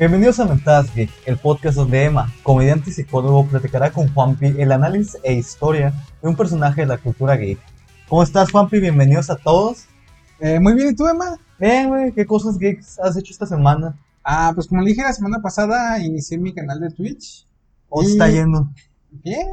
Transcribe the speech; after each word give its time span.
Bienvenidos 0.00 0.40
a 0.40 0.46
Mentadas 0.46 0.92
Geek, 0.94 1.10
el 1.26 1.36
podcast 1.36 1.76
donde 1.76 2.04
Emma, 2.04 2.32
comediante 2.42 2.88
y 2.88 2.92
psicólogo, 2.92 3.46
platicará 3.46 3.92
con 3.92 4.12
Juanpi 4.12 4.46
el 4.58 4.72
análisis 4.72 5.18
e 5.22 5.34
historia 5.34 5.92
de 6.22 6.28
un 6.28 6.36
personaje 6.36 6.80
de 6.80 6.86
la 6.86 6.96
cultura 6.98 7.36
geek. 7.36 7.58
¿Cómo 8.08 8.22
estás, 8.22 8.50
Juanpi? 8.50 8.80
Bienvenidos 8.80 9.28
a 9.28 9.36
todos. 9.36 9.84
Eh, 10.40 10.58
muy 10.58 10.72
bien, 10.72 10.88
¿y 10.88 10.94
tú, 10.96 11.06
Emma? 11.06 11.38
Bien, 11.58 11.88
güey, 11.88 12.12
¿qué 12.12 12.24
cosas 12.24 12.56
geeks 12.58 12.98
has 12.98 13.14
hecho 13.18 13.30
esta 13.32 13.44
semana? 13.44 13.94
Ah, 14.24 14.52
pues 14.54 14.68
como 14.68 14.80
le 14.80 14.88
dije 14.88 15.02
la 15.02 15.12
semana 15.12 15.40
pasada, 15.42 16.02
inicié 16.02 16.38
mi 16.38 16.54
canal 16.54 16.80
de 16.80 16.90
Twitch. 16.90 17.46
¿Cómo 17.90 18.08
Y- 18.08 18.12
está 18.12 18.28
yendo? 18.30 18.70
Bien. 19.10 19.48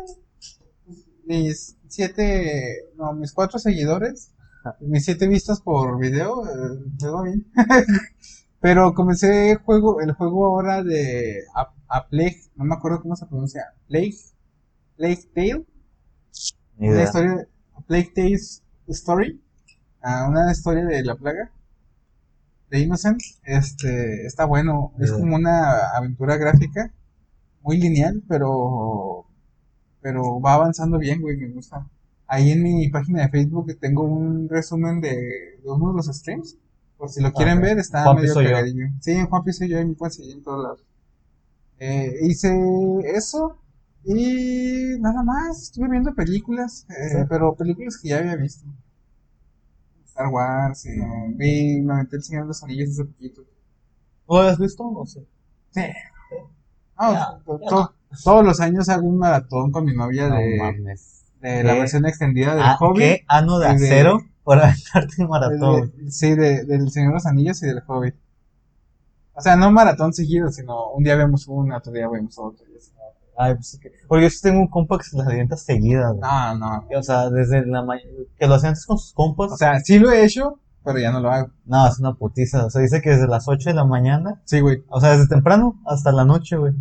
Mis 1.26 1.76
siete, 1.90 2.86
no, 2.98 3.12
mis 3.12 3.34
cuatro 3.34 3.60
seguidores, 3.60 4.32
mis 4.80 5.04
siete 5.04 5.28
vistas 5.28 5.60
por 5.60 6.00
video, 6.00 6.46
eh, 6.46 7.06
va 7.06 7.24
bien. 7.24 7.46
Pero 8.60 8.94
comencé 8.94 9.52
el 9.52 9.58
juego, 9.58 10.02
el 10.02 10.14
juego 10.14 10.46
ahora 10.46 10.84
de 10.84 11.44
a, 11.56 11.72
a 11.88 12.08
Plague, 12.08 12.42
no 12.56 12.66
me 12.66 12.76
acuerdo 12.76 13.02
cómo 13.02 13.16
se 13.16 13.26
pronuncia, 13.26 13.74
Plague, 13.88 14.18
Plague 14.96 15.30
Tale, 15.34 15.66
Ni 16.78 16.90
una 16.90 17.04
historia, 17.04 17.48
Plague 17.88 18.12
Tales 18.16 18.64
Story, 18.88 19.42
ah, 20.02 20.28
una 20.30 20.52
historia 20.52 20.86
de 20.86 21.04
la 21.04 21.16
plaga, 21.16 21.52
de 22.70 22.80
Innocent, 22.80 23.22
este, 23.44 24.26
está 24.26 24.46
bueno, 24.46 24.92
es 25.00 25.12
como 25.12 25.36
una 25.36 25.96
aventura 25.96 26.38
gráfica, 26.38 26.92
muy 27.62 27.78
lineal, 27.78 28.24
pero, 28.28 29.26
pero 30.02 30.42
va 30.42 30.56
avanzando 30.56 30.98
bien, 30.98 31.22
güey, 31.22 31.38
me 31.38 31.50
gusta. 31.50 31.88
Ahí 32.28 32.52
en 32.52 32.64
mi 32.64 32.90
página 32.90 33.22
de 33.22 33.30
Facebook 33.30 33.78
tengo 33.80 34.04
un 34.04 34.50
resumen 34.50 35.00
de, 35.00 35.60
de 35.64 35.70
uno 35.70 35.92
de 35.92 35.98
los 35.98 36.08
streams, 36.08 36.58
por 36.98 37.10
si 37.10 37.22
lo 37.22 37.32
quieren 37.32 37.62
ver, 37.62 37.78
está 37.78 38.14
medio 38.14 38.34
cagadillo. 38.34 38.88
Sí, 39.02 39.12
en 39.12 39.28
Juanpi 39.28 39.54
soy 39.54 39.70
yo 39.70 39.80
y 39.80 39.86
me 39.86 39.94
pueden 39.94 40.12
seguir 40.14 40.34
en 40.38 40.44
todos 40.44 40.64
lados. 40.64 40.84
Eh, 41.80 42.12
hice 42.24 42.52
eso 43.14 43.58
y 44.04 44.98
nada 45.00 45.22
más, 45.24 45.62
estuve 45.64 45.90
viendo 45.90 46.14
películas, 46.16 46.86
eh, 46.90 47.10
Sí. 47.12 47.18
pero 47.30 47.54
películas 47.56 47.98
que 48.02 48.10
ya 48.10 48.18
había 48.20 48.36
visto. 48.36 48.66
Star 50.06 50.28
Wars, 50.30 50.86
eh, 50.88 51.00
vi, 51.36 51.82
me 51.82 51.94
aventé 51.94 52.16
el 52.16 52.24
Señor 52.24 52.44
de 52.44 52.48
los 52.48 52.64
Anillos 52.64 52.90
hace 52.92 53.06
poquito. 53.06 53.42
¿Lo 54.28 54.38
has 54.40 54.58
visto? 54.58 54.90
No 54.92 55.06
sé. 55.06 55.26
Sí. 55.72 55.82
Ya, 57.00 57.40
to- 57.46 57.60
ya. 57.62 57.68
to- 57.70 57.94
todos 58.24 58.44
los 58.44 58.60
años 58.60 58.90
hago 58.90 59.08
un 59.08 59.18
maratón 59.20 59.72
con 59.72 59.86
mi 59.86 59.94
novia 59.94 60.30
de, 60.30 60.58
mames. 60.58 61.26
de 61.42 61.64
la 61.64 61.74
versión 61.76 62.06
extendida 62.08 62.56
del 62.56 62.64
Ah, 62.64 62.78
Hobbit. 62.80 63.00
¿Qué 63.04 63.26
ano 63.28 63.60
de 63.60 63.68
de- 63.68 63.74
para 64.48 64.64
aventarte 64.70 65.16
un 65.22 65.26
de- 65.26 65.28
maratón? 65.28 65.92
de- 65.98 66.12
sí, 66.12 66.34
de- 66.36 66.64
del 66.66 66.90
Señor 66.90 67.10
de 67.10 67.14
los 67.16 67.26
Anillos 67.26 67.62
y 67.64 67.68
del 67.68 67.84
Hobbit. 67.86 68.16
O 69.34 69.42
sea, 69.42 69.56
no 69.56 69.72
maratón 69.72 70.14
seguido, 70.14 70.50
sino 70.52 70.92
un 70.92 71.04
día 71.04 71.16
vemos 71.16 71.48
uno, 71.48 71.78
otro 71.78 71.92
día 71.92 72.08
vemos 72.10 72.38
otro. 72.40 72.66
y 72.74 72.78
así. 72.78 72.92
Ay, 73.38 73.54
pues 73.54 73.76
es 73.76 73.80
que... 73.80 73.92
Porque 74.08 74.28
yo 74.28 74.36
tengo 74.42 74.62
un 74.62 74.68
compa 74.68 74.98
que 74.98 75.04
se 75.04 75.16
las 75.16 75.28
avienta 75.28 75.56
seguidas, 75.58 76.10
güey. 76.14 76.22
No, 76.22 76.56
no. 76.58 76.88
O 76.98 77.04
sea, 77.04 77.30
desde 77.30 77.64
la 77.68 77.84
ma- 77.84 77.98
que 78.40 78.48
lo 78.48 78.56
hacía 78.56 78.70
antes 78.70 78.86
con 78.88 78.98
sus 78.98 79.14
compas. 79.14 79.52
O 79.52 79.58
sea, 79.58 79.80
sí 79.80 80.00
lo 80.00 80.10
he 80.12 80.26
hecho, 80.26 80.60
pero 80.84 80.98
ya 80.98 81.12
no 81.12 81.20
lo 81.20 81.30
hago. 81.30 81.52
no, 81.66 81.88
es 81.88 82.00
una 82.00 82.16
putiza. 82.16 82.66
O 82.66 82.70
sea, 82.72 82.82
dice 82.82 83.00
que 83.00 83.12
desde 83.12 83.28
las 83.28 83.48
8 83.48 83.70
de 83.70 83.76
la 83.76 83.86
mañana, 83.86 84.42
Sí, 84.46 84.60
güey. 84.60 84.84
o 84.90 85.00
sea, 85.00 85.12
desde 85.12 85.28
temprano 85.28 85.80
hasta 85.86 86.12
la 86.12 86.26
noche, 86.26 86.58
güey. 86.58 86.74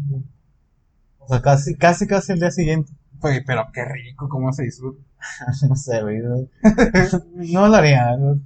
O 1.18 1.28
sea, 1.28 1.42
casi, 1.42 1.74
casi, 1.76 2.06
casi 2.06 2.32
el 2.32 2.38
día 2.40 2.50
siguiente. 2.50 2.90
Güey, 3.20 3.44
pero 3.44 3.64
qué 3.74 3.84
rico, 3.84 4.26
cómo 4.30 4.50
se 4.54 4.62
disfruta. 4.62 5.02
no 5.68 5.76
sé, 5.76 6.02
güey. 6.02 6.20
No, 7.52 7.68
lo 7.68 7.74
haría. 7.76 8.16
¿no? 8.16 8.38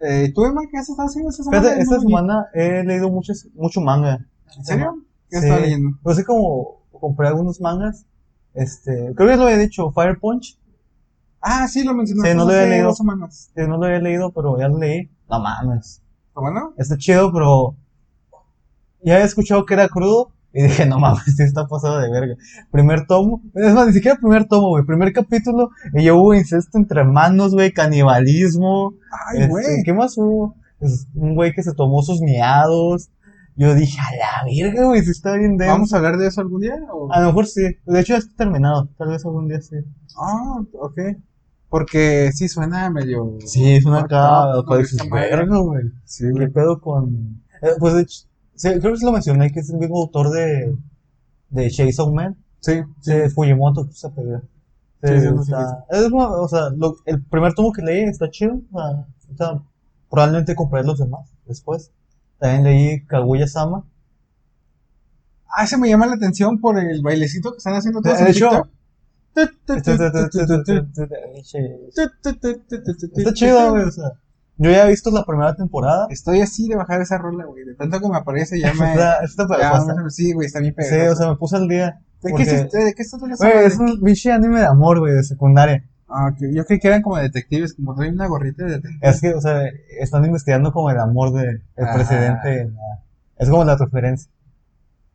Eh, 0.00 0.32
¿Tú, 0.34 0.44
Emma, 0.44 0.62
qué 0.70 0.78
has 0.78 0.88
estado 0.88 1.08
haciendo 1.08 1.30
esta 1.30 1.42
semana? 1.44 1.62
Fíjate, 1.62 1.82
esta 1.82 2.00
semana 2.00 2.46
he 2.54 2.82
leído 2.84 3.10
mucho, 3.10 3.32
mucho 3.54 3.80
manga. 3.80 4.18
¿En 4.56 4.64
serio? 4.64 4.98
¿Qué 5.28 5.36
has 5.36 5.42
Sí. 5.42 5.48
estado 5.48 5.62
leyendo? 5.64 5.98
No 6.04 6.14
sé 6.14 6.24
cómo 6.24 6.82
compré 7.00 7.28
algunos 7.28 7.60
mangas. 7.60 8.04
Este, 8.54 9.12
creo 9.14 9.28
que 9.28 9.36
lo 9.36 9.44
había 9.44 9.58
dicho, 9.58 9.90
Fire 9.92 10.18
Punch. 10.18 10.58
Ah, 11.40 11.68
sí, 11.68 11.84
lo 11.84 11.94
mencionaste 11.94 12.30
Sí, 12.32 12.36
no 12.36 12.44
lo 12.44 12.52
había 12.52 12.66
leído. 12.66 12.88
dos 12.88 12.96
semanas. 12.98 13.50
Que 13.54 13.66
no 13.66 13.76
lo 13.78 13.86
había 13.86 14.00
leído, 14.00 14.30
pero 14.32 14.58
ya 14.58 14.68
lo 14.68 14.78
leí. 14.78 15.08
No 15.28 15.38
mames. 15.40 16.02
¿Está 16.28 16.40
bueno? 16.40 16.74
Está 16.76 16.96
chido, 16.98 17.32
pero 17.32 17.74
ya 19.02 19.20
he 19.20 19.22
escuchado 19.24 19.64
que 19.64 19.74
era 19.74 19.88
crudo 19.88 20.32
y 20.52 20.62
dije, 20.62 20.86
no 20.86 20.98
mames, 20.98 21.22
sí 21.36 21.42
está 21.42 21.66
pasado 21.66 22.00
de 22.00 22.10
verga. 22.10 22.34
Primer 22.70 23.06
tomo, 23.06 23.42
es 23.54 23.72
más, 23.72 23.86
ni 23.86 23.92
siquiera 23.92 24.18
primer 24.18 24.46
tomo, 24.46 24.70
güey, 24.70 24.84
primer 24.84 25.12
capítulo, 25.12 25.70
y 25.94 26.04
ya 26.04 26.14
hubo 26.14 26.34
incesto 26.34 26.78
entre 26.78 27.00
hermanos, 27.00 27.54
güey, 27.54 27.72
canibalismo. 27.72 28.94
Ay, 29.28 29.42
este, 29.42 29.48
güey. 29.48 29.82
¿Qué 29.84 29.92
más 29.92 30.16
hubo? 30.18 30.56
Un 31.14 31.34
güey 31.34 31.52
que 31.52 31.62
se 31.62 31.74
tomó 31.74 32.02
sus 32.02 32.20
miados. 32.20 33.10
Yo 33.56 33.74
dije, 33.74 33.98
a 34.00 34.16
la 34.16 34.50
verga, 34.50 34.86
güey, 34.86 35.02
si 35.02 35.10
está 35.10 35.36
bien 35.36 35.56
denso. 35.56 35.72
¿Vamos 35.72 35.92
a 35.92 35.98
hablar 35.98 36.16
de 36.16 36.28
eso 36.28 36.40
algún 36.40 36.62
día? 36.62 36.76
o? 36.92 37.12
A 37.12 37.20
lo 37.20 37.26
mejor 37.26 37.46
sí. 37.46 37.62
De 37.84 38.00
hecho, 38.00 38.14
ya 38.14 38.18
está 38.18 38.34
terminado. 38.36 38.88
Tal 38.96 39.08
vez 39.08 39.24
algún 39.26 39.48
día 39.48 39.60
sí. 39.60 39.76
Ah, 40.18 40.62
ok. 40.72 40.98
Porque 41.68 42.30
sí 42.32 42.48
suena 42.48 42.88
medio. 42.90 43.36
Sí, 43.44 43.80
fucked 43.82 43.98
acá. 43.98 44.46
verga, 45.12 45.58
güey. 45.58 45.84
Sí, 46.04 46.24
¿Qué 46.36 46.48
pedo 46.48 46.80
con.? 46.80 47.42
Eh, 47.60 47.68
pues 47.78 47.94
de 47.94 48.02
hecho, 48.02 48.29
creo 48.62 48.92
que 48.92 48.96
sí 48.98 49.04
lo 49.04 49.12
mencioné, 49.12 49.50
que 49.52 49.60
es 49.60 49.70
el 49.70 49.78
mismo 49.78 49.98
autor 49.98 50.30
de. 50.30 50.76
de 51.50 51.70
Chainsaw 51.70 52.12
Man. 52.12 52.36
Sí, 52.60 52.80
sí. 53.00 53.12
De 53.14 53.30
Fujimoto, 53.30 53.84
pues 53.86 53.98
se 53.98 54.10
pega. 54.10 54.42
Sí, 55.02 55.08
Sí, 55.08 55.20
sí, 55.20 55.28
sí, 55.46 55.52
es 55.90 56.08
o 56.12 56.48
sea, 56.48 56.68
lo- 56.76 56.96
el 57.06 57.24
primer 57.24 57.54
tomo 57.54 57.72
que 57.72 57.80
leí 57.82 58.02
está 58.04 58.28
chido. 58.30 58.60
O 58.72 59.34
sea, 59.36 59.62
probablemente 60.10 60.54
compraré 60.54 60.86
los 60.86 60.98
demás 60.98 61.30
después. 61.46 61.90
También 62.38 62.64
leí 62.64 63.04
Kaguya 63.06 63.46
Sama. 63.46 63.84
Ah, 65.56 65.66
se 65.66 65.78
me 65.78 65.88
llama 65.88 66.06
la 66.06 66.14
atención 66.14 66.60
por 66.60 66.78
el 66.78 67.00
bailecito 67.02 67.50
que 67.52 67.58
están 67.58 67.74
haciendo 67.74 68.02
todos 68.02 68.18
De 68.18 68.24
en 68.24 68.30
hecho- 68.30 68.50
TikTok. 68.50 68.68
Está 73.14 73.32
chido, 73.34 73.70
güey. 73.70 73.82
O 73.84 73.90
sea, 73.90 74.12
yo 74.62 74.70
ya 74.70 74.86
he 74.86 74.90
visto 74.90 75.10
la 75.10 75.24
primera 75.24 75.54
temporada. 75.54 76.06
Estoy 76.10 76.40
así 76.42 76.68
de 76.68 76.76
bajar 76.76 77.00
esa 77.00 77.18
rola, 77.18 77.46
güey. 77.46 77.64
De 77.64 77.74
tanto 77.74 77.98
que 78.00 78.08
me 78.08 78.16
aparece 78.16 78.60
ya 78.60 78.72
me. 78.74 78.90
Está, 78.92 79.24
está 79.24 79.46
pegajosa. 79.48 79.94
sí, 80.10 80.32
güey, 80.32 80.46
está 80.46 80.60
bien 80.60 80.74
Sí, 80.78 80.90
pegado. 80.90 81.12
o 81.12 81.16
sea, 81.16 81.28
me 81.28 81.36
puse 81.36 81.56
al 81.56 81.66
día. 81.68 82.00
¿De 82.22 82.34
qué, 82.34 82.42
es, 82.42 82.70
¿De 82.70 82.94
qué 82.94 83.02
está 83.02 83.16
toda 83.18 83.32
esa 83.32 83.44
Güey, 83.44 83.54
madre? 83.56 83.66
es 83.68 83.78
un 83.78 84.00
pinche 84.02 84.30
anime 84.30 84.60
de 84.60 84.66
amor, 84.66 84.98
güey, 85.00 85.14
de 85.14 85.22
secundaria. 85.24 85.84
Ah, 86.06 86.28
ok. 86.28 86.38
Yo 86.52 86.64
creí 86.66 86.78
que 86.78 86.88
eran 86.88 87.00
como 87.02 87.16
detectives, 87.16 87.72
como 87.74 87.94
traen 87.94 88.14
una 88.14 88.26
gorrita 88.26 88.64
de 88.64 88.72
detective. 88.72 88.98
Es 89.08 89.20
que, 89.22 89.32
o 89.34 89.40
sea, 89.40 89.62
están 90.00 90.24
investigando 90.26 90.70
como 90.72 90.90
el 90.90 90.98
amor 90.98 91.32
del 91.32 91.62
Ah. 91.78 91.94
presidente. 91.94 92.60
en 92.62 92.74
la- 92.74 93.02
Es 93.38 93.48
como 93.48 93.64
la 93.64 93.76
referencia. 93.76 94.30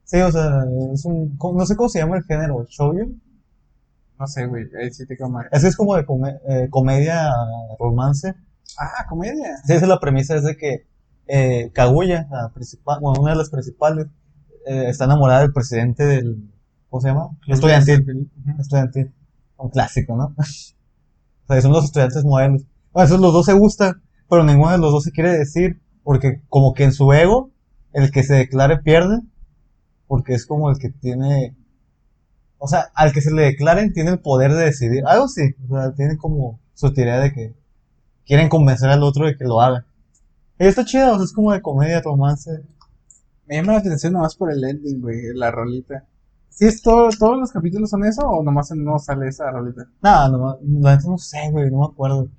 Sí, 0.03 0.19
o 0.21 0.31
sea, 0.31 0.63
es 0.93 1.05
un. 1.05 1.37
No 1.55 1.65
sé 1.65 1.75
cómo 1.75 1.89
se 1.89 1.99
llama 1.99 2.17
el 2.17 2.23
género, 2.23 2.65
shoujo. 2.69 3.11
No 4.17 4.27
sé, 4.27 4.45
güey. 4.47 4.65
Ahí 4.81 4.91
sí 4.93 5.05
te 5.05 5.15
quedo 5.17 5.29
mal. 5.29 5.47
Es 5.51 5.61
que 5.61 5.67
es 5.67 5.75
como 5.75 5.95
de 5.95 6.05
come- 6.05 6.39
eh, 6.47 6.67
comedia, 6.71 7.29
romance. 7.79 8.33
Ah, 8.77 9.05
comedia. 9.07 9.57
Sí, 9.65 9.73
esa 9.73 9.85
es 9.85 9.89
la 9.89 9.99
premisa, 9.99 10.35
es 10.35 10.43
de 10.43 10.57
que 10.57 10.85
eh, 11.27 11.71
Kaguya, 11.73 12.27
la 12.29 12.49
principal, 12.53 12.99
bueno, 13.01 13.21
una 13.21 13.31
de 13.31 13.37
las 13.37 13.49
principales, 13.49 14.07
eh, 14.65 14.85
está 14.89 15.05
enamorada 15.05 15.41
del 15.41 15.53
presidente 15.53 16.05
del. 16.05 16.51
¿Cómo 16.89 17.01
se 17.01 17.07
llama? 17.09 17.29
Estudiantil. 17.47 18.31
Estudiantil. 18.59 19.13
Un 19.57 19.69
clásico, 19.69 20.15
¿no? 20.15 20.35
o 20.37 21.47
sea, 21.47 21.61
son 21.61 21.71
los 21.71 21.85
estudiantes 21.85 22.23
modernos. 22.23 22.63
Bueno, 22.91 23.07
esos 23.07 23.19
los 23.19 23.33
dos 23.33 23.45
se 23.45 23.53
gustan, 23.53 24.01
pero 24.29 24.43
ninguno 24.43 24.71
de 24.71 24.77
los 24.77 24.91
dos 24.91 25.03
se 25.03 25.11
quiere 25.11 25.37
decir, 25.37 25.81
porque 26.03 26.41
como 26.49 26.73
que 26.73 26.83
en 26.83 26.93
su 26.93 27.11
ego, 27.13 27.51
el 27.93 28.11
que 28.11 28.23
se 28.23 28.35
declare 28.35 28.77
pierde, 28.77 29.21
porque 30.07 30.33
es 30.33 30.45
como 30.45 30.69
el 30.69 30.77
que 30.77 30.89
tiene, 30.89 31.55
o 32.57 32.67
sea, 32.67 32.87
al 32.93 33.11
que 33.11 33.21
se 33.21 33.31
le 33.31 33.43
declaren 33.43 33.93
tiene 33.93 34.11
el 34.11 34.19
poder 34.19 34.53
de 34.53 34.65
decidir, 34.65 35.03
algo 35.05 35.27
sí, 35.27 35.55
o 35.69 35.75
sea, 35.75 35.93
tiene 35.93 36.17
como 36.17 36.59
su 36.73 36.93
teoría 36.93 37.19
de 37.19 37.33
que 37.33 37.55
quieren 38.25 38.49
convencer 38.49 38.89
al 38.89 39.03
otro 39.03 39.25
de 39.25 39.37
que 39.37 39.45
lo 39.45 39.61
haga. 39.61 39.85
Y 40.59 40.65
está 40.65 40.85
chido, 40.85 41.13
o 41.13 41.15
sea, 41.15 41.25
es 41.25 41.33
como 41.33 41.51
de 41.51 41.61
comedia, 41.61 42.01
romance. 42.01 42.51
Me 43.45 43.57
llama 43.57 43.73
la 43.73 43.79
atención 43.79 44.13
nomás 44.13 44.35
por 44.35 44.51
el 44.51 44.63
ending, 44.63 45.01
güey, 45.01 45.33
la 45.33 45.51
rolita. 45.51 46.05
¿Sí 46.49 46.65
es 46.65 46.81
todo, 46.81 47.09
todos 47.19 47.37
los 47.37 47.51
capítulos 47.51 47.89
son 47.89 48.05
eso 48.05 48.21
o 48.21 48.41
nomás 48.41 48.71
no 48.71 48.97
sale 48.97 49.27
esa 49.27 49.51
rolita? 49.51 49.85
Nada, 50.01 50.29
no, 50.29 50.57
la 50.61 50.97
no 50.97 51.17
sé, 51.17 51.51
güey, 51.51 51.69
no 51.69 51.79
me 51.79 51.85
acuerdo. 51.85 52.29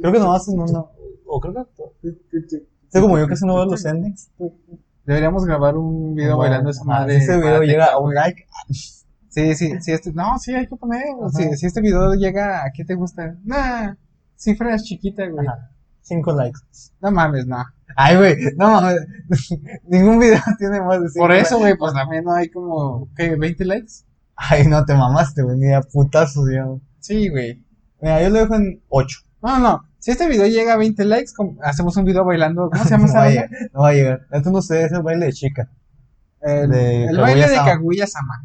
Creo 0.00 0.12
que 0.12 0.18
nomás 0.18 0.48
en 0.48 0.60
uno, 0.60 0.90
o 1.26 1.40
creo 1.40 1.68
que 2.02 2.14
Sí, 2.88 3.00
como 3.00 3.18
yo 3.18 3.26
casi 3.26 3.46
no 3.46 3.54
veo 3.54 3.66
los 3.66 3.84
endings. 3.84 4.30
Deberíamos 5.04 5.44
grabar 5.44 5.76
un 5.76 6.14
video 6.14 6.36
Bueno, 6.36 6.50
bailando 6.50 6.70
esa 6.70 6.84
madre. 6.84 7.20
Si 7.20 7.30
este 7.30 7.36
video 7.36 7.62
llega 7.62 7.86
a 7.86 7.98
un 7.98 8.14
like, 8.14 8.44
Sí, 9.28 9.54
sí, 9.56 9.74
sí, 9.80 9.92
este, 9.92 10.12
no, 10.12 10.38
sí, 10.38 10.54
hay 10.54 10.68
que 10.68 10.76
poner, 10.76 11.02
si, 11.36 11.56
si 11.56 11.66
este 11.66 11.80
video 11.80 12.14
llega, 12.14 12.64
¿a 12.64 12.70
qué 12.72 12.84
te 12.84 12.94
gusta? 12.94 13.36
Nah, 13.42 13.94
cifras 14.36 14.84
chiquitas, 14.84 15.30
güey. 15.30 15.46
Ajá. 15.46 15.70
5 16.04 16.32
likes. 16.32 16.60
No 17.00 17.10
mames, 17.10 17.46
no. 17.46 17.64
Ay, 17.96 18.16
güey, 18.16 18.36
no 18.56 18.72
mames. 18.72 19.06
Ningún 19.88 20.18
video 20.18 20.40
tiene 20.58 20.80
más 20.82 21.00
de 21.02 21.08
5 21.08 21.24
Por 21.24 21.32
eso, 21.32 21.58
güey, 21.58 21.76
pues 21.76 21.92
también 21.94 22.24
no 22.24 22.34
hay 22.34 22.50
como, 22.50 23.08
¿qué? 23.16 23.36
¿20 23.36 23.64
likes? 23.64 23.92
Ay, 24.36 24.66
no 24.66 24.84
te 24.84 24.94
mamaste, 24.94 25.42
güey, 25.42 25.56
ni 25.56 25.72
a 25.72 25.80
putazos, 25.80 26.46
digamos. 26.46 26.82
Sí, 27.00 27.28
güey. 27.30 27.64
Mira, 28.00 28.22
yo 28.22 28.30
lo 28.30 28.40
dejo 28.40 28.54
en 28.56 28.82
8. 28.88 29.18
No, 29.42 29.58
no, 29.58 29.82
si 29.98 30.10
este 30.10 30.28
video 30.28 30.46
llega 30.46 30.74
a 30.74 30.76
20 30.76 31.04
likes, 31.06 31.32
com- 31.34 31.56
hacemos 31.62 31.96
un 31.96 32.04
video 32.04 32.24
bailando, 32.24 32.68
¿cómo 32.70 32.84
se 32.84 32.90
llama 32.90 33.04
no, 33.06 33.08
esa 33.10 33.18
va 33.20 33.24
a 33.24 33.30
llegar, 33.30 33.50
no 33.72 33.80
va 33.80 33.88
a 33.88 33.92
llegar. 33.94 34.26
Esto 34.32 34.50
no 34.50 34.60
sé, 34.60 34.84
es 34.84 34.92
el 34.92 35.02
baile 35.02 35.26
de 35.26 35.32
chica. 35.32 35.70
El, 36.40 36.68
De 36.70 37.04
el 37.06 37.16
baile 37.16 37.48
de 37.48 37.56
Kaguya-sama. 37.56 37.70
Kaguya-sama. 37.72 38.44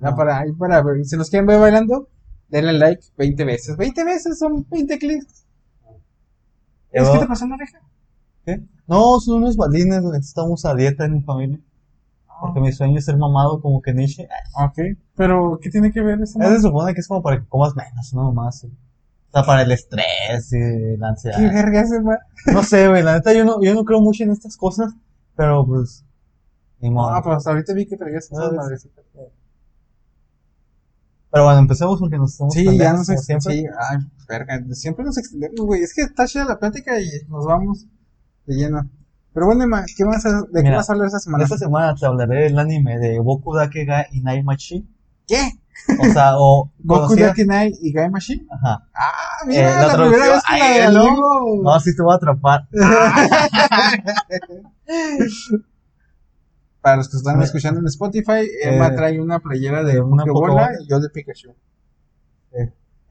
Ya 0.00 0.14
para, 0.14 0.38
ahí 0.38 0.52
para 0.52 0.80
ver. 0.82 1.04
Si 1.04 1.16
nos 1.16 1.28
quieren 1.28 1.46
ver 1.46 1.58
bailando, 1.58 2.08
denle 2.50 2.72
like 2.74 3.02
20 3.16 3.44
veces. 3.44 3.76
20 3.76 4.04
veces 4.04 4.38
son 4.38 4.66
20 4.70 4.98
clics. 4.98 5.44
¿Es 6.92 7.08
que 7.08 7.18
te 7.18 7.26
pasó 7.26 7.44
en 7.44 7.50
la 7.50 7.56
oreja? 7.56 7.78
¿Qué? 8.44 8.60
No, 8.86 9.20
son 9.20 9.36
unos 9.38 9.56
balines. 9.56 10.02
Estamos 10.18 10.64
a 10.64 10.74
dieta 10.74 11.04
en 11.04 11.12
mi 11.14 11.22
familia. 11.22 11.58
Porque 12.40 12.60
mi 12.60 12.72
sueño 12.72 12.98
es 12.98 13.04
ser 13.04 13.16
mamado 13.18 13.60
como 13.60 13.82
que 13.82 13.92
Nietzsche. 13.92 14.26
Ok. 14.54 14.78
Pero, 15.14 15.58
¿qué 15.60 15.68
tiene 15.70 15.92
que 15.92 16.00
ver 16.00 16.20
eso? 16.22 16.38
Se 16.40 16.60
supone 16.60 16.94
que 16.94 17.00
es 17.00 17.06
como 17.08 17.22
para 17.22 17.38
que 17.38 17.46
comas 17.46 17.74
menos, 17.76 18.12
no 18.14 18.32
más. 18.32 18.64
O 18.64 18.68
sea, 19.32 19.42
para 19.44 19.62
el 19.62 19.70
estrés 19.70 20.50
y 20.52 20.96
la 20.96 21.08
ansiedad. 21.10 21.36
¿Qué 21.36 21.46
verga 21.48 21.84
ma- 22.02 22.18
No 22.52 22.62
sé, 22.64 22.88
güey, 22.88 23.02
la 23.02 23.12
neta 23.14 23.32
yo 23.34 23.44
no, 23.44 23.62
yo 23.62 23.74
no 23.74 23.84
creo 23.84 24.00
mucho 24.00 24.24
en 24.24 24.30
estas 24.30 24.56
cosas, 24.56 24.92
pero 25.36 25.64
pues, 25.66 26.04
ni 26.80 26.90
modo. 26.90 27.10
Ah, 27.10 27.22
pues 27.22 27.46
ahorita 27.46 27.74
vi 27.74 27.86
que 27.86 27.96
traías 27.96 28.24
esas 28.24 28.50
Ah, 28.50 28.56
madrecitas. 28.56 29.04
Pero 31.32 31.44
bueno, 31.44 31.60
empecemos 31.60 31.98
porque 32.00 32.18
nos 32.18 32.32
estamos 32.32 32.54
Sí, 32.54 32.64
ya 32.76 32.92
nos 32.92 33.06
como 33.06 33.18
ex- 33.18 33.26
siempre. 33.26 33.54
sí, 33.54 33.64
ay, 33.90 33.98
verga, 34.28 34.60
siempre 34.72 35.04
nos 35.04 35.16
extendemos, 35.18 35.64
güey. 35.66 35.82
Es 35.82 35.94
que 35.94 36.02
está 36.02 36.26
chida 36.26 36.44
la 36.44 36.58
plática 36.58 37.00
y 37.00 37.08
nos 37.28 37.46
vamos 37.46 37.86
de 38.46 38.54
lleno. 38.56 38.88
Pero 39.32 39.46
bueno, 39.46 39.62
Emma, 39.62 39.84
¿qué 39.96 40.02
vas 40.04 40.26
a, 40.26 40.42
¿de 40.50 40.62
qué 40.64 40.70
vas 40.70 40.90
a 40.90 40.92
hablar 40.92 41.06
esta 41.06 41.20
semana? 41.20 41.44
Esta 41.44 41.56
semana 41.58 41.94
te 41.94 42.04
hablaré 42.04 42.42
del 42.44 42.58
anime 42.58 42.98
de 42.98 43.20
Boku 43.20 43.54
Dakega 43.54 44.06
Inai 44.10 44.42
Machi. 44.42 44.84
¿Qué? 45.28 45.52
O 46.00 46.04
sea, 46.12 46.32
o 46.36 46.72
¿Goku 46.80 47.14
Dakenai 47.14 47.72
y 47.80 47.92
Gai 47.92 48.10
Machine? 48.10 48.44
Ajá. 48.50 48.88
Ah, 48.92 49.10
Eh, 49.44 49.46
mira, 49.46 49.80
la 49.80 49.86
la, 49.86 49.94
primera 49.96 50.32
vez 50.32 50.42
que 50.44 50.78
la 50.80 50.90
¿no? 50.90 51.02
digo. 51.04 51.62
No, 51.62 51.78
sí 51.80 51.94
te 51.94 52.02
voy 52.02 52.12
a 52.12 52.16
atrapar. 52.16 52.66
Para 56.80 56.96
los 56.96 57.10
que 57.10 57.16
están 57.18 57.42
escuchando 57.42 57.80
en 57.80 57.86
Spotify, 57.86 58.48
Emma 58.62 58.88
Eh, 58.88 58.92
trae 58.96 59.20
una 59.20 59.38
playera 59.40 59.82
de 59.84 59.94
de 59.94 60.00
una 60.00 60.24
Pokébola 60.24 60.70
y 60.80 60.88
yo 60.88 60.98
de 61.00 61.10
Pikachu. 61.10 61.54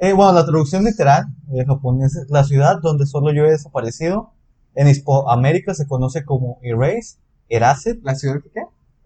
Eh, 0.01 0.13
bueno, 0.13 0.31
la 0.31 0.45
traducción 0.45 0.86
literal 0.86 1.25
de 1.48 1.66
japonés 1.66 2.16
es 2.16 2.30
la 2.30 2.44
ciudad 2.45 2.80
donde 2.81 3.06
solo 3.06 3.31
yo 3.33 3.44
he 3.45 3.51
desaparecido. 3.51 4.33
En 4.74 4.88
Hispanoamérica 4.88 5.74
se 5.74 5.88
conoce 5.88 6.24
como 6.24 6.57
Erase, 6.62 7.18
Erased, 7.50 7.98
¿La 8.04 8.16
ciudad 8.16 8.42
que 8.42 8.50
qué? 8.50 8.62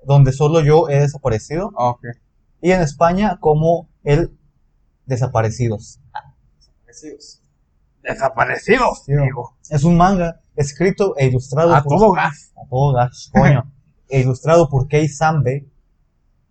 donde 0.06 0.32
solo 0.34 0.60
yo 0.62 0.90
he 0.90 1.00
desaparecido. 1.00 1.72
Ah, 1.78 1.90
ok. 1.90 2.06
Y 2.62 2.72
en 2.72 2.82
España 2.82 3.38
como 3.40 3.90
el 4.04 4.38
Desaparecidos. 5.06 6.00
Desaparecidos. 6.86 7.42
Desaparecidos, 8.04 9.04
Sí, 9.06 9.14
Es 9.70 9.84
un 9.84 9.98
manga 9.98 10.42
escrito 10.56 11.16
e 11.18 11.28
ilustrado 11.28 11.74
A 11.74 11.82
por 11.84 11.98
todo 11.98 12.12
gas. 12.12 12.54
a 12.56 12.70
todo 12.70 12.94
gas, 12.94 13.32
coño, 13.34 13.72
ilustrado 14.10 14.70
por 14.70 14.88
Kei 14.88 15.08
Sambe, 15.08 15.68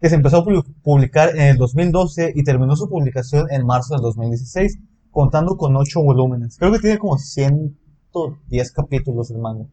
que 0.00 0.08
se 0.08 0.14
empezó 0.16 0.38
a 0.38 0.44
pu- 0.44 0.64
publicar 0.82 1.30
en 1.36 1.42
el 1.42 1.56
2012 1.56 2.32
y 2.34 2.42
terminó 2.44 2.74
su 2.76 2.88
publicación 2.88 3.46
en 3.50 3.64
marzo 3.66 3.94
del 3.94 4.02
2016, 4.02 4.78
contando 5.10 5.56
con 5.56 5.76
8 5.76 6.02
volúmenes. 6.02 6.56
Creo 6.58 6.72
que 6.72 6.78
tiene 6.80 6.98
como 6.98 7.18
110 7.18 8.72
capítulos 8.72 9.30
el 9.30 9.38
manga. 9.38 9.66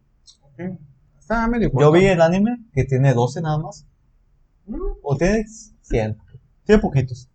Está 1.20 1.48
medio 1.48 1.72
Yo 1.80 1.92
vi 1.92 2.06
el 2.06 2.22
anime, 2.22 2.58
que 2.74 2.84
tiene 2.84 3.14
12 3.14 3.42
nada 3.42 3.58
más, 3.60 3.86
Mm, 4.66 4.76
o 5.02 5.16
tiene 5.18 5.46
100. 5.82 6.18
Tiene 6.66 6.80
poquitos. 6.82 7.28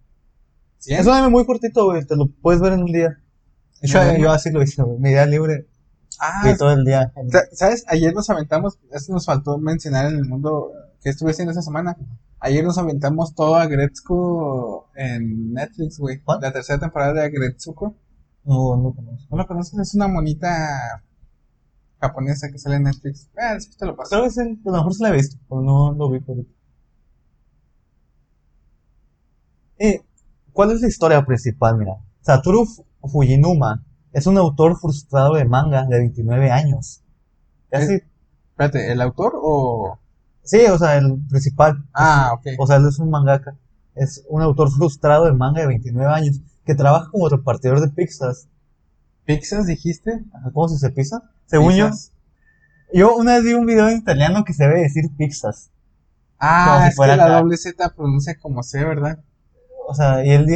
Es 0.86 1.06
un 1.06 1.12
anime 1.14 1.30
muy 1.30 1.44
cortito, 1.44 1.86
güey, 1.86 2.04
te 2.04 2.14
lo 2.14 2.28
puedes 2.28 2.60
ver 2.60 2.74
en 2.74 2.82
un 2.84 2.92
día. 2.92 3.18
Yo 4.20 4.30
así 4.30 4.50
lo 4.52 4.62
hice, 4.62 4.82
güey, 4.82 4.98
mi 5.00 5.08
día 5.08 5.26
libre 5.26 5.66
Ah, 6.20 6.50
y 6.52 6.56
todo 6.56 6.72
el 6.72 6.84
día. 6.84 7.12
Sa- 7.30 7.46
¿Sabes? 7.52 7.84
Ayer 7.88 8.14
nos 8.14 8.28
aventamos, 8.30 8.78
esto 8.92 9.12
nos 9.12 9.26
faltó 9.26 9.58
mencionar 9.58 10.06
en 10.06 10.16
el 10.16 10.24
mundo 10.24 10.72
que 11.02 11.10
estuve 11.10 11.30
haciendo 11.32 11.52
esa 11.52 11.62
semana. 11.62 11.96
Ayer 12.40 12.62
nos 12.64 12.76
aventamos 12.78 13.34
todo 13.34 13.56
a 13.56 13.66
Gretzko 13.66 14.90
en 14.94 15.52
Netflix, 15.54 15.98
güey. 15.98 16.20
La 16.40 16.52
tercera 16.52 16.78
temporada 16.78 17.12
de 17.22 17.30
Gretsuko. 17.30 17.94
No, 18.44 18.76
no 18.76 18.92
conozco. 18.94 19.26
¿No 19.30 19.36
lo 19.38 19.46
conoces? 19.46 19.78
Es 19.78 19.94
una 19.94 20.08
monita 20.08 21.02
japonesa 22.00 22.50
que 22.50 22.58
sale 22.58 22.76
en 22.76 22.82
Netflix. 22.84 23.30
Ah, 23.36 23.54
después 23.54 23.76
te 23.78 23.86
lo 23.86 23.96
paso. 23.96 24.10
Creo 24.10 24.24
que 24.24 24.30
sí, 24.30 24.40
a 24.40 24.70
lo 24.70 24.72
mejor 24.76 24.94
se 24.94 25.02
la 25.02 25.08
he 25.08 25.12
visto, 25.12 25.36
pero 25.48 25.62
no 25.62 25.92
lo 25.92 26.10
vi 26.10 26.20
por. 26.20 26.36
Eh, 29.78 30.00
¿cuál 30.52 30.70
es 30.72 30.80
la 30.80 30.88
historia 30.88 31.24
principal? 31.24 31.76
Mira, 31.78 31.94
Satoru 32.20 32.64
Fu- 32.66 32.84
Fujinuma 33.08 33.82
es 34.14 34.26
un 34.26 34.38
autor 34.38 34.78
frustrado 34.78 35.34
de 35.34 35.44
manga 35.44 35.84
de 35.84 35.98
29 35.98 36.50
años. 36.50 37.02
Casi, 37.70 38.00
Espérate, 38.50 38.90
¿el 38.92 39.00
autor 39.02 39.32
o...? 39.42 39.98
sí, 40.44 40.64
o 40.66 40.78
sea, 40.78 40.96
el 40.96 41.18
principal. 41.28 41.84
Ah, 41.92 42.30
ok. 42.34 42.46
O 42.58 42.66
sea, 42.66 42.76
él 42.76 42.86
es 42.88 42.98
un 42.98 43.10
mangaka. 43.10 43.56
Es 43.94 44.24
un 44.28 44.40
autor 44.42 44.70
frustrado 44.70 45.26
de 45.26 45.32
manga 45.32 45.60
de 45.62 45.66
29 45.66 46.12
años 46.12 46.40
que 46.64 46.74
trabaja 46.74 47.10
como 47.10 47.28
repartidor 47.28 47.80
de 47.80 47.88
pizzas. 47.88 48.48
¿Pixas 49.24 49.66
dijiste? 49.66 50.22
¿Cómo 50.52 50.68
se 50.68 50.74
dice 50.74 50.90
pizza? 50.90 51.22
Según 51.46 51.72
yo, 51.74 51.86
Pizzas. 51.86 52.12
yo 52.92 53.16
una 53.16 53.34
vez 53.34 53.44
vi 53.44 53.54
un 53.54 53.66
video 53.66 53.88
en 53.88 53.98
italiano 53.98 54.44
que 54.44 54.52
se 54.54 54.64
debe 54.64 54.80
decir 54.80 55.10
pizzas. 55.16 55.70
Ah, 56.38 56.86
es 56.88 56.94
fuera 56.94 57.14
que 57.14 57.18
la 57.18 57.24
acá. 57.24 57.36
doble 57.38 57.56
Z 57.56 57.94
pronuncia 57.94 58.38
como 58.38 58.62
C, 58.62 58.84
¿verdad? 58.84 59.18
O 59.86 59.94
sea, 59.94 60.24
y 60.24 60.30
él 60.30 60.46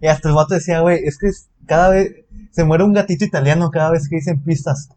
y 0.00 0.06
hasta 0.06 0.28
el 0.28 0.34
vato 0.34 0.54
decía, 0.54 0.80
güey, 0.80 1.04
es 1.04 1.18
que 1.18 1.28
es- 1.28 1.48
cada 1.66 1.90
vez 1.90 2.24
se 2.50 2.64
muere 2.64 2.84
un 2.84 2.92
gatito 2.94 3.24
italiano 3.24 3.70
cada 3.70 3.90
vez 3.90 4.08
que 4.08 4.16
dicen 4.16 4.42
pistas. 4.42 4.88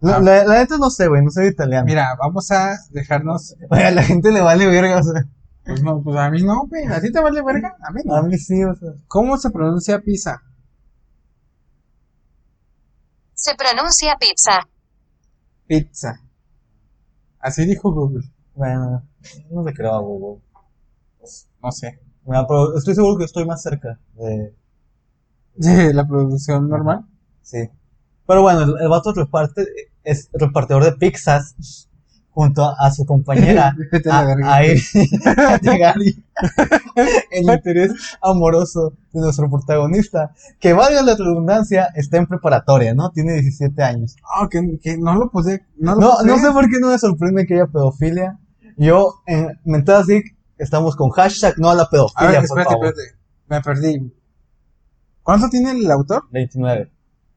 La, 0.00 0.16
Ah. 0.16 0.20
la, 0.20 0.44
la 0.44 0.54
neta 0.58 0.76
no 0.78 0.90
sé, 0.90 1.08
güey, 1.08 1.24
no 1.24 1.30
soy 1.30 1.46
italiano. 1.48 1.84
Mira, 1.86 2.14
vamos 2.18 2.50
a 2.52 2.76
dejarnos... 2.90 3.56
Oye, 3.70 3.84
a 3.84 3.90
la 3.90 4.02
gente 4.02 4.30
le 4.30 4.40
vale 4.40 4.66
verga, 4.66 4.98
o 4.98 5.02
sea, 5.02 5.24
Pues 5.64 5.82
no, 5.82 6.00
pues 6.02 6.16
a 6.16 6.30
mí 6.30 6.42
no, 6.42 6.66
güey. 6.66 6.84
¿A 6.86 7.00
ti 7.00 7.10
te 7.10 7.20
vale 7.20 7.42
verga? 7.42 7.76
A 7.82 7.90
mí 7.90 8.00
no. 8.04 8.14
a 8.14 8.22
mí 8.22 8.36
sí, 8.38 8.62
o 8.64 8.74
sea. 8.74 8.90
¿Cómo 9.08 9.36
se 9.38 9.50
pronuncia 9.50 9.98
pizza? 10.00 10.40
Se 13.34 13.54
pronuncia 13.54 14.16
pizza. 14.18 14.60
Pizza. 15.66 16.20
Así 17.40 17.64
dijo 17.66 17.92
Google. 17.92 18.24
Bueno, 18.54 19.02
no 19.50 19.62
le 19.64 19.72
creo 19.72 19.94
a 19.94 20.00
Google. 20.00 20.42
No 21.62 21.70
sé. 21.72 22.00
Estoy 22.76 22.94
seguro 22.94 23.16
que 23.18 23.24
estoy 23.24 23.44
más 23.46 23.62
cerca 23.62 23.98
de, 24.16 24.52
La 25.94 26.06
producción 26.06 26.68
normal. 26.68 27.04
sí. 27.42 27.68
Pero 28.26 28.42
bueno, 28.42 28.60
el, 28.62 28.74
el 28.82 28.88
vato 28.88 29.14
reparte, 29.14 29.66
es 30.04 30.28
repartidor 30.34 30.84
de 30.84 30.92
pizzas 30.92 31.54
junto 32.30 32.62
a, 32.62 32.74
a 32.78 32.90
su 32.90 33.06
compañera. 33.06 33.74
A 34.10 34.20
a, 34.54 34.64
ir 34.66 34.78
a 35.24 35.58
llegar 35.62 35.94
y- 36.02 36.22
el 37.30 37.44
interés 37.50 37.92
amoroso 38.20 38.92
de 39.14 39.20
nuestro 39.20 39.48
protagonista, 39.50 40.32
que 40.60 40.74
valga 40.74 41.02
la 41.02 41.16
redundancia, 41.16 41.88
está 41.94 42.18
en 42.18 42.26
preparatoria, 42.26 42.94
¿no? 42.94 43.10
Tiene 43.10 43.32
17 43.34 43.82
años. 43.82 44.14
Ah, 44.30 44.46
que, 44.50 44.78
que 44.82 44.98
no 44.98 45.14
lo 45.14 45.30
puse. 45.30 45.62
No, 45.78 45.94
lo 45.94 46.00
No, 46.02 46.22
no 46.22 46.38
sé 46.38 46.50
por 46.52 46.68
qué 46.68 46.78
no 46.80 46.88
me 46.90 46.98
sorprende 46.98 47.46
que 47.46 47.54
haya 47.54 47.66
pedofilia. 47.66 48.38
Yo, 48.76 49.14
en 49.26 49.58
Mentada 49.64 50.04
Sick, 50.04 50.36
estamos 50.58 50.96
con 50.96 51.10
hashtag 51.10 51.54
no 51.58 51.70
a 51.70 51.74
la 51.74 51.82
A 51.84 51.90
pedofilia, 51.90 52.40
ver, 52.40 52.48
por 52.48 52.58
espérate, 52.60 52.70
favor. 52.74 52.86
espérate. 52.86 53.18
Me 53.48 53.60
perdí. 53.62 54.14
¿Cuánto 55.22 55.48
tiene 55.48 55.72
el 55.72 55.90
autor? 55.90 56.24
29. 56.30 56.90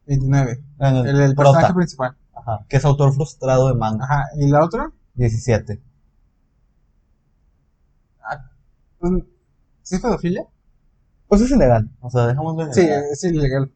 29. 0.08 0.64
Bueno, 0.78 1.06
El, 1.06 1.20
el 1.22 1.36
personaje 1.36 1.74
principal. 1.74 2.16
ajá, 2.34 2.66
que 2.68 2.78
es 2.78 2.86
autor 2.86 3.14
frustrado 3.14 3.68
de 3.70 3.76
manga. 3.76 4.04
Ajá. 4.06 4.24
¿Y 4.38 4.48
la 4.48 4.64
otra? 4.64 4.92
17. 5.16 5.82
Pues, 9.00 9.14
¿Sí 9.82 9.96
es 9.96 10.02
pedofilia? 10.02 10.46
Pues 11.28 11.42
es 11.42 11.52
ilegal, 11.52 11.90
o 12.02 12.10
sea, 12.10 12.28
dejémoslo 12.28 12.64
en 12.66 12.74
Sí, 12.74 12.82
es 13.12 13.24
ilegal. 13.24 13.72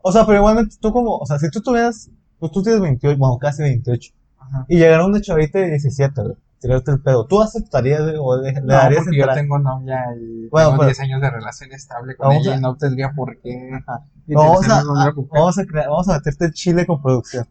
O 0.00 0.12
sea, 0.12 0.24
pero 0.24 0.38
igualmente 0.38 0.76
tú 0.80 0.92
como, 0.92 1.16
o 1.18 1.26
sea, 1.26 1.38
si 1.38 1.50
tú 1.50 1.60
tuvieras, 1.60 2.08
pues 2.38 2.52
tú 2.52 2.62
tienes 2.62 2.80
28, 2.80 3.18
bueno, 3.18 3.36
casi 3.38 3.62
28, 3.62 4.12
Ajá. 4.38 4.64
y 4.68 4.76
llegara 4.78 5.04
una 5.04 5.20
chavita 5.20 5.58
de 5.58 5.70
17, 5.70 6.22
güey, 6.22 6.36
tirarte 6.64 6.90
el 6.92 7.00
pedo, 7.02 7.26
¿tú 7.26 7.42
aceptarías 7.42 8.00
o 8.18 8.36
le, 8.40 8.52
le 8.52 8.60
No, 8.62 8.68
darías 8.68 9.02
porque 9.04 9.18
yo 9.18 9.22
entrar? 9.24 9.36
tengo 9.36 9.58
novia 9.58 10.02
y 10.18 10.48
Bueno, 10.48 10.68
tengo 10.70 10.78
pero- 10.80 10.86
10 10.88 11.00
años 11.00 11.20
de 11.20 11.30
relación 11.30 11.72
estable 11.72 12.16
con 12.16 12.32
ella 12.32 12.54
a- 12.54 12.56
y 12.56 12.60
no 12.60 12.74
tendría 12.76 13.12
por 13.12 13.38
qué. 13.42 13.70
Vamos 14.28 14.66
a, 14.70 14.78
a- 14.80 15.12
vamos 15.30 15.58
a 15.58 15.64
crear, 15.66 15.88
vamos 15.90 16.08
a 16.08 16.14
meterte 16.14 16.50
chile 16.52 16.86
con 16.86 17.02
producción. 17.02 17.46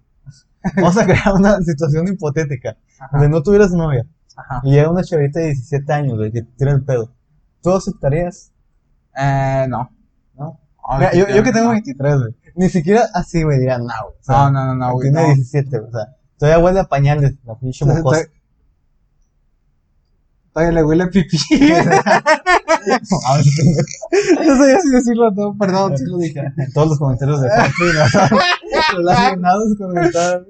Vamos 0.77 0.97
a 0.97 1.05
crear 1.05 1.33
una 1.33 1.59
situación 1.61 2.07
hipotética, 2.07 2.77
Ajá, 2.97 3.09
donde 3.17 3.27
no 3.29 3.43
tuvieras 3.43 3.71
novia, 3.71 4.05
ajá. 4.35 4.61
y 4.63 4.71
llega 4.71 4.89
una 4.89 5.03
chavita 5.03 5.39
de 5.41 5.47
17 5.47 5.91
años, 5.91 6.15
güey, 6.17 6.31
que 6.31 6.41
te 6.41 6.51
tira 6.57 6.71
el 6.71 6.83
pedo. 6.85 7.11
¿Tú 7.61 7.71
aceptarías? 7.75 8.51
Eh, 9.15 9.65
no. 9.69 9.89
Mira, 10.97 11.11
yo, 11.13 11.27
yo 11.27 11.43
que 11.43 11.51
tengo 11.51 11.65
no. 11.67 11.71
23, 11.71 12.17
güey, 12.19 12.35
ni 12.55 12.69
siquiera 12.69 13.03
así, 13.13 13.43
güey, 13.43 13.59
diría, 13.59 13.77
no, 13.77 13.83
güey. 13.85 14.15
No, 14.27 14.51
no, 14.51 14.65
no, 14.67 14.75
no, 14.75 14.93
güey. 14.93 15.11
tiene 15.11 15.21
no. 15.27 15.33
17, 15.35 15.79
o 15.79 15.91
sea, 15.91 16.15
todavía 16.37 16.63
huele 16.63 16.79
a 16.79 16.83
pañales, 16.85 17.33
la 17.45 17.55
pinche 17.55 17.85
mocosa. 17.85 18.21
Todavía 20.53 20.75
le 20.75 20.83
huele 20.83 21.03
a 21.03 21.09
pipí. 21.09 21.37
No 24.45 24.57
sabía 24.57 24.79
si 24.81 24.89
decirlo 24.89 25.33
todo, 25.33 25.57
perdón, 25.57 25.97
sí 25.97 26.03
lo 26.05 26.17
dije. 26.17 26.41
en 26.41 26.73
todos 26.73 26.89
los 26.89 26.99
comentarios 26.99 27.41
de 27.41 27.47
Papi, 27.47 28.35
relacionados 28.97 29.77
con 29.77 29.97
el 29.97 30.11
tal. 30.11 30.47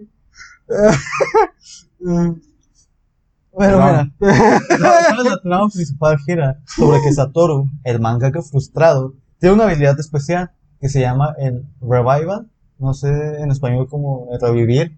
Perdón. 3.56 4.14
mira, 4.20 4.62
la, 4.80 5.24
la 5.24 5.38
trama 5.44 5.70
principal 5.70 6.18
gira 6.26 6.60
sobre 6.66 7.02
que 7.04 7.14
Satoru, 7.14 7.70
el 7.84 8.00
mangaka 8.00 8.42
frustrado, 8.42 9.14
tiene 9.40 9.54
una 9.54 9.66
habilidad 9.66 10.00
especial 10.00 10.52
que 10.82 10.90
se 10.90 11.02
llama 11.02 11.36
el 11.38 11.68
revival, 11.82 12.50
no 12.80 12.96
sé 12.96 13.10
en 13.10 13.52
español 13.52 13.88
como 13.88 14.28
revivir, 14.42 14.98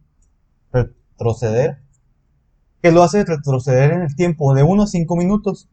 retroceder, 0.72 1.80
que 2.86 2.92
lo 2.92 3.02
hace 3.02 3.26
retroceder 3.26 3.94
en 3.94 4.04
el 4.04 4.16
tiempo 4.16 4.54
de 4.54 4.62
1 4.62 4.84
a 4.84 4.86
5 4.86 5.16
minutos, 5.16 5.68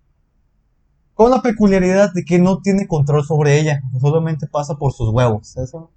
con 1.12 1.30
la 1.30 1.42
peculiaridad 1.42 2.10
de 2.14 2.24
que 2.24 2.38
no 2.38 2.62
tiene 2.62 2.86
control 2.86 3.22
sobre 3.22 3.60
ella, 3.60 3.82
solamente 4.00 4.46
pasa 4.46 4.76
por 4.76 4.94
sus 4.94 5.10
huevos, 5.10 5.54
eso. 5.58 5.90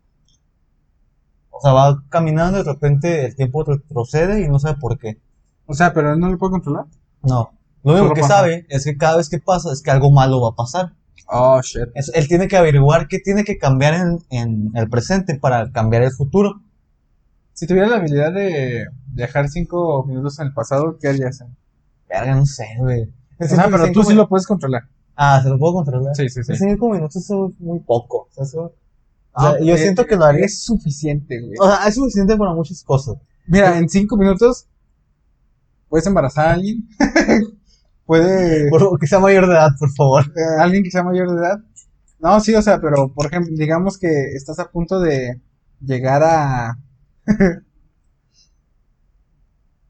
O 1.52 1.62
sea, 1.62 1.72
va 1.72 2.04
caminando 2.10 2.60
y 2.60 2.64
de 2.66 2.70
repente 2.74 3.26
el 3.28 3.36
tiempo 3.38 3.64
retrocede 3.64 4.42
y 4.42 4.50
no 4.50 4.60
sabe 4.60 4.78
por 4.78 5.00
qué. 5.00 5.22
O 5.68 5.74
sea, 5.74 5.94
pero 5.94 6.12
él 6.12 6.20
no 6.20 6.28
lo 6.28 6.38
puede 6.38 6.52
controlar. 6.52 6.88
No. 7.24 7.54
Lo 7.86 7.94
único 7.94 8.14
que 8.14 8.20
pasa. 8.22 8.36
sabe 8.40 8.66
es 8.68 8.84
que 8.84 8.98
cada 8.98 9.16
vez 9.16 9.30
que 9.30 9.40
pasa 9.40 9.72
es 9.72 9.82
que 9.82 9.92
algo 9.92 10.12
malo 10.12 10.42
va 10.42 10.50
a 10.50 10.56
pasar. 10.56 10.92
Oh, 11.28 11.62
shit. 11.62 11.88
Es- 11.94 12.12
él 12.14 12.28
tiene 12.28 12.50
que 12.50 12.58
averiguar 12.58 13.08
qué 13.08 13.20
tiene 13.20 13.46
que 13.46 13.58
cambiar 13.58 13.94
en, 13.94 14.20
en 14.32 14.72
el 14.76 14.90
presente 14.90 15.40
para 15.40 15.72
cambiar 15.72 16.04
el 16.04 16.12
futuro. 16.12 16.60
Si 17.54 17.68
tuviera 17.68 17.88
la 17.88 17.96
habilidad 17.96 18.34
de 18.34 18.88
viajar 19.16 19.50
cinco 19.50 20.04
minutos 20.06 20.40
en 20.40 20.48
el 20.48 20.54
pasado, 20.54 20.98
¿qué 21.02 21.08
harías? 21.08 21.44
Verga, 22.08 22.36
no 22.36 22.46
sé, 22.46 22.68
güey. 22.80 23.12
O 23.40 23.46
sea, 23.48 23.68
pero 23.70 23.92
tú 23.92 24.04
sí 24.04 24.14
lo 24.14 24.28
puedes 24.30 24.46
controlar. 24.46 24.84
Ah, 25.16 25.40
¿se 25.42 25.50
lo 25.50 25.58
puedo 25.58 25.74
controlar? 25.74 26.16
Sí, 26.16 26.30
sí, 26.30 26.44
sí. 26.44 26.56
Cinco 26.56 26.90
minutos 26.90 27.16
eso 27.16 27.48
es 27.50 27.60
muy 27.60 27.80
poco. 27.80 28.28
O 28.30 28.34
sea, 28.34 28.44
eso- 28.44 28.62
o 28.62 28.74
Ah, 29.34 29.52
sea, 29.52 29.60
yo 29.66 29.76
eh, 29.76 29.78
siento 29.78 30.06
que 30.06 30.16
lo 30.16 30.26
haría. 30.26 30.46
Es 30.46 30.64
suficiente, 30.64 31.42
güey. 31.42 31.54
O 31.60 31.66
sea, 31.68 31.88
es 31.88 31.96
suficiente 31.96 32.38
para 32.38 32.54
muchas 32.54 32.84
cosas. 32.84 33.16
Mira, 33.48 33.78
en 33.78 33.90
cinco 33.90 34.16
minutos 34.18 34.68
puedes 35.90 36.06
embarazar 36.08 36.48
a 36.50 36.54
alguien. 36.54 36.88
Puede. 38.06 38.70
Por- 38.70 39.00
que 39.00 39.08
sea 39.08 39.20
mayor 39.20 39.48
de 39.48 39.54
edad, 39.54 39.70
por 39.80 39.92
favor. 39.94 40.24
eh, 40.38 40.62
alguien 40.62 40.84
que 40.84 40.92
sea 40.92 41.04
mayor 41.04 41.32
de 41.32 41.38
edad. 41.42 41.60
No, 42.20 42.40
sí, 42.40 42.54
o 42.56 42.62
sea, 42.62 42.80
pero 42.80 43.12
por 43.14 43.26
ejemplo, 43.28 43.52
digamos 43.56 43.98
que 43.98 44.08
estás 44.36 44.60
a 44.60 44.70
punto 44.72 45.00
de 45.00 45.42
llegar 45.82 46.24
a. 46.24 46.78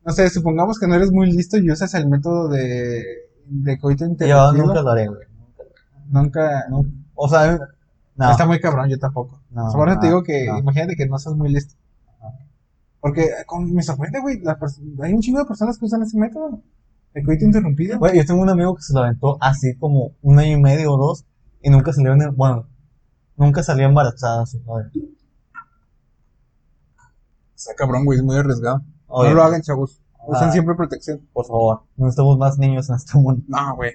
no 0.06 0.12
sé, 0.14 0.30
supongamos 0.30 0.80
que 0.80 0.88
no 0.88 0.96
eres 0.96 1.12
muy 1.12 1.32
listo 1.32 1.58
y 1.58 1.70
usas 1.72 1.94
el 1.96 2.08
método 2.08 2.48
de, 2.50 3.04
de 3.48 3.80
coito 3.80 4.06
Yo 4.06 4.12
interrumpido. 4.12 4.54
nunca 4.54 4.82
lo 4.82 4.90
haré, 4.92 5.08
güey. 5.08 5.28
Nunca. 6.08 6.66
No. 6.70 6.84
O 7.16 7.28
sea, 7.28 7.58
no. 8.16 8.32
Está 8.32 8.46
muy 8.46 8.60
cabrón, 8.60 8.88
yo 8.90 9.00
tampoco. 9.00 9.42
No, 9.50 9.72
Por 9.74 9.90
eso 9.90 10.00
te 10.00 10.06
no, 10.06 10.12
digo 10.12 10.24
que 10.24 10.46
no. 10.46 10.60
imagínate 10.60 10.96
que 10.96 11.08
no 11.08 11.18
seas 11.18 11.36
muy 11.36 11.50
listo. 11.52 11.76
Porque 13.00 13.30
con, 13.46 13.72
me 13.74 13.84
sorprende, 13.84 14.20
güey, 14.20 14.42
hay 15.02 15.14
un 15.14 15.22
chingo 15.22 15.40
de 15.40 15.46
personas 15.46 15.78
que 15.78 15.86
usan 15.86 16.02
ese 16.04 16.18
método. 16.18 16.62
El 17.14 17.24
coito 17.26 17.46
interrumpido. 17.46 17.98
Güey, 18.00 18.18
yo 18.18 18.26
tengo 18.26 18.42
un 18.42 18.50
amigo 18.50 18.76
que 18.76 18.82
se 18.84 18.94
lo 18.94 19.00
aventó 19.00 19.38
así 19.42 19.76
como 19.78 20.12
un 20.22 20.40
año 20.40 20.58
y 20.58 20.62
medio 20.62 20.94
o 20.94 20.98
dos 20.98 21.26
y 21.62 21.70
nunca 21.70 21.94
salió 21.94 22.14
en 22.14 22.22
el, 22.24 22.32
bueno, 22.32 22.68
nunca 23.38 23.64
salió 23.64 23.86
embarazada 23.86 24.46
su 24.46 24.60
madre. 24.62 24.90
Está 27.56 27.74
cabrón, 27.76 28.06
güey, 28.06 28.20
es 28.20 28.24
muy 28.24 28.36
arriesgado. 28.38 28.82
No 29.10 29.34
lo 29.34 29.44
hagan, 29.44 29.62
chavos. 29.62 30.02
Usen 30.28 30.50
Ah. 30.50 30.52
siempre 30.52 30.76
protección. 30.76 31.28
Por 31.34 31.46
favor, 31.46 31.84
no 31.98 32.06
necesitamos 32.06 32.38
más 32.38 32.58
niños 32.58 32.90
en 32.90 32.96
este 32.96 33.18
mundo. 33.18 33.44
No, 33.48 33.76
güey. 33.76 33.94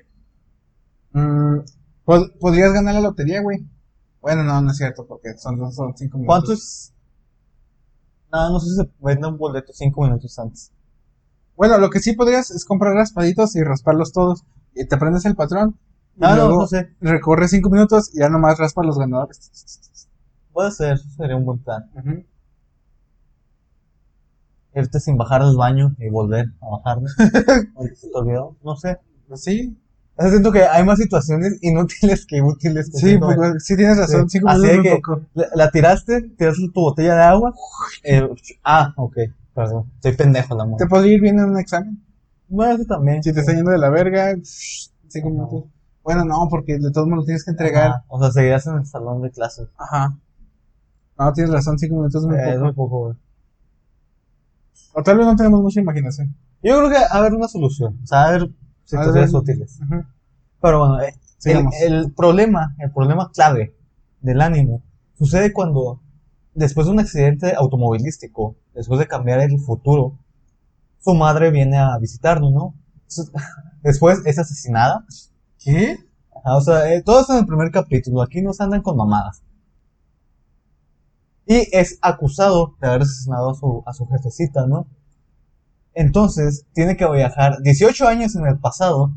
Mm, 1.12 1.59
pod- 2.07 2.33
podrías 2.38 2.73
ganar 2.73 2.95
la 2.95 3.00
lotería, 3.00 3.43
güey. 3.43 3.67
Bueno, 4.21 4.45
no, 4.45 4.61
no 4.62 4.71
es 4.71 4.76
cierto, 4.76 5.07
porque 5.07 5.37
son, 5.38 5.73
son 5.73 5.97
cinco 5.97 6.19
minutos. 6.19 6.26
¿Cuántos? 6.45 6.93
No, 8.33 8.50
no 8.50 8.61
sé 8.61 8.69
si 8.71 8.76
se 8.76 8.90
vende 9.00 9.26
un 9.26 9.38
boleto 9.38 9.73
cinco 9.73 10.02
minutos 10.02 10.38
antes. 10.38 10.71
Bueno, 11.57 11.79
lo 11.79 11.90
que 11.90 11.99
sí 12.00 12.12
podrías 12.12 12.50
es 12.52 12.64
comprar 12.64 12.95
raspaditos 12.95 13.57
y 13.57 13.62
rasparlos 13.64 14.12
todos. 14.12 14.45
Y 14.75 14.87
te 14.87 14.95
aprendes 14.95 15.25
el 15.26 15.35
patrón. 15.35 15.79
Y 16.17 16.25
Ah, 16.25 16.37
no, 16.37 16.47
luego 16.47 16.61
no 16.62 16.67
sé. 16.69 16.95
recorres 17.00 17.50
cinco 17.50 17.71
minutos 17.71 18.14
y 18.14 18.21
ya 18.21 18.29
nomás 18.29 18.59
raspas 18.59 18.87
los 18.87 18.99
ganadores. 18.99 19.50
Puede 20.52 20.71
ser, 20.71 20.93
eso 20.95 21.09
sería 21.17 21.37
un 21.37 21.45
buen 21.45 21.59
plan. 21.59 21.90
Irte 24.75 25.00
sin 25.00 25.17
bajar 25.17 25.43
al 25.43 25.57
baño 25.57 25.95
y 25.99 26.09
volver 26.11 26.47
a 26.61 26.69
bajarme. 26.71 27.09
Ahorita 27.77 27.97
se 27.97 28.09
te 28.09 28.15
olvidó, 28.19 28.57
no 28.65 28.77
sé. 28.77 28.99
Sí, 29.35 29.77
O 30.17 30.23
sea, 30.23 30.31
siento 30.31 30.53
que 30.53 30.62
hay 30.65 30.85
más 30.85 30.99
situaciones 30.99 31.59
inútiles 31.62 32.25
que 32.27 32.41
útiles. 32.43 32.91
sí, 32.95 33.19
pues, 33.19 33.65
sí 33.65 33.77
tienes 33.77 33.99
razón. 33.99 34.29
Sí. 34.31 34.39
Así 34.47 34.67
de 34.67 34.83
que-. 34.83 35.00
La, 35.35 35.47
la 35.55 35.71
tiraste, 35.71 36.23
tiraste 36.37 36.69
tu 36.73 36.81
botella 36.81 37.15
de 37.17 37.23
agua. 37.23 37.53
eh, 38.05 38.29
ah, 38.65 38.93
ok, 38.97 39.17
perdón. 39.55 39.91
Estoy 39.97 40.17
pendejo 40.17 40.55
la 40.57 40.65
Te 40.65 40.71
mano. 40.71 40.89
podría 40.89 41.15
ir 41.15 41.21
bien 41.21 41.39
en 41.39 41.47
un 41.50 41.59
examen. 41.59 42.03
Bueno, 42.49 42.75
eso 42.75 42.85
también. 42.85 43.23
Si 43.23 43.33
te 43.33 43.41
está 43.41 43.53
yendo 43.53 43.71
de 43.71 43.79
la 43.79 43.91
verga, 43.91 44.35
cinco 44.43 45.31
minutos. 45.31 45.65
Bueno, 46.03 46.25
no, 46.25 46.49
porque 46.50 46.79
de 46.79 46.91
todos 46.91 47.07
modos 47.07 47.23
lo 47.23 47.27
tienes 47.27 47.45
que 47.45 47.50
entregar. 47.53 47.91
Ajá, 47.91 48.05
O 48.09 48.21
sea, 48.21 48.31
seguirías 48.33 48.67
en 48.67 48.77
el 48.79 48.87
salón 48.87 49.23
de 49.23 49.31
clases. 49.31 49.69
Ajá. 49.77 50.17
No, 51.19 51.33
tienes 51.33 51.53
razón, 51.53 51.79
cinco 51.79 51.97
minutos 51.97 52.23
es 52.23 52.29
muy 52.29 52.37
Eh, 52.37 52.41
es 52.41 52.55
poco. 52.55 52.65
muy 52.65 52.73
poco, 52.75 53.00
güey. 53.05 53.17
O 55.00 55.02
tal 55.02 55.16
vez 55.16 55.26
no 55.26 55.35
tenemos 55.35 55.62
mucha 55.62 55.80
imaginación. 55.80 56.37
Yo 56.62 56.76
creo 56.76 56.90
que 56.90 56.97
va 56.97 57.07
a 57.11 57.19
haber 57.19 57.33
una 57.33 57.49
solución. 57.49 57.99
O 58.02 58.07
sea, 58.07 58.19
va 58.19 58.25
a 58.25 58.28
haber 58.28 58.50
situaciones 58.85 59.33
útiles. 59.33 59.78
Pero 60.61 60.78
bueno, 60.78 61.00
eh, 61.00 61.14
el, 61.45 61.66
el 61.80 62.12
problema, 62.12 62.75
el 62.78 62.92
problema 62.92 63.30
clave 63.33 63.75
del 64.21 64.42
anime 64.42 64.83
sucede 65.16 65.54
cuando, 65.54 66.02
después 66.52 66.87
de 66.87 66.92
un 66.92 67.00
accidente 67.00 67.54
automovilístico, 67.54 68.57
después 68.75 69.00
de 69.00 69.07
cambiar 69.07 69.40
el 69.40 69.59
futuro, 69.59 70.19
su 70.99 71.14
madre 71.14 71.50
viene 71.50 71.78
a 71.78 71.97
visitarlo, 71.99 72.50
¿no? 72.50 72.75
Después 73.83 74.21
es 74.26 74.38
asesinada. 74.38 75.07
¿Qué? 75.59 75.97
Ajá, 76.45 76.57
o 76.59 76.61
sea, 76.61 76.92
eh, 76.92 77.02
todo 77.02 77.23
eso 77.23 77.33
en 77.33 77.38
el 77.38 77.47
primer 77.47 77.71
capítulo. 77.71 78.21
Aquí 78.21 78.42
no 78.42 78.52
se 78.52 78.62
andan 78.62 78.83
con 78.83 78.99
mamadas. 78.99 79.42
Y 81.47 81.68
es 81.73 81.99
acusado 82.02 82.76
de 82.80 82.88
haber 82.88 83.02
asesinado 83.02 83.50
a 83.50 83.54
su, 83.54 83.82
a 83.87 83.92
su 83.92 84.06
jefecita, 84.06 84.66
¿no? 84.66 84.87
Entonces, 85.94 86.66
tiene 86.73 86.97
que 86.97 87.09
viajar 87.11 87.61
18 87.62 88.06
años 88.06 88.37
en 88.37 88.47
el 88.47 88.59
pasado 88.59 89.12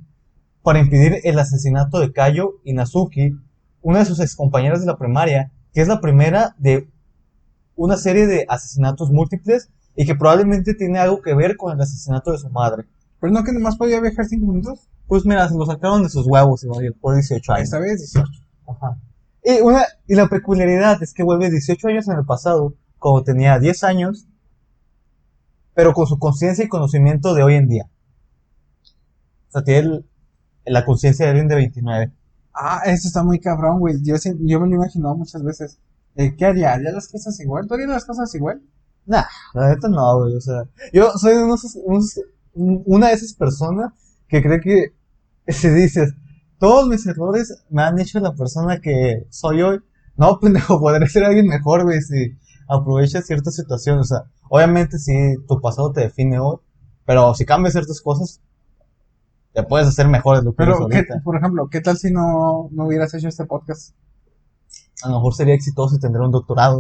para 0.64 0.80
impedir 0.80 1.20
el 1.24 1.38
asesinato 1.38 2.00
de 2.00 2.12
Kayo 2.12 2.56
Inazuki, 2.64 3.38
una 3.82 4.00
de 4.00 4.06
sus 4.06 4.20
excompañeras 4.20 4.80
de 4.80 4.88
la 4.88 4.98
primaria, 4.98 5.52
que 5.74 5.82
es 5.82 5.88
la 5.88 6.02
primera 6.02 6.56
de 6.58 6.90
una 7.76 7.98
serie 7.98 8.28
de 8.28 8.46
asesinatos 8.48 9.12
múltiples 9.12 9.70
y 9.96 10.06
que 10.06 10.16
probablemente 10.16 10.74
tiene 10.74 11.00
algo 11.00 11.22
que 11.22 11.36
ver 11.36 11.58
con 11.58 11.74
el 11.74 11.82
asesinato 11.82 12.32
de 12.32 12.38
su 12.38 12.50
madre. 12.50 12.86
Pero 13.20 13.34
no 13.34 13.44
que 13.44 13.52
nomás 13.52 13.78
podía 13.78 14.00
viajar 14.00 14.26
cinco 14.26 14.48
minutos. 14.48 14.88
Pues 15.08 15.26
mira, 15.26 15.48
se 15.48 15.56
lo 15.56 15.66
sacaron 15.66 16.04
de 16.04 16.10
sus 16.10 16.26
huevos 16.26 16.64
y 16.64 16.92
por 16.92 17.16
18 17.16 17.54
años. 17.54 17.64
Esta 17.66 17.80
vez 17.80 18.00
18. 18.00 18.30
Ajá. 18.68 18.98
Y, 19.44 19.62
una, 19.62 19.84
y 20.08 20.16
la 20.16 20.28
peculiaridad 20.28 21.02
es 21.04 21.14
que 21.14 21.24
vuelve 21.24 21.50
18 21.50 21.88
años 21.90 22.08
en 22.08 22.18
el 22.18 22.26
pasado, 22.26 22.76
cuando 23.00 23.24
tenía 23.24 23.60
10 23.60 23.84
años, 23.84 24.28
pero 25.74 25.94
con 25.94 26.06
su 26.08 26.18
conciencia 26.20 26.64
y 26.64 26.70
conocimiento 26.70 27.34
de 27.34 27.44
hoy 27.44 27.56
en 27.56 27.68
día. 27.68 27.90
O 29.50 29.52
sea, 29.52 29.64
tiene 29.64 29.80
el- 29.88 30.06
la 30.66 30.86
conciencia 30.86 31.26
de 31.26 31.32
alguien 31.32 31.48
de 31.48 31.56
29. 31.56 32.12
Ah, 32.54 32.82
eso 32.86 33.08
está 33.08 33.24
muy 33.24 33.40
cabrón, 33.40 33.80
güey. 33.80 33.96
Yo, 34.04 34.16
yo 34.40 34.60
me 34.60 34.68
lo 34.68 34.74
he 34.74 34.76
imaginado 34.76 35.16
muchas 35.16 35.44
veces. 35.44 35.80
Eh, 36.16 36.36
¿Qué 36.38 36.46
haría? 36.46 36.74
¿Haría 36.74 36.92
las 36.92 37.08
cosas 37.10 37.40
igual? 37.40 37.68
¿Tú 37.68 37.74
harías 37.74 37.90
las 37.90 38.06
cosas 38.06 38.34
igual? 38.36 38.62
Nah, 39.06 39.24
la 39.56 39.70
neta 39.70 39.90
no, 39.90 40.20
güey. 40.20 40.36
O 40.36 40.42
sea, 40.42 40.64
yo 40.94 41.12
soy 41.18 41.34
unos- 41.36 41.78
una 42.54 43.08
de 43.08 43.14
esas 43.14 43.34
personas 43.34 43.92
que 44.28 44.42
cree 44.42 44.62
que 44.62 44.94
si 45.52 45.70
dices, 45.70 46.14
todos 46.60 46.88
mis 46.88 47.06
errores 47.08 47.64
me 47.70 47.84
han 47.84 48.00
hecho 48.00 48.20
la 48.20 48.34
persona 48.34 48.80
que 48.80 49.26
soy 49.30 49.62
hoy. 49.62 49.80
No, 50.16 50.40
pendejo, 50.42 50.80
podré 50.80 51.08
ser 51.08 51.24
alguien 51.26 51.48
mejor, 51.48 51.84
güey, 51.84 52.02
si 52.02 52.38
aprovechas 52.68 53.26
ciertas 53.26 53.56
situaciones. 53.56 54.02
O 54.12 54.16
sea, 54.16 54.24
obviamente 54.50 54.98
si 55.00 55.14
tu 55.48 55.60
pasado 55.62 55.92
te 55.92 56.02
define 56.02 56.40
hoy, 56.40 56.58
pero 57.06 57.34
si 57.36 57.46
cambias 57.46 57.74
ciertas 57.74 58.00
cosas, 58.02 58.42
te 59.54 59.64
puedes 59.64 59.88
hacer 59.88 60.08
mejor 60.08 60.38
de 60.38 60.44
lo 60.44 60.56
que 60.56 60.64
eres 60.64 60.76
Pero, 60.78 60.88
¿qué, 60.88 60.96
ahorita. 60.98 61.22
por 61.24 61.36
ejemplo, 61.38 61.68
¿qué 61.70 61.82
tal 61.82 61.98
si 61.98 62.12
no, 62.12 62.70
no 62.72 62.86
hubieras 62.88 63.14
hecho 63.14 63.28
este 63.28 63.46
podcast? 63.46 63.94
A 65.04 65.10
lo 65.10 65.16
mejor 65.16 65.36
sería 65.36 65.54
exitoso 65.54 65.96
y 65.96 66.00
tendría 66.00 66.26
un 66.26 66.32
doctorado. 66.32 66.80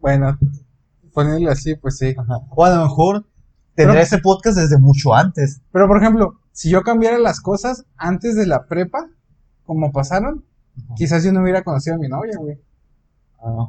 bueno, 0.00 0.36
ponerle 1.12 1.50
así, 1.50 1.74
pues 1.76 1.98
sí. 1.98 2.14
Ajá. 2.16 2.40
O 2.50 2.64
a 2.64 2.70
lo 2.74 2.82
mejor 2.84 3.26
tendría 3.74 4.00
Pero- 4.00 4.02
ese 4.02 4.18
podcast 4.18 4.58
desde 4.58 4.78
mucho 4.78 5.14
antes. 5.14 5.60
Pero, 5.72 5.86
por 5.86 5.98
ejemplo, 6.02 6.40
si 6.58 6.70
yo 6.70 6.82
cambiara 6.82 7.18
las 7.20 7.40
cosas 7.40 7.84
antes 7.96 8.34
de 8.34 8.44
la 8.44 8.66
prepa, 8.66 9.08
como 9.64 9.92
pasaron, 9.92 10.44
quizás 10.96 11.22
yo 11.22 11.32
no 11.32 11.42
hubiera 11.42 11.62
conocido 11.62 11.94
a 11.94 11.98
mi 12.00 12.08
novia, 12.08 12.32
güey. 12.36 12.58
Ah, 13.40 13.68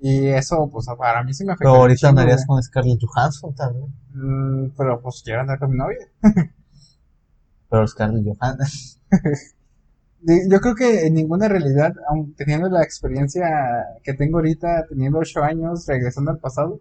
Y 0.00 0.26
eso, 0.26 0.68
pues, 0.70 0.84
para 0.98 1.24
mí 1.24 1.32
sí 1.32 1.46
me 1.46 1.52
afecta. 1.52 1.70
Pero 1.70 1.80
ahorita 1.80 2.10
andarías 2.10 2.44
con 2.46 2.62
Scarlett 2.62 3.00
Johansson, 3.02 3.54
tal 3.54 3.72
vez. 3.72 4.72
pero, 4.76 5.00
pues, 5.00 5.22
quiero 5.24 5.40
andar 5.40 5.58
con 5.58 5.70
mi 5.70 5.78
novia. 5.78 5.96
Pero 7.70 7.86
Scarlett 7.86 8.26
Johansson. 8.26 9.00
Yo 10.50 10.60
creo 10.60 10.74
que 10.74 11.06
en 11.06 11.14
ninguna 11.14 11.48
realidad, 11.48 11.94
aun 12.10 12.34
teniendo 12.34 12.68
la 12.68 12.82
experiencia 12.82 13.46
que 14.02 14.12
tengo 14.12 14.38
ahorita, 14.38 14.84
teniendo 14.90 15.18
ocho 15.20 15.42
años, 15.42 15.86
regresando 15.86 16.32
al 16.32 16.38
pasado, 16.38 16.80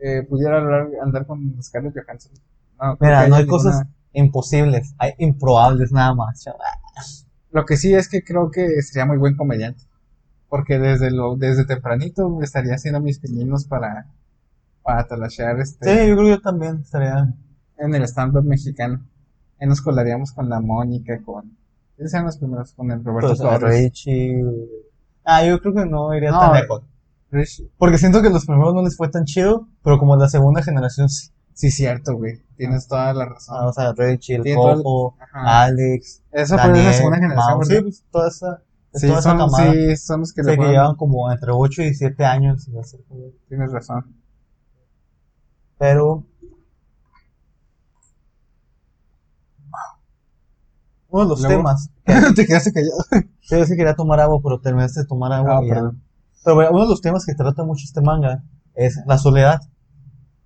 eh, 0.00 0.22
pudiera 0.22 0.56
hablar- 0.58 0.88
andar 1.02 1.26
con 1.26 1.62
Scarlett 1.62 1.94
Johansson. 1.94 2.32
No, 2.80 2.96
Mira, 3.00 3.26
no 3.28 3.34
hay 3.36 3.46
cosas, 3.46 3.82
imposibles, 4.12 4.94
hay 4.98 5.12
improbables 5.18 5.92
nada 5.92 6.14
más. 6.14 6.44
Lo 7.50 7.64
que 7.64 7.76
sí 7.76 7.94
es 7.94 8.08
que 8.08 8.22
creo 8.24 8.50
que 8.50 8.82
sería 8.82 9.06
muy 9.06 9.16
buen 9.18 9.36
comediante. 9.36 9.84
Porque 10.48 10.78
desde 10.78 11.10
lo, 11.10 11.36
desde 11.36 11.66
tempranito 11.66 12.38
estaría 12.42 12.74
haciendo 12.74 13.00
mis 13.00 13.18
pininos 13.18 13.64
para, 13.66 14.06
para 14.82 15.06
talashear 15.06 15.60
este, 15.60 15.84
Sí, 15.84 16.08
yo 16.08 16.14
creo 16.14 16.24
que 16.26 16.30
yo 16.30 16.40
también 16.40 16.78
estaría. 16.82 17.34
en 17.76 17.94
el 17.94 18.02
stand-up 18.04 18.44
mexicano. 18.44 19.04
Ahí 19.60 19.68
nos 19.68 19.82
colaríamos 19.82 20.32
con 20.32 20.48
la 20.48 20.60
Mónica, 20.60 21.20
con... 21.22 21.56
¿Quiénes 21.96 22.14
eran 22.14 22.26
los 22.26 22.38
primeros? 22.38 22.72
Con 22.72 22.90
el 22.92 23.04
Roberto 23.04 23.28
Pues, 23.28 23.40
Torres. 23.40 23.82
Richie. 23.84 24.40
Ah, 25.24 25.44
yo 25.44 25.60
creo 25.60 25.74
que 25.74 25.84
no 25.86 26.14
iría 26.14 26.30
No, 26.30 26.40
tan 26.40 26.56
eh. 26.56 26.60
lejos. 26.62 26.82
Porque 27.76 27.98
siento 27.98 28.22
que 28.22 28.30
los 28.30 28.46
primeros 28.46 28.72
no 28.72 28.82
les 28.82 28.96
fue 28.96 29.08
tan 29.10 29.24
chido, 29.24 29.68
pero 29.82 29.98
como 29.98 30.16
la 30.16 30.28
segunda 30.28 30.62
generación 30.62 31.08
sí. 31.10 31.28
Sí, 31.58 31.72
cierto, 31.72 32.14
güey. 32.14 32.40
Tienes 32.56 32.86
toda 32.86 33.12
la 33.14 33.24
razón. 33.24 33.56
Ah, 33.58 33.66
o 33.66 33.72
sea, 33.72 33.92
Richie, 33.92 34.36
el 34.36 34.44
Sí, 34.44 34.54
todo 34.54 34.70
el- 34.70 34.76
Coco, 34.76 35.16
Ajá. 35.20 35.62
Alex, 35.64 36.22
Eso 36.30 36.56
fue 36.56 36.70
de 36.72 36.84
la 36.84 36.92
segunda 36.92 37.18
generación, 37.18 37.64
sí, 37.64 37.80
pues, 37.82 38.04
toda 38.12 38.28
esa, 38.28 38.62
Sí, 38.94 39.06
toda 39.08 39.18
esa 39.18 39.30
son, 39.30 39.38
camada. 39.38 39.72
sí, 39.72 39.96
son 39.96 40.20
los 40.20 40.32
que 40.32 40.44
Sí, 40.44 40.50
le 40.50 40.56
que 40.56 40.68
llevan 40.68 40.94
como 40.94 41.32
entre 41.32 41.50
8 41.50 41.82
y 41.82 41.94
7 41.94 42.24
años. 42.24 42.68
así, 42.80 42.96
güey. 43.08 43.32
Tienes 43.48 43.72
razón. 43.72 44.14
Pero. 45.78 46.24
Uno 51.08 51.22
de 51.24 51.28
los 51.30 51.40
Luego- 51.40 51.56
temas. 51.56 51.90
Te 52.36 52.46
quedaste 52.46 52.72
callado. 52.72 52.98
Sí, 53.40 53.56
yo 53.58 53.64
sí 53.64 53.76
quería 53.76 53.94
tomar 53.96 54.20
agua, 54.20 54.38
pero 54.42 54.60
terminaste 54.60 55.00
de 55.00 55.06
tomar 55.06 55.32
agua. 55.32 55.58
Ah, 55.58 55.64
y. 55.64 55.68
Pero 56.44 56.54
bueno, 56.54 56.70
uno 56.70 56.82
de 56.84 56.88
los 56.90 57.00
temas 57.00 57.26
que 57.26 57.34
trata 57.34 57.64
mucho 57.64 57.82
este 57.84 58.00
manga 58.00 58.44
es 58.74 59.00
la 59.06 59.18
soledad. 59.18 59.60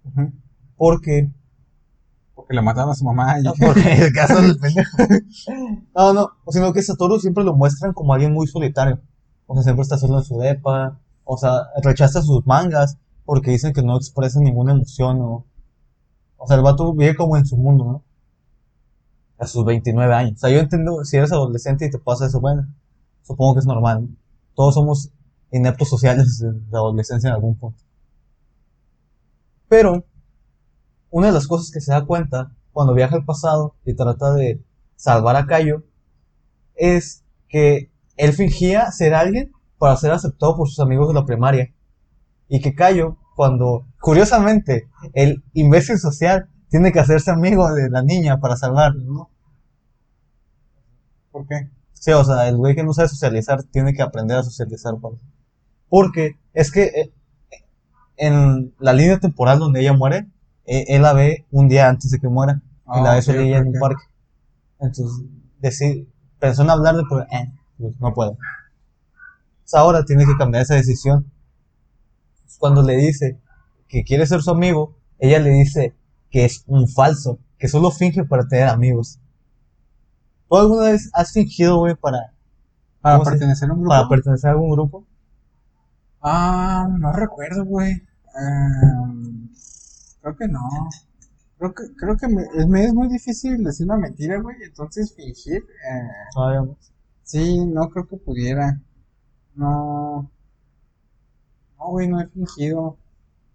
Ujú. 0.04 0.32
Porque. 0.82 1.30
Porque 2.34 2.54
le 2.54 2.60
mataron 2.60 2.90
a 2.90 2.94
su 2.96 3.04
mamá 3.04 3.38
y... 3.38 3.44
No, 3.44 3.52
porque 3.64 3.92
el 4.04 4.12
caso 4.12 4.42
del 4.42 4.58
pendejo. 4.60 4.96
No, 5.94 6.12
no, 6.12 6.30
sino 6.48 6.72
que 6.72 6.82
Satoru 6.82 7.20
siempre 7.20 7.44
lo 7.44 7.54
muestran 7.54 7.92
como 7.92 8.12
alguien 8.12 8.32
muy 8.32 8.48
solitario. 8.48 9.00
O 9.46 9.54
sea, 9.54 9.62
siempre 9.62 9.84
está 9.84 9.96
solo 9.96 10.18
en 10.18 10.24
su 10.24 10.40
depa. 10.40 10.98
O 11.22 11.36
sea, 11.36 11.68
rechaza 11.84 12.20
sus 12.20 12.44
mangas 12.48 12.98
porque 13.24 13.52
dicen 13.52 13.72
que 13.72 13.84
no 13.84 13.96
expresa 13.96 14.40
ninguna 14.40 14.72
emoción. 14.72 15.20
O, 15.20 15.46
o 16.36 16.46
sea, 16.48 16.56
el 16.56 16.64
vato 16.64 16.92
vive 16.94 17.14
como 17.14 17.36
en 17.36 17.46
su 17.46 17.56
mundo, 17.56 17.84
¿no? 17.84 18.04
A 19.38 19.46
sus 19.46 19.64
29 19.64 20.12
años. 20.12 20.32
O 20.34 20.38
sea, 20.38 20.50
yo 20.50 20.58
entiendo, 20.58 21.04
si 21.04 21.16
eres 21.16 21.30
adolescente 21.30 21.86
y 21.86 21.90
te 21.90 22.00
pasa 22.00 22.26
eso, 22.26 22.40
bueno, 22.40 22.66
supongo 23.22 23.54
que 23.54 23.60
es 23.60 23.66
normal. 23.66 24.02
¿no? 24.02 24.08
Todos 24.56 24.74
somos 24.74 25.12
ineptos 25.52 25.88
sociales 25.88 26.40
de 26.40 26.76
adolescencia 26.76 27.28
en 27.28 27.34
algún 27.34 27.54
punto. 27.54 27.80
Pero, 29.68 30.04
una 31.12 31.28
de 31.28 31.32
las 31.32 31.46
cosas 31.46 31.70
que 31.70 31.80
se 31.80 31.92
da 31.92 32.04
cuenta 32.04 32.56
cuando 32.72 32.94
viaja 32.94 33.14
al 33.14 33.24
pasado 33.24 33.76
y 33.84 33.94
trata 33.94 34.32
de 34.34 34.60
salvar 34.96 35.36
a 35.36 35.46
Cayo 35.46 35.84
es 36.74 37.24
que 37.48 37.92
él 38.16 38.32
fingía 38.32 38.90
ser 38.90 39.14
alguien 39.14 39.52
para 39.78 39.96
ser 39.96 40.10
aceptado 40.10 40.56
por 40.56 40.68
sus 40.68 40.80
amigos 40.80 41.06
de 41.08 41.14
la 41.14 41.24
primaria. 41.26 41.72
Y 42.48 42.60
que 42.60 42.74
Cayo, 42.74 43.18
cuando, 43.36 43.86
curiosamente, 44.00 44.88
el 45.12 45.44
imbécil 45.52 45.98
social 45.98 46.48
tiene 46.70 46.92
que 46.92 47.00
hacerse 47.00 47.30
amigo 47.30 47.72
de 47.72 47.90
la 47.90 48.02
niña 48.02 48.40
para 48.40 48.56
salvarlo, 48.56 49.04
¿no? 49.04 49.30
¿Por 51.30 51.46
qué? 51.46 51.70
Sí, 51.92 52.10
o 52.12 52.24
sea, 52.24 52.48
el 52.48 52.56
güey 52.56 52.74
que 52.74 52.82
no 52.84 52.92
sabe 52.94 53.08
socializar 53.08 53.62
tiene 53.64 53.92
que 53.94 54.02
aprender 54.02 54.38
a 54.38 54.42
socializar. 54.42 54.94
por- 55.00 55.18
Porque 55.88 56.38
es 56.52 56.70
que 56.72 56.84
eh, 56.84 57.12
en 58.16 58.74
la 58.78 58.92
línea 58.92 59.18
temporal 59.20 59.58
donde 59.58 59.80
ella 59.80 59.92
muere, 59.92 60.28
él 60.66 61.02
la 61.02 61.12
ve 61.12 61.46
un 61.50 61.68
día 61.68 61.88
antes 61.88 62.10
de 62.10 62.18
que 62.18 62.28
muera. 62.28 62.60
y 62.94 63.00
la 63.00 63.10
Ah, 63.10 63.12
ve 63.14 63.18
ok, 63.18 63.24
solilla 63.24 63.58
en 63.58 63.68
un 63.68 63.74
parque. 63.80 64.02
Entonces, 64.80 65.26
decir, 65.60 66.08
pensó 66.38 66.62
en 66.62 66.70
hablarle, 66.70 67.02
pero 67.08 67.22
eh, 67.22 67.52
pues, 67.78 67.94
no 68.00 68.12
puedo. 68.14 68.30
Entonces, 68.32 69.74
ahora 69.74 70.04
tiene 70.04 70.26
que 70.26 70.36
cambiar 70.36 70.62
esa 70.64 70.74
decisión. 70.74 71.30
Cuando 72.58 72.82
le 72.82 72.96
dice 72.96 73.38
que 73.88 74.04
quiere 74.04 74.26
ser 74.26 74.42
su 74.42 74.50
amigo, 74.50 74.94
ella 75.18 75.38
le 75.38 75.50
dice 75.50 75.94
que 76.30 76.44
es 76.44 76.64
un 76.66 76.88
falso, 76.88 77.38
que 77.58 77.68
solo 77.68 77.90
finge 77.90 78.24
para 78.24 78.46
tener 78.46 78.68
amigos. 78.68 79.18
¿Tú 80.48 80.56
alguna 80.58 80.84
vez 80.90 81.10
has 81.14 81.32
fingido, 81.32 81.78
güey, 81.78 81.94
para, 81.94 82.32
¿Para 83.00 83.16
¿Cómo 83.16 83.24
se- 83.24 83.30
pertenecer 83.32 83.68
a 83.70 83.72
un 83.72 83.80
grupo? 83.80 83.88
para 83.94 84.08
pertenecer 84.08 84.50
a 84.50 84.52
algún 84.52 84.70
grupo? 84.70 85.04
Ah, 86.22 86.86
no 86.98 87.12
recuerdo, 87.12 87.64
güey. 87.64 87.92
Em, 87.92 89.01
creo 90.22 90.36
que 90.36 90.48
no. 90.48 90.60
Creo 91.58 91.74
que, 91.74 91.84
creo 91.96 92.16
que 92.16 92.28
me, 92.28 92.42
es- 92.56 92.66
me 92.68 92.84
es 92.86 92.94
muy 92.94 93.08
difícil 93.08 93.62
decir 93.64 93.86
una 93.86 93.96
mentira, 93.98 94.40
güey. 94.40 94.56
Entonces 94.62 95.14
fingir. 95.14 95.58
eh, 95.62 96.08
Todavía 96.34 96.62
no. 96.62 96.76
sí, 97.24 97.64
no 97.66 97.88
creo 97.90 98.08
que 98.08 98.16
pudiera. 98.18 98.80
No. 99.54 100.30
No, 101.78 101.88
güey, 101.90 102.08
no 102.08 102.20
he 102.20 102.26
fingido. 102.28 102.96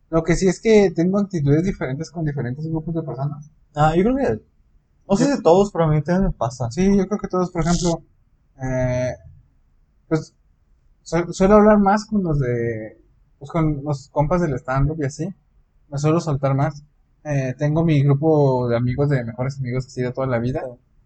Lo 0.10 0.24
que 0.24 0.36
sí 0.36 0.48
es 0.48 0.62
que 0.62 0.92
tengo 0.96 1.20
actitudes 1.20 1.64
diferentes 1.66 2.12
con 2.12 2.26
diferentes 2.26 2.68
grupos 2.68 2.96
de 2.96 3.04
personas. 3.04 3.52
Ah, 3.76 3.96
yo 3.96 4.04
creo 4.04 4.16
que, 4.18 4.44
no 5.10 5.18
sé 5.18 5.36
si 5.36 5.44
todos, 5.44 5.72
pero 5.72 5.86
a 5.86 5.90
mí 5.90 6.02
también 6.04 6.26
me 6.28 6.32
pasa. 6.34 6.72
Sí, 6.72 6.86
yo 6.98 7.08
creo 7.08 7.20
que 7.20 7.28
todos, 7.30 7.52
por 7.52 7.64
ejemplo, 7.64 8.04
eh, 8.64 9.14
pues 10.08 10.36
su- 11.04 11.34
suelo 11.34 11.56
hablar 11.56 11.80
más 11.80 12.06
con 12.06 12.24
los 12.24 12.40
de, 12.40 13.02
pues 13.40 13.52
con 13.52 13.84
los 13.84 14.10
compas 14.10 14.42
del 14.42 14.56
stand-up 14.60 14.98
y 15.02 15.06
así. 15.06 15.30
Me 15.90 15.98
suelo 15.98 16.20
soltar 16.20 16.56
más. 16.56 16.84
Eh, 17.24 17.54
tengo 17.58 17.84
mi 17.84 18.04
grupo 18.04 18.68
de 18.70 18.78
amigos, 18.78 19.10
de 19.10 19.24
mejores 19.24 19.58
amigos 19.60 19.86
así 19.88 20.02
de 20.02 20.12
toda 20.14 20.28
la 20.28 20.40
vida, 20.40 20.64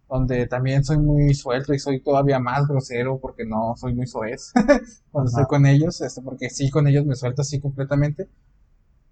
donde 0.10 0.46
también 0.48 0.84
soy 0.84 0.98
muy 1.00 1.34
suelto 1.34 1.74
y 1.74 1.80
soy 1.80 2.02
todavía 2.02 2.39
más 2.39 2.67
grosero 2.67 3.20
porque 3.20 3.46
no 3.46 3.76
soy 3.78 3.96
muy 3.96 4.08
soez 4.08 4.52
cuando 5.12 5.30
estoy 5.30 5.46
con 5.46 5.65
ellos, 5.65 6.02
este, 6.02 6.22
porque 6.22 6.50
sí, 6.50 6.70
con 6.70 6.88
ellos 6.88 7.06
me 7.06 7.15
suelto 7.15 7.41
así 7.41 7.60
completamente. 7.60 8.30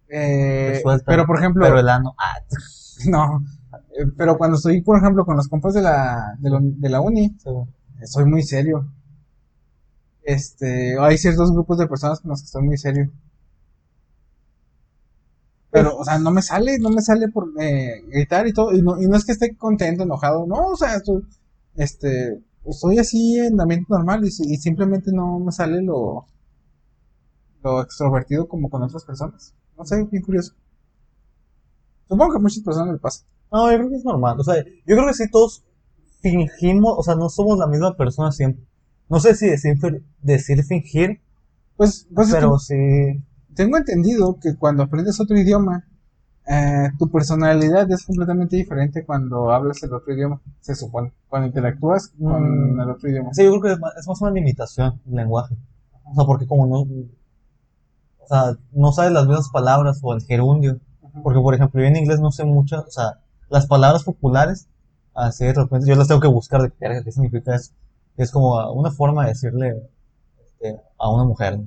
Eh, 0.09 0.71
Te 0.73 0.81
sueltan, 0.81 1.05
pero 1.05 1.25
por 1.25 1.37
ejemplo, 1.37 1.63
Pero 1.65 1.79
el 1.79 1.89
ano, 1.89 2.15
ah, 2.17 2.39
no, 3.07 3.45
eh, 3.97 4.05
pero 4.17 4.37
cuando 4.37 4.57
estoy, 4.57 4.81
por 4.81 4.97
ejemplo, 4.97 5.25
con 5.25 5.35
los 5.37 5.47
compas 5.47 5.73
de 5.73 5.81
la, 5.81 6.35
de 6.39 6.49
la, 6.49 6.59
de 6.61 6.89
la 6.89 7.01
uni, 7.01 7.29
sí. 7.37 7.49
eh, 8.01 8.07
soy 8.07 8.25
muy 8.25 8.43
serio. 8.43 8.87
Este, 10.23 10.97
hay 10.97 11.17
ciertos 11.17 11.51
grupos 11.51 11.77
de 11.77 11.87
personas 11.87 12.21
con 12.21 12.29
los 12.29 12.39
que 12.41 12.45
estoy 12.45 12.63
muy 12.63 12.77
serio. 12.77 13.11
Pero, 15.71 15.97
o 15.97 16.03
sea, 16.03 16.19
no 16.19 16.31
me 16.31 16.41
sale, 16.41 16.79
no 16.79 16.89
me 16.89 17.01
sale 17.01 17.29
por 17.29 17.49
eh, 17.61 18.03
gritar 18.07 18.47
y 18.47 18.53
todo, 18.53 18.73
y 18.73 18.81
no, 18.81 19.01
y 19.01 19.07
no 19.07 19.15
es 19.17 19.25
que 19.25 19.33
esté 19.33 19.55
contento, 19.55 20.03
enojado, 20.03 20.45
no, 20.47 20.67
o 20.69 20.75
sea, 20.77 20.95
estoy, 20.95 21.23
este, 21.75 22.41
estoy 22.65 22.97
así 22.99 23.37
en 23.39 23.59
ambiente 23.61 23.87
normal 23.89 24.25
y, 24.25 24.31
si- 24.31 24.51
y 24.51 24.57
simplemente 24.57 25.11
no 25.13 25.39
me 25.39 25.51
sale 25.51 25.81
lo, 25.83 26.25
lo 27.63 27.81
extrovertido 27.81 28.49
como 28.49 28.69
con 28.69 28.83
otras 28.83 29.05
personas. 29.05 29.53
No 29.77 29.85
sé, 29.85 30.03
bien 30.03 30.23
curioso. 30.23 30.55
Supongo 32.07 32.31
que 32.31 32.37
a 32.37 32.41
muchas 32.41 32.63
personas 32.63 32.91
les 32.93 33.01
pasa. 33.01 33.25
No, 33.51 33.71
yo 33.71 33.77
creo 33.77 33.89
que 33.89 33.95
es 33.95 34.05
normal. 34.05 34.39
O 34.39 34.43
sea, 34.43 34.63
yo 34.63 34.95
creo 34.95 35.07
que 35.07 35.13
sí 35.13 35.29
todos 35.29 35.63
fingimos, 36.21 36.93
o 36.97 37.03
sea, 37.03 37.15
no 37.15 37.29
somos 37.29 37.57
la 37.59 37.67
misma 37.67 37.95
persona 37.95 38.31
siempre. 38.31 38.65
No 39.09 39.19
sé 39.19 39.35
si 39.35 39.47
decir, 39.47 39.75
decir 40.21 40.63
fingir, 40.63 41.21
Pues, 41.77 42.07
pues 42.15 42.29
pero 42.31 42.59
sí. 42.59 42.75
Tengo 43.55 43.77
entendido 43.77 44.37
que 44.41 44.55
cuando 44.55 44.83
aprendes 44.83 45.19
otro 45.19 45.37
idioma, 45.37 45.85
eh, 46.47 46.89
tu 46.97 47.09
personalidad 47.09 47.89
es 47.91 48.05
completamente 48.05 48.55
diferente 48.55 49.05
cuando 49.05 49.51
hablas 49.51 49.83
el 49.83 49.93
otro 49.93 50.13
idioma, 50.13 50.41
se 50.61 50.73
supone. 50.75 51.13
Cuando 51.27 51.47
interactúas 51.47 52.07
con 52.19 52.75
Mm. 52.75 52.81
el 52.81 52.89
otro 52.89 53.09
idioma. 53.09 53.29
Sí, 53.33 53.43
yo 53.43 53.51
creo 53.51 53.61
que 53.61 53.71
es 53.73 53.79
más, 53.79 53.95
es 53.97 54.07
más 54.07 54.21
una 54.21 54.31
limitación 54.31 54.99
el 55.07 55.15
lenguaje. 55.15 55.55
O 56.05 56.15
sea, 56.15 56.25
porque 56.25 56.47
como 56.47 56.65
no. 56.65 56.79
O 56.81 58.27
sea, 58.27 58.53
no 58.71 58.91
sabes 58.91 59.11
las 59.11 59.25
mismas 59.27 59.49
palabras 59.49 59.99
o 60.01 60.13
el 60.13 60.21
gerundio. 60.21 60.79
Porque, 61.23 61.39
por 61.39 61.53
ejemplo, 61.55 61.81
yo 61.81 61.87
en 61.87 61.97
inglés 61.97 62.19
no 62.19 62.31
sé 62.31 62.45
muchas, 62.45 62.85
o 62.85 62.91
sea, 62.91 63.19
las 63.49 63.65
palabras 63.67 64.03
populares, 64.03 64.67
así 65.15 65.45
de 65.45 65.53
repente 65.53 65.87
yo 65.87 65.95
las 65.95 66.07
tengo 66.07 66.21
que 66.21 66.27
buscar 66.27 66.61
de 66.61 66.71
qué 67.03 67.11
significa 67.11 67.55
eso. 67.55 67.71
Es 68.17 68.31
como 68.31 68.71
una 68.73 68.91
forma 68.91 69.23
de 69.23 69.29
decirle 69.29 69.89
este, 70.43 70.79
a 70.97 71.09
una 71.11 71.23
mujer, 71.25 71.59
¿no? 71.59 71.65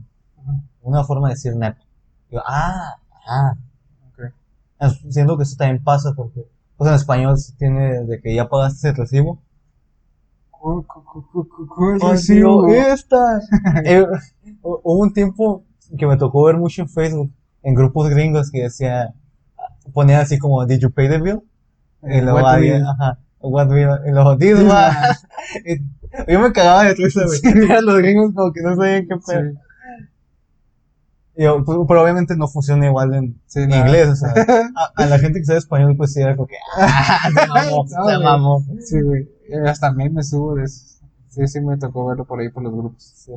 Una 0.82 1.04
forma 1.04 1.28
de 1.28 1.34
decir 1.34 1.54
nepo. 1.56 1.80
Digo, 2.30 2.42
ah, 2.46 2.96
ah. 3.26 3.54
Ok. 4.08 4.24
Es- 4.80 5.00
Siento 5.14 5.36
que 5.36 5.44
eso 5.44 5.56
también 5.56 5.82
pasa 5.82 6.12
porque, 6.16 6.46
pues 6.76 6.88
en 6.90 6.96
español 6.96 7.38
se 7.38 7.52
tiene 7.54 8.04
de 8.04 8.20
que 8.20 8.34
ya 8.34 8.48
pagaste 8.48 8.88
el 8.90 8.96
recibo. 8.96 9.38
Cu- 10.50 10.84
recibo. 12.00 12.66
tío, 12.66 12.74
esta. 12.92 13.40
Eh, 13.84 14.04
hu- 14.62 14.80
hubo 14.82 15.00
un 15.00 15.12
tiempo 15.12 15.64
que 15.98 16.06
me 16.06 16.16
tocó 16.16 16.44
ver 16.44 16.56
mucho 16.56 16.82
en 16.82 16.88
Facebook, 16.88 17.30
en 17.62 17.74
grupos 17.74 18.08
gringos 18.08 18.50
que 18.50 18.62
decía, 18.62 19.12
ponía 19.92 20.20
así 20.20 20.38
como, 20.38 20.64
¿Did 20.66 20.78
you 20.80 20.90
pay 20.90 21.08
the 21.08 21.18
bill? 21.18 21.40
Y 22.02 22.18
Eh, 22.18 22.22
luego 22.22 22.38
what 22.38 22.54
había, 22.54 22.82
ajá, 22.90 23.18
what 23.40 23.68
bill? 23.68 23.88
Y 24.06 24.10
luego, 24.10 24.36
this 24.38 24.54
one. 24.60 24.96
yo 26.28 26.40
me 26.40 26.52
cagaba 26.52 26.84
de 26.84 26.94
risa, 26.94 27.22
güey. 27.26 27.40
Los 27.82 27.96
gringos 27.98 28.32
como 28.34 28.52
que 28.52 28.62
no 28.62 28.76
sabían 28.76 29.06
qué 29.08 29.16
pedo. 29.16 29.50
Sí. 29.52 29.58
Y 31.34 31.44
yo, 31.44 31.64
pues, 31.64 31.78
pero 31.88 32.02
obviamente 32.02 32.36
no 32.36 32.46
funciona 32.46 32.86
igual 32.86 33.14
en, 33.14 33.40
Sí, 33.46 33.60
en 33.60 33.70
nada. 33.70 33.86
inglés, 33.86 34.08
o 34.10 34.16
sea, 34.16 34.34
a, 34.76 35.02
a 35.02 35.06
la 35.06 35.18
gente 35.18 35.38
que 35.38 35.46
sabe 35.46 35.58
español, 35.58 35.96
pues 35.96 36.12
sí 36.12 36.20
era 36.20 36.36
como 36.36 36.46
que, 36.46 36.56
ah, 36.78 37.30
se 37.34 37.46
mamó, 37.46 37.84
No, 37.84 38.06
se 38.08 38.18
mamó. 38.18 38.64
Sí, 38.84 39.00
güey. 39.00 39.22
Eh, 39.48 39.68
Hasta 39.68 39.92
mí 39.92 40.08
me 40.10 40.22
subo 40.22 40.54
de 40.54 40.64
eso. 40.64 40.98
Sí, 41.28 41.46
sí 41.48 41.60
me 41.60 41.78
tocó 41.78 42.06
verlo 42.06 42.26
por 42.26 42.40
ahí 42.40 42.50
por 42.50 42.62
los 42.62 42.72
grupos. 42.74 43.02
Sí. 43.02 43.32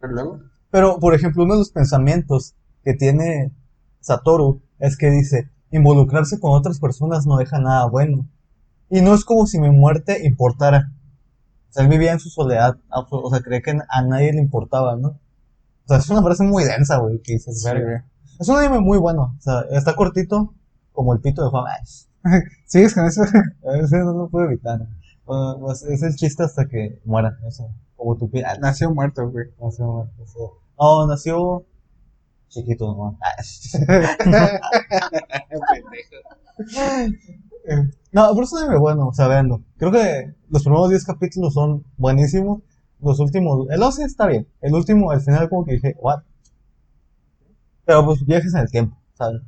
Pero 0.00 0.12
luego. 0.12 0.40
Pero, 0.70 0.98
por 1.00 1.14
ejemplo, 1.14 1.42
uno 1.44 1.54
de 1.54 1.58
los 1.60 1.70
pensamientos 1.70 2.54
que 2.84 2.94
tiene 2.94 3.52
Satoru 4.00 4.60
es 4.78 4.96
que 4.96 5.10
dice, 5.10 5.50
involucrarse 5.72 6.38
con 6.38 6.52
otras 6.52 6.78
personas 6.78 7.26
no 7.26 7.36
deja 7.36 7.58
nada 7.58 7.86
bueno. 7.86 8.26
Y 8.90 9.00
no 9.00 9.14
es 9.14 9.24
como 9.24 9.46
si 9.46 9.58
mi 9.58 9.70
muerte 9.70 10.24
importara. 10.24 10.92
O 11.70 11.72
sea, 11.72 11.82
él 11.84 11.88
vivía 11.90 12.12
en 12.12 12.20
su 12.20 12.28
soledad, 12.30 12.76
o 12.90 13.30
sea, 13.30 13.40
cree 13.40 13.60
que 13.62 13.76
a 13.88 14.02
nadie 14.02 14.32
le 14.32 14.40
importaba, 14.40 14.94
¿no? 14.94 15.18
O 15.84 15.88
sea, 15.88 15.98
es 15.98 16.08
una 16.10 16.22
frase 16.22 16.44
muy 16.44 16.64
densa, 16.64 16.96
güey, 16.98 17.20
que 17.20 17.34
dices, 17.34 17.60
Sí, 17.62 17.68
verga. 17.68 18.06
Es 18.40 18.48
un 18.48 18.56
anime 18.58 18.80
muy 18.80 18.98
bueno, 18.98 19.34
o 19.38 19.40
sea, 19.40 19.60
está 19.70 19.94
cortito, 19.94 20.54
como 20.92 21.12
el 21.14 21.20
pito 21.20 21.42
de 21.44 21.50
Juan. 21.50 21.64
Ay, 22.22 22.40
¿Sigues 22.66 22.94
con 22.94 23.04
eso? 23.06 23.22
ese 23.82 23.98
no 23.98 24.12
lo 24.14 24.28
puedo 24.28 24.46
evitar. 24.46 24.80
O- 25.26 25.58
pues, 25.60 25.82
es 25.84 26.02
el 26.02 26.14
chiste 26.16 26.42
hasta 26.42 26.66
que 26.66 27.00
muera, 27.04 27.36
eso, 27.46 27.68
como 27.96 28.16
tu 28.16 28.30
piel. 28.30 28.44
Nació 28.60 28.92
muerto, 28.94 29.28
güey. 29.30 29.46
Nació, 29.60 30.10
nació- 30.18 30.52
No, 30.78 31.06
nació 31.06 31.64
chiquito 32.48 32.86
nomás. 32.86 33.14
No, 38.12 38.28
pero 38.32 38.44
es 38.44 38.52
un 38.52 38.58
anime 38.60 38.78
bueno, 38.78 39.08
o 39.08 39.12
sea, 39.14 39.26
véanlo. 39.26 39.62
Creo 39.76 39.90
que 39.90 40.34
los 40.50 40.62
primeros 40.62 40.90
10 40.90 41.04
capítulos 41.04 41.54
son 41.54 41.84
buenísimos. 41.96 42.60
Los 43.00 43.20
últimos, 43.20 43.66
el 43.70 43.82
11 43.82 44.04
está 44.04 44.26
bien. 44.26 44.46
El 44.60 44.74
último, 44.74 45.10
al 45.10 45.20
final, 45.20 45.48
como 45.48 45.64
que 45.64 45.72
dije, 45.74 45.94
what? 46.00 46.20
Pero 47.84 48.04
pues 48.04 48.24
viajes 48.24 48.54
en 48.54 48.60
el 48.60 48.70
tiempo, 48.70 48.96
¿sabes? 49.14 49.42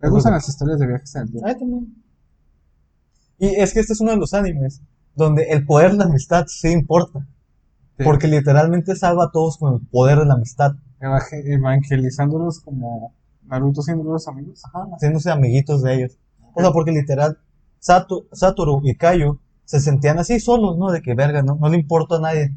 Me 0.00 0.08
gustan 0.08 0.32
las 0.32 0.48
historias 0.48 0.78
de 0.78 0.86
viajes 0.86 1.14
en 1.14 1.22
el 1.22 1.30
tiempo. 1.30 1.46
Ay, 1.48 1.58
también. 1.58 1.94
Y 3.38 3.46
es 3.56 3.72
que 3.74 3.80
este 3.80 3.92
es 3.92 4.00
uno 4.00 4.12
de 4.12 4.16
los 4.16 4.34
animes 4.34 4.80
donde 5.14 5.50
el 5.50 5.66
poder 5.66 5.92
de 5.92 5.98
la 5.98 6.04
amistad 6.04 6.46
sí 6.48 6.68
importa. 6.68 7.26
Sí. 7.98 8.04
Porque 8.04 8.26
literalmente 8.26 8.96
salva 8.96 9.24
a 9.24 9.30
todos 9.30 9.58
con 9.58 9.74
el 9.74 9.80
poder 9.88 10.18
de 10.20 10.24
la 10.26 10.34
amistad. 10.34 10.72
Evangel- 11.00 11.46
Evangelizándolos 11.52 12.60
como 12.60 13.14
Naruto 13.42 13.82
siendo 13.82 14.04
los 14.10 14.26
amigos. 14.26 14.62
Ajá, 14.64 14.86
haciéndose 14.94 15.30
amiguitos 15.30 15.82
de 15.82 15.94
ellos. 15.96 16.18
O 16.54 16.60
sea, 16.62 16.70
porque 16.72 16.92
literal, 16.92 17.38
Sato- 17.78 18.26
Satoru 18.32 18.80
y 18.84 18.94
Kaio 18.96 19.38
se 19.64 19.80
sentían 19.80 20.18
así 20.18 20.38
solos, 20.40 20.76
¿no? 20.78 20.90
De 20.90 21.02
que 21.02 21.14
verga, 21.14 21.42
¿no? 21.42 21.56
No 21.56 21.68
le 21.68 21.78
importa 21.78 22.16
a 22.16 22.20
nadie. 22.20 22.54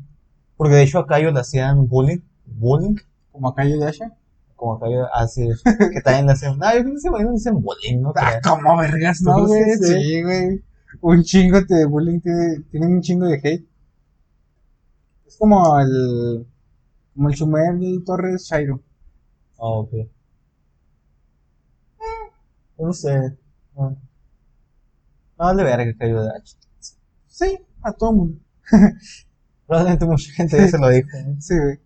Porque 0.58 0.76
de 0.76 0.84
hecho 0.84 1.00
a 1.00 1.08
Kaio 1.08 1.32
le 1.32 1.40
hacían 1.40 1.88
bullying, 1.88 2.20
bullying, 2.46 2.96
Como 3.32 3.50
a 3.50 3.56
Cayo 3.56 3.78
Yasha. 3.80 4.16
como 4.56 4.74
a 4.76 4.80
Kaio, 4.80 5.08
así, 5.14 5.48
que 5.94 6.02
también 6.02 6.26
le 6.28 6.32
hacían, 6.34 6.58
ah, 6.64 6.74
yo 6.76 6.84
creo 6.84 6.96
que 6.96 7.24
no 7.24 7.32
le 7.32 7.36
hacían 7.38 7.62
bullying, 7.62 8.02
¿no? 8.02 8.14
Ah, 8.16 8.40
como 8.44 8.78
vergas, 8.78 9.22
¿no, 9.22 9.46
güey? 9.46 9.64
sí. 9.78 9.86
Sí, 9.86 10.24
güey. 10.24 10.64
Un 11.02 11.24
chingo 11.24 11.60
de 11.62 11.86
bullying, 11.86 12.20
tiene- 12.22 12.62
tienen 12.72 12.94
un 12.94 13.02
chingo 13.02 13.26
de 13.28 13.36
hate. 13.44 13.68
Es 15.28 15.38
como 15.38 15.78
el. 15.80 16.48
Como 17.14 17.30
el 17.30 17.36
Chumel 17.36 18.04
Torres 18.06 18.44
Shairo. 18.50 18.82
Ah, 19.58 19.68
ok. 19.82 19.94
Eh, 19.94 20.08
No 22.78 22.94
sé. 22.94 23.38
No, 23.76 23.90
no 23.90 23.98
vale 25.38 25.64
verga 25.64 25.86
de 26.06 26.30
H. 26.38 26.58
Sí, 27.36 27.60
a 27.82 27.92
todo 27.92 28.14
mundo. 28.14 28.40
Probablemente 29.68 30.06
mucha 30.06 30.32
gente 30.32 30.56
ya 30.56 30.70
se 30.70 30.78
lo 30.78 30.88
dijo, 30.88 31.10
¿no? 31.28 31.42
Sí, 31.42 31.54
güey. 31.60 31.80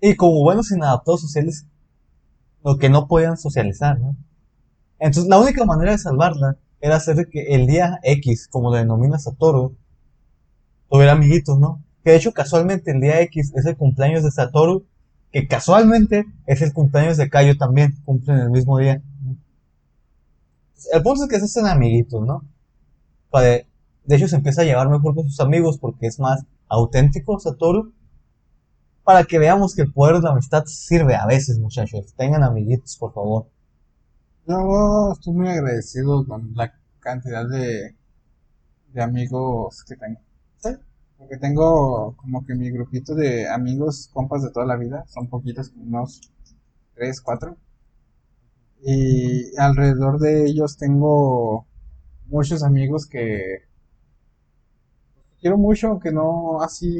Y 0.00 0.14
como 0.14 0.44
buenos 0.44 0.70
inadaptados 0.70 1.22
sociales, 1.22 1.66
lo 2.62 2.78
que 2.78 2.88
no 2.88 3.08
podían 3.08 3.36
socializar, 3.36 3.98
¿no? 3.98 4.16
Entonces, 5.00 5.28
la 5.28 5.40
única 5.40 5.64
manera 5.64 5.90
de 5.90 5.98
salvarla 5.98 6.56
era 6.80 6.94
hacer 6.94 7.28
que 7.28 7.56
el 7.56 7.66
día 7.66 7.98
X, 8.04 8.46
como 8.46 8.70
lo 8.70 8.76
denomina 8.76 9.18
Satoru, 9.18 9.76
tuviera 10.88 11.12
amiguitos, 11.12 11.58
¿no? 11.58 11.82
Que 12.04 12.12
de 12.12 12.18
hecho, 12.18 12.32
casualmente, 12.32 12.92
el 12.92 13.00
día 13.00 13.20
X 13.22 13.54
es 13.56 13.66
el 13.66 13.76
cumpleaños 13.76 14.22
de 14.22 14.30
Satoru, 14.30 14.86
que 15.32 15.48
casualmente 15.48 16.26
es 16.46 16.62
el 16.62 16.72
cumpleaños 16.72 17.16
de 17.16 17.28
Kaio 17.28 17.56
también, 17.56 17.96
cumplen 18.04 18.38
el 18.38 18.50
mismo 18.50 18.78
día. 18.78 19.02
El 20.92 21.02
punto 21.02 21.24
es 21.24 21.28
que 21.28 21.40
se 21.40 21.46
hacen 21.46 21.66
amiguitos, 21.66 22.24
¿no? 22.24 22.53
Para- 23.34 23.66
de 24.06 24.16
hecho, 24.16 24.28
se 24.28 24.36
empieza 24.36 24.62
a 24.62 24.64
llevar 24.64 24.88
mejor 24.88 25.14
con 25.14 25.28
sus 25.28 25.40
amigos 25.40 25.78
porque 25.78 26.06
es 26.06 26.18
más 26.20 26.44
auténtico 26.68 27.38
Satoru 27.38 27.92
para 29.04 29.24
que 29.24 29.38
veamos 29.38 29.74
que 29.74 29.82
el 29.82 29.92
poder 29.92 30.16
de 30.16 30.22
la 30.22 30.30
amistad 30.30 30.64
sirve 30.66 31.14
a 31.14 31.26
veces, 31.26 31.58
muchachos. 31.58 32.14
Tengan 32.16 32.42
amiguitos, 32.42 32.96
por 32.96 33.12
favor. 33.12 33.46
Yo 34.46 35.12
estoy 35.12 35.34
muy 35.34 35.48
agradecido 35.48 36.26
con 36.26 36.52
la 36.54 36.72
cantidad 37.00 37.48
de, 37.48 37.96
de 38.94 39.02
amigos 39.02 39.84
que 39.88 39.96
tengo. 39.96 40.20
¿Sí? 40.58 40.70
Porque 41.18 41.38
tengo 41.38 42.16
como 42.16 42.44
que 42.46 42.54
mi 42.54 42.70
grupito 42.70 43.14
de 43.14 43.48
amigos, 43.48 44.10
compas 44.12 44.42
de 44.44 44.50
toda 44.52 44.66
la 44.66 44.76
vida, 44.76 45.04
son 45.08 45.28
poquitos, 45.28 45.72
unos 45.76 46.20
tres, 46.94 47.20
cuatro. 47.20 47.56
Y 48.84 49.56
alrededor 49.58 50.20
de 50.20 50.46
ellos 50.46 50.76
tengo 50.76 51.66
muchos 52.26 52.62
amigos 52.62 53.06
que 53.06 53.62
quiero 55.40 55.58
mucho, 55.58 55.88
aunque 55.88 56.10
no 56.12 56.60
así 56.62 56.90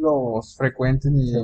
los 0.00 0.56
frecuenten 0.56 1.18
y 1.18 1.30
Sí. 1.32 1.38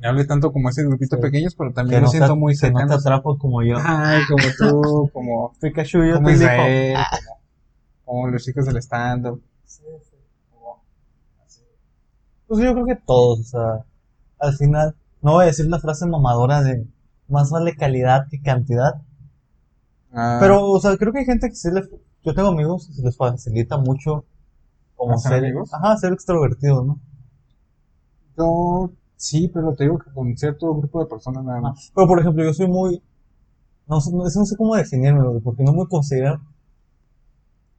me 0.00 0.08
hable 0.08 0.24
tanto 0.24 0.52
como 0.52 0.68
ese 0.70 0.84
grupito 0.84 1.16
Sí. 1.16 1.22
pequeños, 1.22 1.54
pero 1.54 1.72
también 1.72 2.00
los 2.02 2.08
no, 2.08 2.18
siento 2.18 2.36
muy 2.36 2.54
que 2.56 2.66
no 2.70 2.72
te 2.78 2.80
cercanos. 2.80 3.06
atrapo 3.06 3.38
como 3.38 3.62
yo. 3.62 3.76
Ay, 3.78 4.22
como 4.28 4.44
tú, 4.58 5.10
como 5.12 5.52
Pikachu, 5.60 6.02
yo 6.04 6.14
como 6.16 6.28
te 6.28 6.34
digo. 6.34 6.44
Israel, 6.44 6.96
como, 8.04 8.18
como 8.22 8.28
los 8.28 8.42
chicos 8.44 8.66
del 8.66 8.76
stand-up. 8.78 9.42
como- 10.50 10.82
Pues 12.46 12.60
yo 12.64 12.72
creo 12.72 12.86
que 12.86 12.96
todos, 12.96 13.40
o 13.40 13.44
sea, 13.44 13.84
al 14.38 14.54
final, 14.56 14.94
no 15.22 15.32
voy 15.32 15.44
a 15.44 15.46
decir 15.46 15.66
la 15.66 15.78
frase 15.78 16.06
mamadora 16.06 16.62
de 16.62 16.86
más 17.28 17.50
vale 17.50 17.74
calidad 17.76 18.26
que 18.30 18.40
cantidad, 18.40 19.00
Ah, 20.16 20.36
pero, 20.40 20.70
o 20.70 20.78
sea, 20.80 20.96
creo 20.96 21.12
que 21.12 21.20
hay 21.20 21.24
gente 21.24 21.48
que 21.48 21.56
sí 21.56 21.68
le, 21.72 21.82
yo 22.24 22.34
tengo 22.34 22.48
amigos 22.48 22.86
se 22.92 23.02
les 23.02 23.16
facilita 23.16 23.76
mucho 23.78 24.24
como 24.96 25.14
¿Hacer 25.14 25.32
ser, 25.32 25.44
amigos? 25.44 25.72
ajá, 25.74 25.96
ser 25.96 26.12
extrovertido, 26.12 26.84
¿no? 26.84 26.98
yo 28.36 28.90
sí, 29.16 29.48
pero 29.52 29.74
te 29.74 29.84
digo 29.84 29.98
que 29.98 30.10
con 30.12 30.36
cierto 30.36 30.74
grupo 30.74 31.00
de 31.00 31.06
personas 31.06 31.44
nada 31.44 31.60
más. 31.60 31.92
Pero, 31.94 32.06
por 32.08 32.18
ejemplo, 32.20 32.42
yo 32.44 32.52
soy 32.52 32.66
muy, 32.68 33.02
no, 33.86 34.00
sé- 34.00 34.10
no, 34.12 34.24
no 34.24 34.30
sé 34.46 34.56
cómo 34.56 34.74
definirme, 34.76 35.22
porque 35.40 35.62
no 35.62 35.72
me 35.72 35.86
considero 35.86 36.40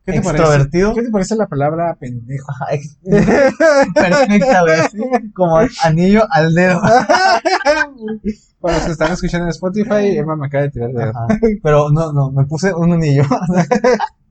¿Qué 0.05 0.13
te 0.13 0.21
parece? 0.21 0.43
extrovertido. 0.43 0.93
¿Qué 0.93 1.01
te 1.03 1.09
parece 1.09 1.35
la 1.35 1.47
palabra 1.47 1.95
pendejo? 1.99 2.51
Ajá, 2.51 2.65
ex- 2.71 2.97
Perfecta, 3.95 4.61
güey, 4.61 4.79
así, 4.79 4.97
como 5.33 5.57
anillo 5.83 6.23
al 6.29 6.53
dedo. 6.53 6.79
Para 8.61 8.77
los 8.77 8.85
que 8.85 8.91
están 8.91 9.11
escuchando 9.11 9.45
en 9.45 9.49
Spotify, 9.49 10.17
Emma 10.17 10.35
me 10.35 10.47
acaba 10.47 10.63
de 10.63 10.69
tirar 10.71 10.91
de 10.91 11.03
Ajá. 11.03 11.27
Pero 11.61 11.89
no, 11.89 12.11
no, 12.13 12.31
me 12.31 12.45
puse 12.45 12.73
un 12.73 12.93
anillo. 12.93 13.23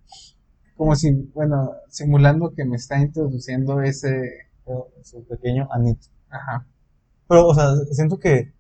Como 0.77 0.95
si, 0.97 1.13
bueno, 1.35 1.73
simulando 1.89 2.53
que 2.55 2.65
me 2.65 2.77
está 2.77 2.99
introduciendo 3.01 3.81
ese. 3.83 4.49
Su 5.03 5.23
pequeño 5.25 5.69
anito. 5.71 6.07
Ajá. 6.31 6.67
Pero, 7.29 7.47
o 7.49 7.55
sea, 7.55 7.75
siento 7.93 8.19
que 8.19 8.53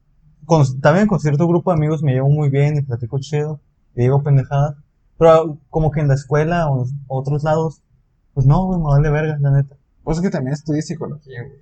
con- 0.45 0.81
también 0.81 1.07
con 1.07 1.19
cierto 1.19 1.49
grupo 1.49 1.71
de 1.71 1.79
amigos 1.79 2.03
me 2.03 2.13
llevo 2.13 2.29
muy 2.29 2.51
bien 2.51 2.77
y 2.77 2.83
platico 2.83 3.19
chido 3.19 3.61
y 3.97 4.03
digo 4.03 4.23
pendejadas. 4.23 4.77
Pero 5.19 5.59
como 5.71 5.91
que 5.91 6.01
en 6.01 6.09
la 6.09 6.15
escuela 6.15 6.69
o 6.71 6.85
en 6.85 6.91
otros 7.09 7.43
lados, 7.45 7.81
pues 8.35 8.47
no, 8.47 8.67
güey, 8.67 8.79
me 8.81 8.85
vale 8.87 9.11
verga, 9.11 9.39
la 9.41 9.51
neta. 9.53 9.77
Pues 10.03 10.19
es 10.19 10.23
que 10.23 10.29
también 10.31 10.53
estudié 10.53 10.83
psicología, 10.83 11.43
güey. 11.43 11.61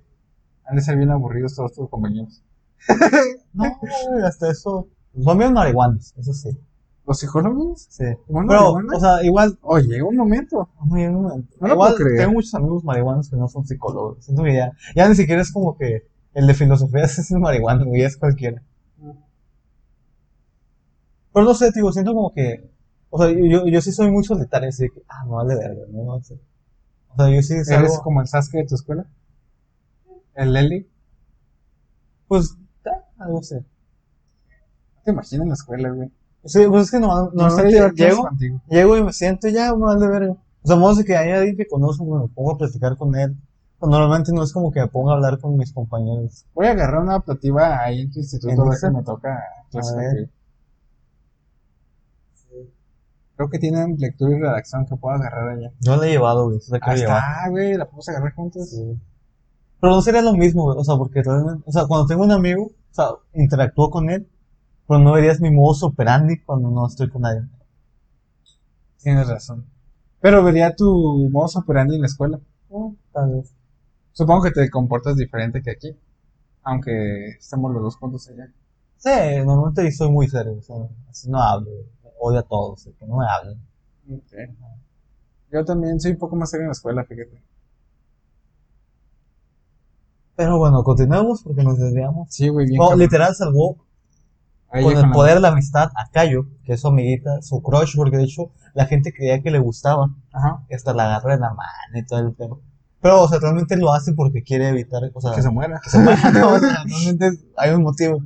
Han 0.65 0.75
de 0.75 0.81
ser 0.81 0.97
bien 0.97 1.11
aburridos 1.11 1.55
todos 1.55 1.73
tus 1.73 1.89
compañeros. 1.89 2.43
No, 3.53 3.63
güey, 4.09 4.23
hasta 4.25 4.49
eso. 4.49 4.87
Son 5.23 5.37
bien 5.37 5.53
marihuanos, 5.53 6.13
eso 6.17 6.33
sí. 6.33 6.49
¿Los 7.05 7.19
psicólogos? 7.19 7.87
Sí. 7.89 8.05
¿Fuman 8.27 8.47
Pero, 8.47 8.73
o 8.73 8.99
sea, 8.99 9.23
igual, 9.23 9.57
Oye, 9.61 10.01
un 10.01 10.15
momento. 10.15 10.69
muy 10.79 11.01
bien, 11.01 11.13
No 11.13 11.27
lo 11.59 11.73
igual 11.73 11.75
puedo 11.75 11.95
creer. 11.95 12.19
tengo 12.21 12.33
muchos 12.33 12.53
amigos 12.55 12.83
marihuanos 12.85 13.29
que 13.29 13.35
no 13.35 13.47
son 13.49 13.65
psicólogos. 13.65 14.23
Siento 14.23 14.43
que 14.43 14.55
ya, 14.55 14.71
ya 14.95 15.09
ni 15.09 15.15
siquiera 15.15 15.41
es 15.41 15.51
como 15.51 15.77
que 15.77 16.07
el 16.33 16.47
de 16.47 16.53
filosofía 16.53 17.03
es 17.03 17.29
el 17.31 17.39
marihuano, 17.39 17.85
güey, 17.85 18.03
es 18.03 18.15
cualquiera. 18.17 18.61
Pero 21.33 21.45
no 21.45 21.53
sé, 21.55 21.71
tío, 21.71 21.91
siento 21.91 22.13
como 22.13 22.31
que, 22.31 22.69
o 23.09 23.17
sea, 23.17 23.31
yo, 23.31 23.65
yo 23.67 23.81
sí 23.81 23.91
soy 23.91 24.11
muy 24.11 24.23
solitario, 24.23 24.69
así 24.69 24.87
que, 24.89 25.01
ah, 25.09 25.23
no 25.25 25.35
vale 25.37 25.55
verga, 25.55 25.81
no, 25.89 26.03
no 26.03 26.21
sé. 26.21 26.39
O 27.09 27.15
sea, 27.15 27.29
yo 27.35 27.41
sí 27.41 27.53
¿Eres 27.53 27.67
salgo, 27.67 28.01
como 28.01 28.21
el 28.21 28.27
Sasuke 28.27 28.59
de 28.59 28.65
tu 28.67 28.75
escuela? 28.75 29.05
¿El 30.35 30.53
Lely? 30.53 30.87
pues, 32.27 32.55
ah, 32.85 33.03
algo 33.19 33.41
sé. 33.43 33.55
No 33.57 35.01
te 35.05 35.11
imaginas 35.11 35.41
en 35.43 35.47
la 35.49 35.53
escuela, 35.55 35.89
güey. 35.89 36.11
Sí, 36.45 36.65
pues 36.67 36.83
es 36.83 36.91
que 36.91 36.99
no, 36.99 37.31
clases 37.31 37.95
llego, 37.95 38.23
contigo. 38.23 38.61
llego 38.69 38.97
y 38.97 39.03
me 39.03 39.13
siento 39.13 39.47
ya, 39.47 39.73
me 39.73 39.85
vale 39.85 40.07
verga. 40.07 40.33
O 40.63 40.67
sea, 40.67 40.75
modo 40.75 40.95
de 40.95 41.05
que 41.05 41.15
haya 41.15 41.37
alguien 41.37 41.55
que 41.57 41.67
conozco, 41.67 42.03
me 42.05 42.27
pongo 42.29 42.53
a 42.53 42.57
platicar 42.57 42.97
con 42.97 43.15
él. 43.15 43.35
Normalmente 43.81 44.31
no 44.33 44.43
es 44.43 44.53
como 44.53 44.71
que 44.71 44.79
me 44.79 44.87
ponga 44.87 45.11
a 45.11 45.15
hablar 45.15 45.39
con 45.39 45.57
mis 45.57 45.73
compañeros. 45.73 46.45
Voy 46.53 46.67
a 46.67 46.71
agarrar 46.71 47.01
una 47.01 47.17
optativa 47.17 47.79
ahí 47.83 48.01
en 48.01 48.11
tu 48.11 48.19
instituto 48.19 48.53
¿En 48.53 48.59
a 48.59 48.63
ver 48.63 48.73
Ixa? 48.73 48.87
si 48.89 48.95
me 48.95 49.03
toca 49.03 49.39
clase 49.71 49.93
A 49.93 49.97
ver. 49.97 50.07
contigo. 50.07 50.31
Creo 53.35 53.49
que 53.49 53.59
tienen 53.59 53.95
lectura 53.97 54.37
y 54.37 54.39
redacción 54.39 54.85
que 54.85 54.95
puedo 54.95 55.15
agarrar 55.15 55.49
allá. 55.49 55.71
Yo 55.79 55.97
la 55.97 56.07
he 56.07 56.11
llevado, 56.11 56.45
güey. 56.45 56.59
Llevar. 56.59 56.95
está, 56.95 57.49
güey, 57.49 57.73
la 57.75 57.85
podemos 57.85 58.07
agarrar 58.09 58.33
juntos. 58.35 58.69
Sí. 58.69 58.97
Pero 59.81 59.95
no 59.95 60.01
sería 60.01 60.21
lo 60.21 60.33
mismo, 60.33 60.63
güey. 60.65 60.77
O 60.77 60.83
sea, 60.83 60.95
porque 60.95 61.21
realmente, 61.23 61.63
o 61.65 61.71
sea, 61.71 61.85
cuando 61.87 62.05
tengo 62.05 62.23
un 62.23 62.31
amigo, 62.31 62.65
o 62.65 62.93
sea, 62.93 63.07
interactúo 63.33 63.89
con 63.89 64.09
él, 64.09 64.29
pero 64.87 64.99
no 64.99 65.13
verías 65.13 65.39
mi 65.39 65.51
modo 65.51 65.87
operandi 65.87 66.39
cuando 66.41 66.69
no 66.69 66.87
estoy 66.87 67.09
con 67.09 67.21
nadie. 67.21 67.41
Tienes 69.01 69.27
razón. 69.27 69.65
Pero 70.21 70.43
vería 70.43 70.75
tu 70.75 71.27
modo 71.29 71.59
operandi 71.59 71.95
en 71.95 72.01
la 72.01 72.07
escuela. 72.07 72.39
Tal 73.11 73.31
vez. 73.31 73.53
Supongo 74.13 74.43
que 74.43 74.51
te 74.51 74.69
comportas 74.69 75.17
diferente 75.17 75.61
que 75.61 75.71
aquí. 75.71 75.97
Aunque 76.63 77.29
estemos 77.39 77.73
los 77.73 77.81
dos 77.83 77.95
juntos 77.97 78.29
allá. 78.29 78.51
Sí, 78.97 79.09
normalmente 79.45 79.91
soy 79.91 80.09
muy 80.09 80.29
serio, 80.29 80.55
o 80.59 80.61
sea, 80.61 80.77
así 81.09 81.29
no 81.29 81.37
hablo. 81.41 81.69
Odio 82.21 82.39
a 82.39 82.43
todos, 82.43 82.85
que 82.85 83.05
no 83.05 83.17
me 83.17 83.25
hablen. 83.27 83.59
Yo 85.51 85.65
también 85.65 85.99
soy 85.99 86.11
un 86.11 86.17
poco 86.17 86.37
más 86.37 86.49
serio 86.49 86.63
en 86.63 86.67
la 86.69 86.71
escuela, 86.71 87.03
fíjate. 87.03 87.43
Pero 90.35 90.57
bueno, 90.57 90.83
continuemos 90.83 91.43
porque 91.43 91.63
nos 91.63 91.77
desviamos. 91.77 92.29
Sí, 92.33 92.47
güey, 92.47 92.65
bien. 92.65 92.77
No, 92.77 92.85
cabrón. 92.85 92.99
literal 92.99 93.35
salvó 93.35 93.77
Ahí 94.73 94.83
con 94.83 94.97
el 94.97 95.11
poder 95.11 95.35
de 95.35 95.39
la 95.41 95.49
amistad 95.49 95.91
a 95.95 96.09
Cayo, 96.11 96.47
que 96.65 96.73
es 96.73 96.81
su 96.81 96.87
amiguita, 96.87 97.41
su 97.41 97.61
crush, 97.61 97.95
porque 97.95 98.17
de 98.17 98.23
hecho 98.23 98.51
la 98.73 98.85
gente 98.87 99.13
creía 99.13 99.41
que 99.41 99.51
le 99.51 99.59
gustaba, 99.59 100.09
Ajá. 100.33 100.63
hasta 100.73 100.93
la 100.93 101.05
agarra 101.05 101.35
de 101.35 101.41
la 101.41 101.49
mano 101.53 101.69
y 101.97 102.03
todo 102.05 102.19
el 102.19 102.35
tema. 102.35 102.57
Pero, 102.99 103.21
o 103.21 103.27
sea, 103.27 103.37
realmente 103.39 103.77
lo 103.77 103.93
hace 103.93 104.13
porque 104.13 104.43
quiere 104.43 104.69
evitar, 104.69 105.03
o 105.13 105.21
sea, 105.21 105.33
Que 105.33 105.41
se 105.43 105.49
muera. 105.49 105.79
que 105.83 105.89
se 105.89 105.99
muera, 105.99 106.31
¿no? 106.31 106.53
O 106.53 106.59
sea, 106.59 106.83
realmente 106.85 107.43
hay 107.55 107.71
un 107.71 107.83
motivo. 107.83 108.21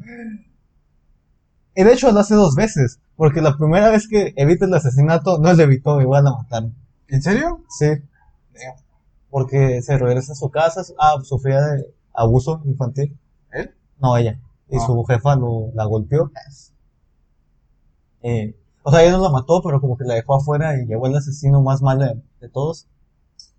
Y 1.76 1.84
de 1.84 1.94
hecho 1.94 2.12
lo 2.12 2.20
hace 2.20 2.36
dos 2.36 2.56
veces, 2.56 3.00
porque 3.16 3.42
la 3.42 3.58
primera 3.58 3.90
vez 3.90 4.08
que 4.08 4.34
evita 4.38 4.66
el 4.66 4.74
asesinato 4.74 5.40
no 5.40 5.54
lo 5.54 5.64
evitó, 5.64 6.00
igual 6.02 6.24
la 6.24 6.32
mataron. 6.32 6.74
¿En 7.08 7.22
serio? 7.22 7.62
Sí. 7.78 7.88
Porque 9.30 9.82
se 9.82 9.98
regresa 9.98 10.32
a 10.32 10.36
su 10.36 10.50
casa, 10.50 10.82
ah, 11.00 11.16
sufría 11.24 11.62
de 11.62 11.94
abuso 12.14 12.62
infantil. 12.66 13.18
¿Él? 13.52 13.76
No, 14.00 14.16
ella. 14.16 14.40
Y 14.70 14.78
Ah. 14.78 14.86
su 14.86 15.04
jefa 15.06 15.36
lo, 15.36 15.72
la 15.74 15.86
golpeó. 15.86 16.32
Eh, 18.22 18.56
o 18.84 18.92
sea, 18.92 19.04
ella 19.04 19.14
no 19.18 19.24
la 19.24 19.30
mató, 19.30 19.62
pero 19.64 19.80
como 19.82 19.98
que 19.98 20.04
la 20.06 20.16
dejó 20.16 20.36
afuera 20.36 20.76
y 20.82 20.86
llegó 20.86 21.08
el 21.08 21.16
asesino 21.16 21.62
más 21.62 21.82
malo 21.82 22.06
de, 22.06 22.22
de 22.42 22.50
todos. 22.50 22.88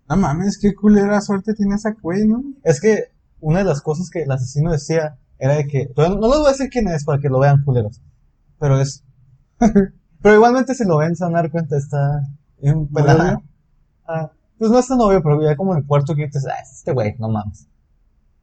No 0.07 0.17
mames, 0.17 0.57
qué 0.59 0.73
culera 0.73 1.21
suerte 1.21 1.53
tiene 1.53 1.75
esa 1.75 1.95
güey, 2.01 2.27
¿no? 2.27 2.43
Es 2.63 2.81
que 2.81 3.11
una 3.39 3.59
de 3.59 3.65
las 3.65 3.81
cosas 3.81 4.09
que 4.09 4.23
el 4.23 4.31
asesino 4.31 4.71
decía 4.71 5.17
era 5.37 5.55
de 5.55 5.67
que, 5.67 5.91
no, 5.95 6.09
no 6.15 6.27
les 6.27 6.37
voy 6.39 6.47
a 6.47 6.51
decir 6.51 6.69
quién 6.69 6.87
es 6.89 7.05
para 7.05 7.19
que 7.21 7.29
lo 7.29 7.39
vean 7.39 7.63
culeros, 7.63 8.01
pero 8.59 8.81
es, 8.81 9.03
pero 10.21 10.35
igualmente 10.35 10.73
si 10.75 10.83
lo 10.83 10.97
ven 10.97 11.15
se 11.15 11.23
van 11.23 11.35
a 11.35 11.41
dar 11.43 11.51
cuenta, 11.51 11.77
está 11.77 12.23
un 12.61 12.87
pelado. 12.91 13.21
obvio? 13.23 13.43
Ah, 14.07 14.31
pues 14.57 14.71
no 14.71 14.79
es 14.79 14.87
tan 14.87 14.99
obvio, 14.99 15.21
pero 15.23 15.41
ya 15.41 15.55
como 15.55 15.71
en 15.73 15.79
el 15.79 15.85
cuarto 15.85 16.13
quinto 16.15 16.37
dices, 16.39 16.51
ah, 16.51 16.59
es 16.61 16.71
este 16.73 16.91
güey, 16.91 17.15
no 17.19 17.29
mames. 17.29 17.68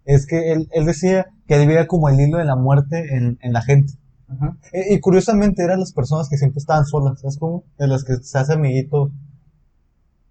Es 0.07 0.27
que 0.27 0.53
él, 0.53 0.69
él 0.73 0.87
decía 0.87 1.27
que 1.47 1.59
debía 1.59 1.87
como 1.87 2.09
el 2.09 2.19
hilo 2.19 2.39
de 2.39 2.45
la 2.45 2.57
muerte 2.57 3.15
en, 3.15 3.39
en 3.43 3.53
la 3.53 3.61
gente. 3.61 3.93
Ajá. 4.29 4.57
E- 4.73 4.95
Y, 4.95 5.01
curiosamente 5.01 5.63
eran 5.63 5.81
las 5.81 5.93
personas 5.93 6.29
que 6.29 6.37
siempre 6.39 6.59
estaban 6.59 6.85
solas, 6.87 7.21
¿sabes 7.21 7.37
cómo? 7.39 7.65
De 7.79 7.87
las 7.89 8.03
que 8.05 8.15
se 8.17 8.39
hace 8.39 8.55
amiguito. 8.55 9.11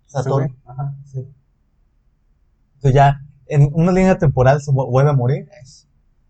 Sí, 0.08 0.30
güey. 0.30 0.48
Ajá. 0.66 0.96
Sí. 1.06 1.28
Entonces 2.76 2.94
ya, 2.96 3.22
en 3.48 3.70
una 3.74 3.92
línea 3.92 4.18
temporal 4.18 4.62
se 4.62 4.72
vu- 4.72 4.90
vuelve 4.90 5.12
a 5.12 5.14
morir. 5.14 5.48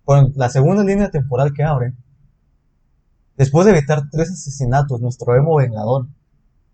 Bueno, 0.06 0.30
la 0.36 0.50
segunda 0.50 0.84
línea 0.84 1.10
temporal 1.10 1.54
que 1.54 1.64
abre, 1.64 1.94
después 3.38 3.66
de 3.66 3.72
evitar 3.78 4.04
tres 4.12 4.32
asesinatos, 4.32 5.02
nuestro 5.02 5.36
emo 5.36 5.56
vengador, 5.56 6.08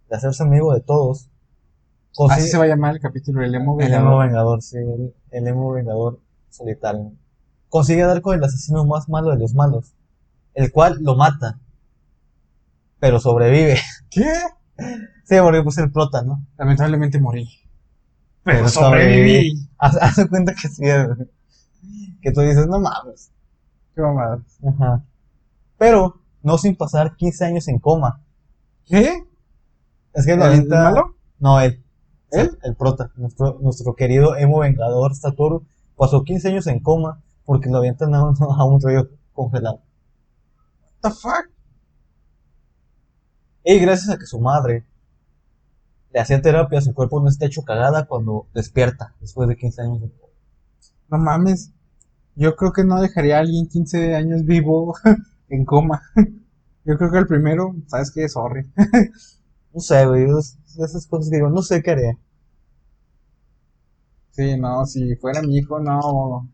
de 0.10 0.16
hacerse 0.16 0.44
amigo 0.44 0.74
de 0.74 0.82
todos, 0.82 1.28
Así 2.30 2.50
se 2.50 2.58
va 2.58 2.66
a 2.66 2.68
llamar 2.68 2.96
el 2.96 3.00
capítulo, 3.02 3.42
el 3.42 3.56
emo 3.56 3.80
el 3.80 3.86
vengador. 3.86 4.06
emo 4.08 4.18
vengador, 4.20 4.62
sí, 4.62 4.78
el, 4.78 5.14
el 5.32 5.48
emo 5.48 5.72
vengador 5.72 6.20
solitario. 6.52 7.14
Consigue 7.70 8.04
dar 8.04 8.22
con 8.22 8.38
el 8.38 8.44
asesino 8.44 8.86
más 8.86 9.10
malo 9.10 9.32
de 9.32 9.38
los 9.38 9.54
malos, 9.54 9.96
el 10.54 10.72
cual 10.72 10.98
lo 11.02 11.16
mata, 11.16 11.60
pero 13.00 13.20
sobrevive. 13.20 13.80
¿Qué? 14.10 14.32
Sí, 15.24 15.36
porque 15.42 15.64
pues 15.64 15.78
el 15.78 15.92
prota, 15.92 16.22
¿no? 16.22 16.46
Lamentablemente 16.58 17.20
morí. 17.20 17.50
Pero 18.44 18.68
sobreviví. 18.70 19.70
Haz, 19.78 19.98
haz 19.98 20.28
cuenta 20.30 20.54
que 20.54 20.68
sí, 20.68 20.84
que 22.22 22.32
tú 22.32 22.42
dices, 22.42 22.68
no 22.68 22.80
mames. 22.80 23.32
Qué 23.96 24.02
mamada. 24.02 24.44
Ajá. 24.68 25.04
Pero, 25.78 26.22
no 26.44 26.58
sin 26.58 26.76
pasar 26.76 27.16
15 27.16 27.46
años 27.46 27.68
en 27.68 27.80
coma. 27.80 28.22
¿Qué? 28.86 29.24
Es 30.14 30.26
que 30.26 30.34
¿El, 30.34 30.40
la 30.40 30.54
el 30.54 30.68
malo? 30.68 31.16
No, 31.40 31.60
él. 31.60 31.84
¿Él? 32.32 32.58
El 32.64 32.76
prota. 32.76 33.12
Nuestro, 33.16 33.60
nuestro 33.62 33.96
querido 33.96 34.36
emo 34.38 34.60
vengador 34.60 35.16
Satoru 35.16 35.66
pasó 36.02 36.24
15 36.24 36.48
años 36.50 36.66
en 36.66 36.80
coma 36.80 37.22
porque 37.46 37.70
lo 37.70 37.78
a 37.78 38.24
un, 38.24 38.36
a 38.60 38.66
un 38.66 38.82
río 38.82 39.08
congelado. 39.34 39.82
What 41.04 41.12
the 41.12 41.12
fuck? 41.12 41.46
Y 43.64 43.80
gracias 43.80 44.10
a 44.10 44.18
que 44.18 44.26
su 44.26 44.40
madre 44.40 44.84
le 46.14 46.20
hacía 46.20 46.42
terapia, 46.42 46.82
su 46.82 46.94
cuerpo 46.94 47.22
no 47.22 47.30
está 47.30 47.46
hecho 47.46 47.64
cagada 47.64 48.06
cuando 48.06 48.48
despierta 48.54 49.16
después 49.20 49.48
de 49.48 49.56
15 49.56 49.82
años. 49.82 50.02
de- 50.02 50.12
No 51.10 51.18
mames. 51.20 51.72
Yo 52.36 52.56
creo 52.56 52.74
que 52.74 52.84
no 52.86 53.02
dejaría 53.02 53.38
a 53.38 53.42
alguien 53.42 53.68
15 53.68 54.16
años 54.16 54.44
vivo 54.46 54.96
en 55.50 55.66
coma. 55.66 56.02
Yo 56.86 56.98
creo 56.98 57.12
que 57.12 57.18
el 57.20 57.28
primero, 57.28 57.76
¿sabes 57.88 58.12
qué? 58.12 58.28
Sorry. 58.28 58.72
No 59.74 59.80
sé, 59.82 60.06
güey, 60.06 60.26
es- 60.38 60.58
esas 60.80 61.08
cosas 61.08 61.30
que 61.30 61.38
digo, 61.38 61.50
no 61.50 61.62
sé 61.62 61.82
qué 61.84 61.92
haría. 61.92 62.18
Sí, 64.32 64.58
no, 64.58 64.86
si 64.86 65.16
fuera 65.16 65.42
mi 65.42 65.58
hijo, 65.58 65.80
no. 65.80 66.50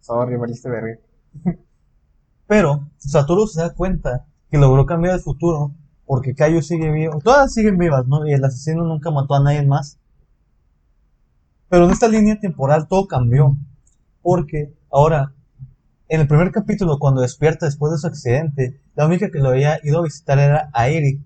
Sorry, 0.00 0.36
valiste 0.36 0.68
verga. 0.68 0.98
Pero 2.46 2.88
Satoru 2.98 3.46
se 3.46 3.60
da 3.62 3.70
cuenta 3.74 4.26
que 4.50 4.58
logró 4.58 4.84
cambiar 4.84 5.14
el 5.14 5.20
futuro 5.20 5.72
porque 6.04 6.34
Kaio 6.34 6.60
sigue 6.62 6.90
vivo. 6.90 7.20
Todas 7.22 7.54
siguen 7.54 7.78
vivas, 7.78 8.06
¿no? 8.06 8.26
Y 8.26 8.32
el 8.32 8.44
asesino 8.44 8.84
nunca 8.84 9.10
mató 9.10 9.34
a 9.34 9.42
nadie 9.42 9.64
más. 9.64 9.98
Pero 11.68 11.86
en 11.86 11.92
esta 11.92 12.08
línea 12.08 12.38
temporal 12.38 12.86
todo 12.88 13.06
cambió. 13.06 13.56
Porque 14.20 14.74
ahora, 14.90 15.32
en 16.08 16.20
el 16.20 16.28
primer 16.28 16.50
capítulo, 16.50 16.98
cuando 16.98 17.22
despierta 17.22 17.66
después 17.66 17.92
de 17.92 17.98
su 17.98 18.06
accidente, 18.06 18.80
la 18.94 19.06
única 19.06 19.30
que 19.30 19.38
lo 19.38 19.48
había 19.48 19.78
ido 19.82 20.00
a 20.00 20.02
visitar 20.02 20.38
era 20.38 20.68
a 20.74 20.88
Eri, 20.88 21.24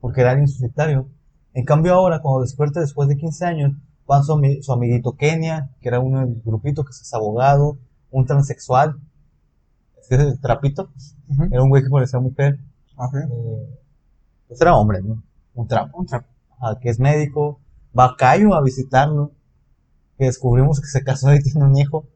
porque 0.00 0.20
era 0.20 0.30
alguien 0.30 0.46
solitario. 0.46 1.08
En 1.54 1.64
cambio 1.64 1.94
ahora, 1.94 2.20
cuando 2.20 2.42
despierta 2.42 2.80
después 2.80 3.08
de 3.08 3.16
15 3.16 3.44
años, 3.44 3.72
van 4.08 4.24
su, 4.24 4.40
su 4.62 4.72
amiguito 4.72 5.12
Kenia, 5.16 5.70
que 5.80 5.88
era 5.88 6.00
uno 6.00 6.20
del 6.20 6.40
grupito 6.44 6.84
que 6.84 6.90
es 6.90 7.14
abogado, 7.14 7.78
un 8.10 8.24
transexual, 8.26 8.96
es 10.00 10.10
el 10.18 10.40
trapito, 10.40 10.90
era 11.50 11.62
un 11.62 11.68
güey 11.68 11.82
que 11.84 11.90
parecía 11.90 12.18
mujer, 12.18 12.58
Ok. 12.96 13.14
eh, 13.14 13.78
pues 14.48 14.60
era 14.60 14.74
hombre, 14.76 15.02
¿no? 15.02 15.22
Un 15.54 15.68
trapo, 15.68 15.98
Un 15.98 16.06
trapo. 16.06 16.26
ajá, 16.58 16.78
que 16.80 16.88
es 16.88 16.98
médico, 16.98 17.60
va 17.96 18.06
a 18.06 18.16
Cayo 18.16 18.54
a 18.54 18.62
visitarlo, 18.62 19.32
que 20.16 20.24
descubrimos 20.24 20.80
que 20.80 20.86
se 20.86 21.04
casó 21.04 21.32
y 21.34 21.42
tiene 21.42 21.64
un 21.64 21.76
hijo. 21.76 22.06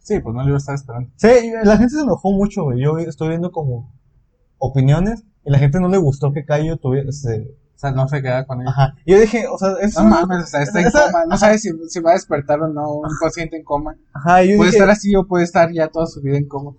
Sí, 0.00 0.20
pues 0.20 0.34
no 0.34 0.42
le 0.42 0.48
iba 0.48 0.56
a 0.56 0.58
estar 0.58 0.74
esperando. 0.74 1.10
Sí, 1.16 1.28
la 1.64 1.76
gente 1.76 1.94
se 1.94 2.02
enojó 2.02 2.30
mucho, 2.30 2.62
güey. 2.64 2.80
Yo 2.80 2.96
estoy 2.98 3.28
viendo 3.30 3.50
como 3.50 3.92
opiniones 4.58 5.24
y 5.44 5.50
la 5.50 5.58
gente 5.58 5.80
no 5.80 5.88
le 5.88 5.98
gustó 5.98 6.32
que 6.32 6.44
Cayo 6.44 6.76
tuviera. 6.76 7.10
O 7.76 7.78
sea, 7.78 7.90
no 7.90 8.08
se 8.08 8.22
queda 8.22 8.46
con 8.46 8.62
él. 8.62 8.68
Ajá. 8.68 8.94
Yo 9.04 9.20
dije, 9.20 9.46
o 9.48 9.58
sea, 9.58 9.74
eso. 9.82 10.02
No 10.02 10.08
mames, 10.08 10.44
o 10.44 10.46
sea, 10.46 10.62
está 10.62 10.80
en 10.80 10.86
Esa- 10.86 11.06
coma. 11.12 11.26
No 11.26 11.36
sabe 11.36 11.58
si, 11.58 11.70
si 11.88 12.00
va 12.00 12.10
a 12.12 12.14
despertar 12.14 12.60
o 12.62 12.68
no 12.68 12.94
un 12.94 13.10
paciente 13.20 13.56
en 13.58 13.64
coma. 13.64 13.96
Ajá, 14.14 14.42
yo 14.42 14.56
Puede 14.56 14.70
dije. 14.70 14.78
estar 14.78 14.88
así 14.90 15.14
o 15.14 15.26
puede 15.26 15.44
estar 15.44 15.70
ya 15.72 15.88
toda 15.88 16.06
su 16.06 16.22
vida 16.22 16.38
en 16.38 16.48
coma. 16.48 16.72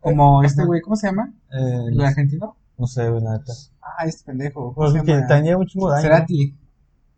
Como 0.00 0.42
este 0.42 0.64
güey, 0.66 0.82
¿cómo 0.82 0.94
se 0.96 1.06
llama? 1.06 1.32
eh, 1.52 1.86
¿El 1.92 2.00
argentino? 2.02 2.56
no 2.76 2.86
sé, 2.86 3.08
güey, 3.08 3.22
neta. 3.22 3.52
Ah, 3.80 4.04
este 4.04 4.24
pendejo. 4.24 4.74
¿Cómo 4.74 4.90
Pues 4.92 5.02
que 5.04 5.22
tenía 5.28 5.56
un 5.56 5.66
chingo 5.66 5.88
de 5.90 5.94
años. 5.98 6.02
Cerati. 6.02 6.58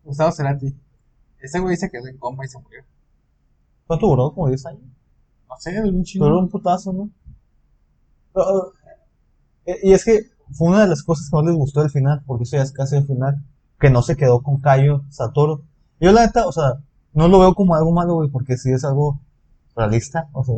Gustavo 0.03 0.31
Cerati. 0.31 0.73
Ese 1.39 1.59
güey 1.59 1.75
se 1.75 1.89
quedó 1.89 2.07
en 2.07 2.17
coma 2.17 2.45
y 2.45 2.47
se 2.47 2.59
murió. 2.59 2.83
¿Cuánto 3.87 4.07
duró? 4.07 4.31
Como 4.33 4.47
10 4.47 4.65
años. 4.67 4.81
No 5.49 5.55
sé, 5.59 5.77
algún 5.77 6.03
chingo. 6.03 6.25
Duró 6.25 6.39
un 6.39 6.49
putazo, 6.49 6.93
¿no? 6.93 7.09
Eh, 9.65 9.79
y 9.83 9.93
es 9.93 10.05
que 10.05 10.21
fue 10.51 10.69
una 10.69 10.81
de 10.81 10.87
las 10.87 11.03
cosas 11.03 11.29
que 11.29 11.35
más 11.35 11.45
les 11.45 11.55
gustó 11.55 11.81
del 11.81 11.89
final, 11.89 12.21
porque 12.25 12.43
eso 12.43 12.57
ya 12.57 12.63
es 12.63 12.71
casi 12.71 12.95
el 12.97 13.05
final, 13.05 13.43
que 13.79 13.89
no 13.89 14.01
se 14.01 14.15
quedó 14.15 14.41
con 14.41 14.59
Cayo 14.59 15.03
Satoru. 15.09 15.63
Yo 15.99 16.11
la 16.11 16.25
neta, 16.25 16.47
o 16.47 16.51
sea, 16.51 16.79
no 17.13 17.27
lo 17.27 17.39
veo 17.39 17.53
como 17.55 17.75
algo 17.75 17.91
malo, 17.91 18.15
güey, 18.15 18.29
porque 18.29 18.57
sí 18.57 18.71
es 18.71 18.83
algo 18.83 19.19
realista, 19.75 20.29
o 20.33 20.43
sea, 20.43 20.55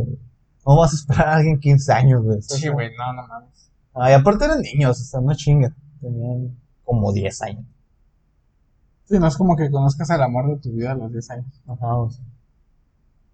no 0.65 0.78
vas 0.78 0.93
a 0.93 0.95
esperar 0.95 1.28
a 1.28 1.36
alguien 1.38 1.60
15 1.60 1.93
años, 1.93 2.23
güey. 2.23 2.41
Sí, 2.41 2.67
güey, 2.67 2.89
no, 2.97 3.13
no 3.13 3.28
mames. 3.28 3.71
Ah, 3.93 4.12
y 4.12 4.13
aparte 4.13 4.45
eran 4.45 4.62
niños, 4.62 5.00
o 5.02 5.04
sea, 5.04 5.21
no 5.21 5.34
chinga, 5.34 5.73
tenían 6.02 6.58
como 6.84 7.12
10 7.12 7.41
años. 7.43 7.65
Sí, 9.06 9.17
no 9.19 9.28
es 9.28 9.38
como 9.38 9.56
que 9.56 9.71
conozcas 9.71 10.10
al 10.12 10.21
amor 10.21 10.50
de 10.50 10.58
tu 10.58 10.71
vida 10.71 10.91
a 10.91 10.95
los 10.95 11.12
10 11.12 11.30
años. 11.32 11.62
Ajá, 11.65 11.95
o 11.95 12.10
sea. 12.10 12.26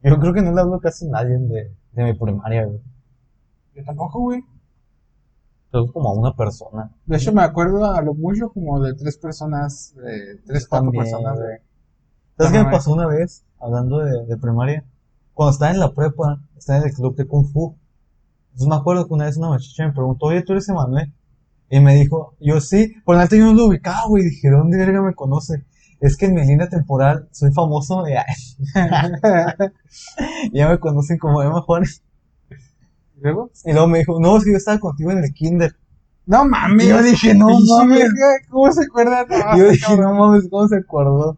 Yo 0.04 0.20
creo 0.20 0.34
que 0.34 0.42
no 0.42 0.54
le 0.54 0.62
hablo 0.62 0.80
casi 0.80 1.08
a 1.08 1.12
nadie 1.12 1.38
de, 1.38 1.72
de 1.94 2.04
mi 2.04 2.14
primaria, 2.14 2.66
güey. 2.66 2.80
Yo 3.74 3.84
tampoco, 3.84 4.20
güey. 4.20 4.44
Creo 5.74 5.92
como 5.92 6.10
a 6.10 6.14
una 6.14 6.36
persona. 6.36 6.92
De 7.08 7.18
hecho, 7.18 7.34
me 7.34 7.42
acuerdo 7.42 7.84
a 7.84 8.00
lo 8.04 8.14
mucho 8.14 8.50
como 8.50 8.80
de 8.80 8.94
tres 8.94 9.18
personas, 9.18 9.96
de 9.96 10.36
tres, 10.46 10.68
cuatro 10.68 10.92
también, 10.92 11.04
personas 11.04 11.40
de... 11.40 11.62
¿Sabes 12.38 12.52
qué 12.52 12.64
me 12.64 12.72
pasó 12.72 12.94
una 12.94 13.08
vez, 13.08 13.44
hablando 13.60 13.98
de, 13.98 14.24
de 14.28 14.38
primaria? 14.38 14.86
Cuando 15.34 15.54
estaba 15.54 15.72
en 15.72 15.80
la 15.80 15.92
prepa, 15.92 16.40
estaba 16.56 16.78
en 16.78 16.86
el 16.86 16.94
club 16.94 17.16
de 17.16 17.26
Kung 17.26 17.48
Fu. 17.48 17.76
Entonces 18.52 18.68
me 18.68 18.76
acuerdo 18.76 19.08
que 19.08 19.16
una 19.16 19.26
vez 19.26 19.36
una 19.38 19.48
muchacha 19.48 19.88
me 19.88 19.94
preguntó, 19.94 20.28
oye, 20.28 20.44
¿tú 20.44 20.54
eres 20.54 20.70
Emanuel? 20.70 21.12
Y 21.72 21.80
me 21.80 21.96
dijo, 21.96 22.36
yo 22.40 22.62
sí, 22.62 22.94
por 23.04 23.18
neta 23.18 23.36
yo 23.36 23.46
no 23.46 23.54
lo 23.54 23.66
ubicaba, 23.66 24.04
güey. 24.08 24.26
Dije, 24.26 24.50
¿de 24.50 24.56
dónde 24.56 24.78
verga 24.78 25.02
me 25.02 25.16
conoce? 25.16 25.66
Es 26.00 26.18
que 26.18 26.28
en 26.28 26.36
mi 26.36 26.46
línea 26.46 26.70
temporal 26.70 27.30
soy 27.32 27.52
famoso, 27.52 28.08
y 28.08 28.14
ya 30.54 30.70
me 30.70 30.78
conocen 30.78 31.18
como 31.18 31.42
Emma 31.42 31.62
Juárez. 31.62 32.04
¿Luego? 33.24 33.52
Y 33.66 33.72
luego 33.72 33.88
me 33.88 34.00
dijo, 34.00 34.20
no, 34.20 34.38
es 34.38 34.44
que 34.44 34.52
yo 34.52 34.58
estaba 34.58 34.80
contigo 34.80 35.12
en 35.12 35.20
el 35.20 35.34
kinder. 35.34 35.74
No 36.26 36.46
mames. 36.46 36.86
Y 36.86 36.90
yo 36.90 37.02
dije, 37.02 37.34
no 37.34 37.48
mames. 37.78 38.10
¿Cómo 38.50 38.72
se 38.72 38.84
acuerda? 38.84 39.26
No, 39.30 39.58
yo 39.58 39.70
está 39.72 39.72
dije, 39.72 39.98
no 40.02 40.14
mames, 40.14 40.48
¿cómo 40.50 40.68
se 40.68 40.76
acordó? 40.78 41.38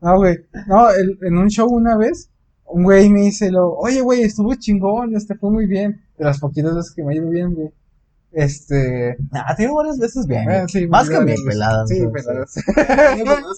No, 0.00 0.16
güey. 0.16 0.38
No, 0.66 0.90
el- 0.90 1.18
en 1.22 1.38
un 1.38 1.48
show 1.48 1.68
una 1.68 1.96
vez, 1.96 2.30
un 2.64 2.82
güey 2.82 3.08
me 3.10 3.20
dice, 3.22 3.50
lo, 3.50 3.74
oye, 3.74 4.00
güey, 4.00 4.22
estuvo 4.22 4.54
chingón, 4.56 5.14
este 5.14 5.34
fue 5.36 5.50
muy 5.50 5.66
bien. 5.66 6.00
De 6.18 6.24
las 6.24 6.40
poquitas 6.40 6.74
veces 6.74 6.92
que 6.94 7.02
me 7.04 7.12
ha 7.12 7.16
ido 7.16 7.30
bien, 7.30 7.54
güey. 7.54 7.70
Este. 8.32 9.16
Nah, 9.32 9.54
te 9.56 9.66
varias 9.68 9.98
veces 9.98 10.26
bien. 10.26 10.46
sí, 10.68 10.86
Más 10.86 11.08
que 11.08 11.16
a 11.16 11.20
mí, 11.20 11.26
varias 11.32 11.44
veces. 11.44 11.52
pelada. 11.52 11.86
Sí, 11.86 12.06
peladas. 12.12 12.54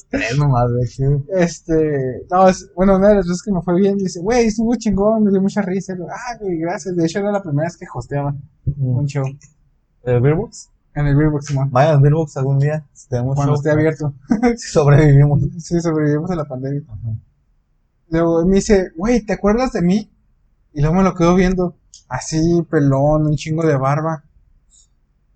Tres 0.11 0.39
nomás, 0.39 0.71
güey. 0.71 1.23
Este, 1.35 2.27
no, 2.31 2.49
es, 2.49 2.71
bueno, 2.75 2.97
una 2.97 3.09
de 3.11 3.15
las 3.17 3.27
veces 3.27 3.43
que 3.43 3.53
me 3.53 3.61
fue 3.63 3.77
bien, 3.79 3.99
dice, 3.99 4.21
güey, 4.21 4.47
estuvo 4.47 4.75
chingón, 4.77 5.25
me 5.25 5.31
dio 5.31 5.43
mucha 5.43 5.61
risa. 5.63 5.95
Ah, 6.11 6.37
güey, 6.41 6.59
gracias. 6.59 6.97
De 6.97 7.05
hecho, 7.05 7.19
era 7.19 7.33
la 7.33 7.43
primera 7.43 7.67
vez 7.67 7.77
que 7.77 7.87
hosteaba 7.93 8.35
un 8.79 9.07
show 9.07 9.25
¿El 10.05 10.21
Beerbox? 10.21 10.71
en 10.95 11.07
el 11.07 11.17
Beerbox, 11.17 11.47
Simón. 11.47 11.71
Vaya 11.71 11.93
al 11.93 12.01
Beerbox 12.01 12.37
algún 12.37 12.59
día. 12.59 12.85
Si 12.93 13.09
tenemos 13.09 13.35
Cuando 13.37 13.53
show, 13.55 13.61
esté 13.61 13.71
abierto. 13.71 14.15
sobrevivimos. 14.57 15.43
Sí, 15.59 15.81
sobrevivimos 15.81 16.31
a 16.31 16.37
la 16.37 16.45
pandemia. 16.45 16.83
Luego 18.11 18.45
me 18.47 18.57
dice, 18.57 18.91
güey, 18.97 19.21
¿te 19.23 19.33
acuerdas 19.35 19.73
de 19.73 19.83
mí? 19.83 20.11
Y 20.75 20.81
luego 20.81 20.97
me 20.97 21.03
lo 21.03 21.15
quedo 21.15 21.35
viendo, 21.35 21.77
así, 22.09 22.63
pelón, 22.71 23.27
un 23.27 23.37
chingo 23.37 23.67
de 23.67 23.77
barba. 23.77 24.25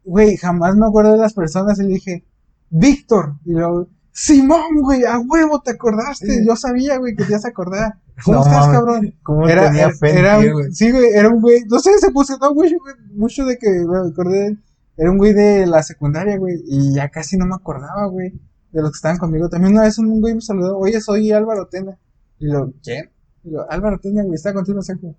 Güey, 0.07 0.37
jamás 0.37 0.77
me 0.77 0.87
acuerdo 0.87 1.13
de 1.13 1.19
las 1.19 1.35
personas 1.35 1.79
y 1.81 1.83
le 1.83 1.89
dije, 1.95 2.25
Víctor. 2.71 3.35
Y 3.45 3.53
luego, 3.53 3.89
Simón, 4.13 4.81
güey, 4.81 5.05
a 5.05 5.19
huevo, 5.19 5.61
te 5.61 5.73
acordaste. 5.73 6.27
Sí. 6.27 6.47
Yo 6.47 6.57
sabía, 6.57 6.97
güey, 6.97 7.15
que 7.15 7.25
te 7.25 7.33
ibas 7.33 7.45
a 7.45 7.49
acordar. 7.49 7.99
¿Cómo 8.25 8.39
No 8.39 8.45
estás, 8.47 8.69
cabrón? 8.69 9.15
¿Cómo 9.23 9.47
Era, 9.47 9.67
tenía 9.67 9.89
era, 10.03 10.39
fe 10.41 10.53
güey? 10.53 10.73
sí, 10.73 10.91
güey, 10.91 11.11
era 11.13 11.29
un 11.29 11.43
güey, 11.43 11.65
no 11.69 11.79
sé, 11.81 11.91
se 11.99 12.07
emocionó 12.07 12.55
mucho, 12.55 12.77
güey, 12.81 12.95
mucho 13.15 13.45
de 13.45 13.59
que 13.59 13.69
me 13.69 14.09
acordé. 14.09 14.57
Era 14.97 15.11
un 15.11 15.19
güey 15.19 15.35
de 15.35 15.67
la 15.67 15.83
secundaria, 15.83 16.39
güey, 16.39 16.55
y 16.67 16.95
ya 16.95 17.11
casi 17.11 17.37
no 17.37 17.45
me 17.45 17.55
acordaba, 17.55 18.07
güey, 18.07 18.31
de 18.73 18.81
los 18.81 18.93
que 18.93 18.97
estaban 18.97 19.19
conmigo. 19.19 19.51
También 19.51 19.75
una 19.75 19.83
vez 19.83 19.99
un 19.99 20.21
güey 20.21 20.35
me 20.35 20.41
saludó, 20.41 20.79
oye, 20.79 20.99
soy 21.03 21.31
Álvaro 21.33 21.67
Tena. 21.67 21.99
Y 22.39 22.47
lo, 22.47 22.73
¿quién? 22.83 23.11
Y 23.45 23.51
lo, 23.51 23.71
Álvaro 23.71 23.99
Tena, 23.99 24.23
güey, 24.23 24.37
está 24.37 24.55
contigo, 24.55 24.81
qué. 24.83 25.15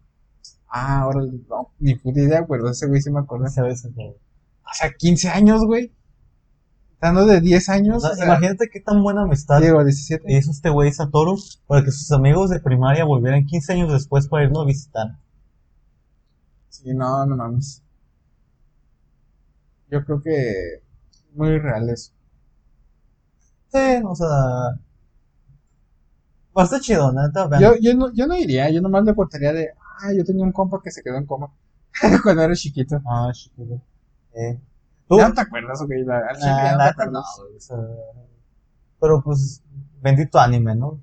Ah, 0.70 1.02
ahora, 1.02 1.22
no, 1.22 1.72
ni 1.80 1.94
puta 1.96 2.20
idea, 2.20 2.42
güey, 2.42 2.62
ese 2.72 2.88
güey 2.88 3.02
sí 3.02 3.12
me 3.12 3.20
acordé. 3.20 3.48
Esa 3.48 3.62
vez, 3.62 3.88
güey. 3.94 4.16
O 4.78 4.80
sea, 4.80 4.94
15 4.94 5.30
años, 5.30 5.66
güey. 5.66 5.92
Estando 6.94 7.26
de 7.26 7.42
10 7.42 7.70
O 7.70 7.72
años, 7.72 8.02
sea, 8.04 8.12
o 8.12 8.16
sea, 8.16 8.26
imagínate 8.26 8.70
qué 8.72 8.80
tan 8.80 9.02
buena 9.02 9.24
amistad 9.24 9.60
Diego, 9.60 9.84
17. 9.84 10.32
hizo 10.38 10.52
este 10.52 10.70
güey 10.70 10.92
Satoru 10.92 11.36
para 11.66 11.84
que 11.84 11.92
sus 11.92 12.12
amigos 12.12 12.52
de 12.52 12.60
primaria 12.60 13.04
volvieran 13.04 13.46
15 13.46 13.74
años 13.74 13.92
después 13.92 14.28
para 14.28 14.44
irnos 14.44 14.64
a 14.64 14.66
visitar. 14.68 15.08
Sí, 16.70 16.94
no, 16.94 17.26
no 17.26 17.36
mames. 17.36 17.82
Yo 19.90 20.06
creo 20.06 20.22
que 20.22 20.84
muy 21.34 21.58
real 21.58 21.90
eso. 21.90 22.12
Sí, 23.70 24.04
o 24.06 24.16
sea. 24.16 24.78
Bastante 26.54 26.86
chido, 26.86 27.12
neta. 27.14 27.48
vean. 27.48 27.62
Yo, 27.64 27.72
yo, 27.82 27.96
no, 27.96 28.14
yo 28.14 28.28
no 28.28 28.36
iría, 28.36 28.70
yo 28.70 28.82
nomás 28.82 29.06
le 29.06 29.16
contaría 29.16 29.54
de, 29.54 29.70
ah, 30.02 30.14
yo 30.16 30.24
tenía 30.24 30.46
un 30.46 30.52
compa 30.52 30.82
que 30.84 30.92
se 30.92 31.02
quedó 31.02 31.18
en 31.18 31.26
coma 31.26 31.52
cuando 32.24 32.44
era 32.44 32.54
chiquito. 32.54 33.02
Ah, 33.08 33.32
chido. 33.34 33.82
Eh. 34.38 34.60
¿Tú? 35.08 35.18
¿Ya 35.18 35.30
no 35.30 35.34
te 35.34 35.42
acuerdas, 35.42 35.82
ok? 35.82 35.90
La, 36.06 36.22
chile 36.36 36.46
ya 36.64 36.78
Nah, 36.78 36.78
no 36.78 36.78
te 36.84 36.90
acuerdas. 36.90 37.14
no, 37.14 37.58
o 37.58 37.60
sea, 37.60 37.78
pero 39.00 39.22
pues, 39.24 39.64
bendito 40.02 40.40
anime, 40.40 40.76
¿no? 40.76 41.02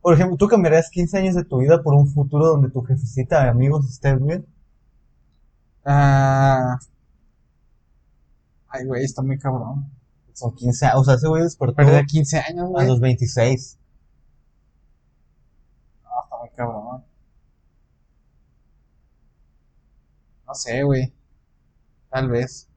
Por 0.00 0.14
ejemplo, 0.14 0.36
¿tú 0.36 0.48
cambiarías 0.48 0.90
15 0.90 1.18
años 1.18 1.34
de 1.34 1.44
tu 1.44 1.58
vida 1.58 1.82
por 1.82 1.94
un 1.94 2.08
futuro 2.08 2.46
donde 2.46 2.70
tu 2.70 2.82
jefecita 2.82 3.42
de 3.44 3.50
amigos 3.50 3.88
esté 3.88 4.14
bien? 4.16 4.46
Ah. 5.84 6.78
Ay, 8.68 8.84
güey, 8.86 9.04
está 9.04 9.22
muy 9.22 9.38
cabrón. 9.38 9.90
Son 10.32 10.54
15 10.54 10.86
años, 10.86 11.00
o 11.00 11.04
sea, 11.04 11.14
ese 11.14 11.28
güey 11.28 11.42
despertó 11.42 11.76
Perdí 11.76 12.04
15 12.06 12.38
años, 12.38 12.64
a 12.66 12.68
güey. 12.70 12.88
los 12.88 13.00
26. 13.00 13.78
No, 16.02 16.10
está 16.24 16.36
muy 16.38 16.50
cabrón. 16.56 17.04
No 20.46 20.54
sé, 20.54 20.82
güey. 20.82 21.12
Tal 22.14 22.28
vez. 22.28 22.68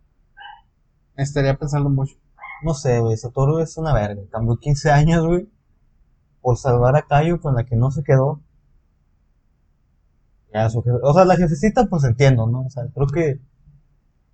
Estaría 1.15 1.55
pensando 1.55 1.91
mucho. 1.91 2.15
No 2.63 2.73
sé, 2.73 2.99
güey, 3.01 3.15
Satoru 3.17 3.59
es 3.59 3.77
una 3.77 3.93
verga. 3.93 4.23
Cambió 4.31 4.57
15 4.57 4.89
años, 4.89 5.23
güey, 5.27 5.47
por 6.41 6.57
salvar 6.57 6.95
a 6.95 7.03
Cayo 7.03 7.39
con 7.39 7.53
la 7.53 7.63
que 7.63 7.75
no 7.75 7.91
se 7.91 8.01
quedó. 8.03 8.41
Ya, 10.51 10.67
su 10.71 10.81
jefe- 10.81 10.99
o 11.03 11.13
sea, 11.13 11.23
la 11.25 11.35
jefecita, 11.35 11.85
pues 11.85 12.03
entiendo, 12.03 12.47
¿no? 12.47 12.61
O 12.65 12.69
sea, 12.71 12.87
creo 12.95 13.05
que 13.05 13.39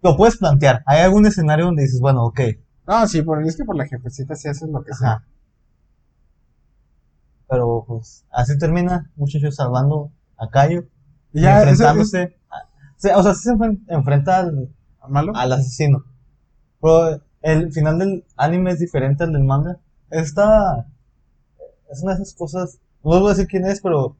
lo 0.01 0.15
puedes 0.15 0.37
plantear. 0.37 0.83
Hay 0.85 1.01
algún 1.01 1.25
escenario 1.25 1.65
donde 1.65 1.81
dices, 1.83 1.99
bueno, 1.99 2.23
ok, 2.23 2.39
No, 2.87 3.05
sí, 3.07 3.21
por, 3.23 3.45
es 3.45 3.57
que 3.57 3.65
por 3.65 3.75
la 3.75 3.85
jefecita 3.85 4.35
sí 4.35 4.47
haces 4.47 4.69
lo 4.69 4.83
que 4.85 4.93
sea. 4.93 5.09
Ajá. 5.15 5.25
Pero 7.49 7.83
pues 7.87 8.25
así 8.31 8.57
termina, 8.57 9.11
muchachos 9.17 9.55
salvando 9.55 10.11
a 10.37 10.49
Cayo 10.49 10.85
Y 11.33 11.41
ya, 11.41 11.61
eso 11.63 11.69
enfrentándose. 11.71 12.37
a- 12.49 12.69
se- 12.95 13.13
o 13.15 13.21
sea, 13.21 13.33
sí 13.33 13.41
se 13.43 13.51
enfren- 13.51 13.83
enfrenta 13.87 14.39
al, 14.39 14.69
malo. 15.09 15.33
al 15.35 15.51
asesino. 15.53 16.03
Pero 16.81 17.21
el 17.41 17.71
final 17.71 17.99
del 17.99 18.25
anime 18.37 18.71
es 18.71 18.79
diferente 18.79 19.23
al 19.23 19.33
del 19.33 19.43
manga. 19.43 19.77
Está. 20.09 20.87
Es 21.91 22.01
una 22.03 22.15
de 22.15 22.23
esas 22.23 22.35
cosas. 22.35 22.79
No 23.03 23.11
les 23.11 23.19
voy 23.21 23.31
a 23.31 23.33
decir 23.33 23.47
quién 23.47 23.65
es, 23.65 23.81
pero 23.81 24.15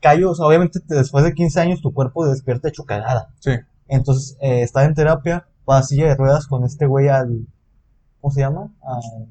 Cayo, 0.00 0.30
o 0.32 0.34
sea, 0.34 0.46
obviamente 0.46 0.80
te- 0.80 0.94
después 0.96 1.24
de 1.24 1.32
15 1.34 1.60
años 1.60 1.80
tu 1.80 1.92
cuerpo 1.94 2.26
despierta 2.26 2.68
hecho 2.68 2.84
cagada. 2.84 3.28
Sí. 3.40 3.52
Entonces, 3.88 4.36
eh, 4.40 4.62
está 4.62 4.84
en 4.84 4.94
terapia, 4.94 5.46
va 5.68 5.78
a 5.78 5.82
silla 5.82 6.06
de 6.08 6.14
ruedas 6.16 6.46
con 6.46 6.64
este 6.64 6.86
güey 6.86 7.08
al. 7.08 7.46
¿Cómo 8.20 8.32
se 8.32 8.40
llama? 8.40 8.70
Al, 8.82 9.26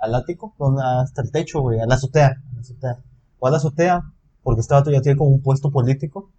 al 0.00 0.14
ático, 0.14 0.54
hasta 0.82 1.22
el 1.22 1.30
techo, 1.30 1.60
güey, 1.60 1.80
a 1.80 1.86
la 1.86 1.94
azotea. 1.94 2.28
a 2.50 2.54
la 2.54 2.60
azotea. 2.60 2.98
Va 3.42 3.48
a 3.48 3.50
la 3.52 3.56
azotea, 3.58 4.02
porque 4.42 4.60
este 4.60 4.74
vato 4.74 4.90
ya 4.90 5.00
tiene 5.02 5.16
como 5.18 5.30
un 5.30 5.42
puesto 5.42 5.70
político. 5.70 6.30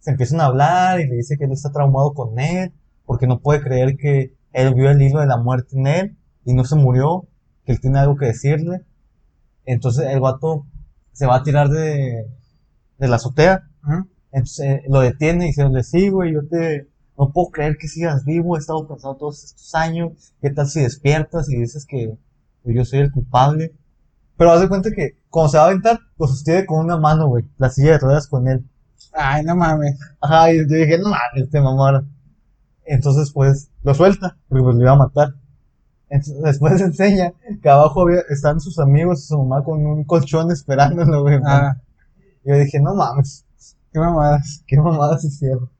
Se 0.00 0.10
empiezan 0.10 0.40
a 0.40 0.46
hablar 0.46 1.00
y 1.00 1.06
le 1.08 1.16
dice 1.16 1.36
que 1.38 1.44
él 1.44 1.52
está 1.52 1.70
traumado 1.70 2.12
con 2.14 2.38
él, 2.38 2.72
porque 3.08 3.26
no 3.26 3.40
puede 3.40 3.62
creer 3.62 3.96
que 3.96 4.34
él 4.52 4.74
vio 4.74 4.90
el 4.90 5.00
hilo 5.00 5.20
de 5.20 5.26
la 5.26 5.38
muerte 5.38 5.78
en 5.78 5.86
él 5.86 6.18
y 6.44 6.52
no 6.52 6.64
se 6.64 6.76
murió, 6.76 7.26
que 7.64 7.72
él 7.72 7.80
tiene 7.80 7.98
algo 8.00 8.16
que 8.16 8.26
decirle. 8.26 8.84
Entonces 9.64 10.08
el 10.10 10.20
vato 10.20 10.66
se 11.12 11.24
va 11.24 11.36
a 11.36 11.42
tirar 11.42 11.70
de, 11.70 12.26
de 12.98 13.08
la 13.08 13.16
azotea. 13.16 13.66
Entonces 14.30 14.60
eh, 14.60 14.82
lo 14.90 15.00
detiene 15.00 15.46
y 15.46 15.48
dice, 15.48 15.64
sí, 15.84 16.10
güey, 16.10 16.34
yo 16.34 16.46
te, 16.48 16.86
no 17.16 17.32
puedo 17.32 17.48
creer 17.48 17.78
que 17.78 17.88
sigas 17.88 18.26
vivo, 18.26 18.56
he 18.56 18.58
estado 18.58 18.86
pensando 18.86 19.16
todos 19.16 19.42
estos 19.42 19.74
años, 19.74 20.34
¿qué 20.42 20.50
tal 20.50 20.68
si 20.68 20.82
despiertas 20.82 21.48
y 21.48 21.56
dices 21.56 21.86
que 21.86 22.14
pues, 22.62 22.76
yo 22.76 22.84
soy 22.84 22.98
el 22.98 23.10
culpable? 23.10 23.74
Pero 24.36 24.52
haz 24.52 24.60
de 24.60 24.68
cuenta 24.68 24.90
que 24.90 25.16
cuando 25.30 25.48
se 25.48 25.56
va 25.56 25.62
a 25.62 25.66
aventar, 25.68 25.98
lo 26.18 26.26
sostiene 26.26 26.66
con 26.66 26.84
una 26.84 26.98
mano, 26.98 27.28
güey, 27.28 27.46
la 27.56 27.70
silla 27.70 27.92
de 27.92 28.00
ruedas 28.00 28.28
con 28.28 28.46
él. 28.48 28.68
Ay, 29.14 29.44
no 29.44 29.56
mames. 29.56 29.98
Ajá, 30.20 30.52
y 30.52 30.58
yo 30.58 30.64
dije, 30.64 30.98
no 30.98 31.08
mames, 31.08 31.44
este 31.44 31.58
mamón. 31.58 32.17
Entonces, 32.88 33.32
pues, 33.32 33.70
lo 33.82 33.94
suelta, 33.94 34.38
porque 34.48 34.64
pues 34.64 34.76
lo 34.76 34.82
iba 34.82 34.92
a 34.92 34.96
matar. 34.96 35.34
Entonces, 36.08 36.42
después 36.42 36.80
enseña 36.80 37.34
que 37.62 37.68
abajo 37.68 38.02
había, 38.02 38.20
están 38.30 38.60
sus 38.60 38.78
amigos 38.78 39.22
y 39.22 39.26
su 39.26 39.38
mamá 39.38 39.62
con 39.62 39.86
un 39.86 40.04
colchón 40.04 40.50
esperándolo, 40.50 41.22
güey. 41.22 41.38
Ah, 41.44 41.76
yo 42.44 42.56
dije, 42.56 42.80
no 42.80 42.94
mames, 42.94 43.44
qué 43.92 44.00
mamadas. 44.00 44.64
qué 44.66 44.78
mamadas 44.78 45.22
hicieron. 45.22 45.70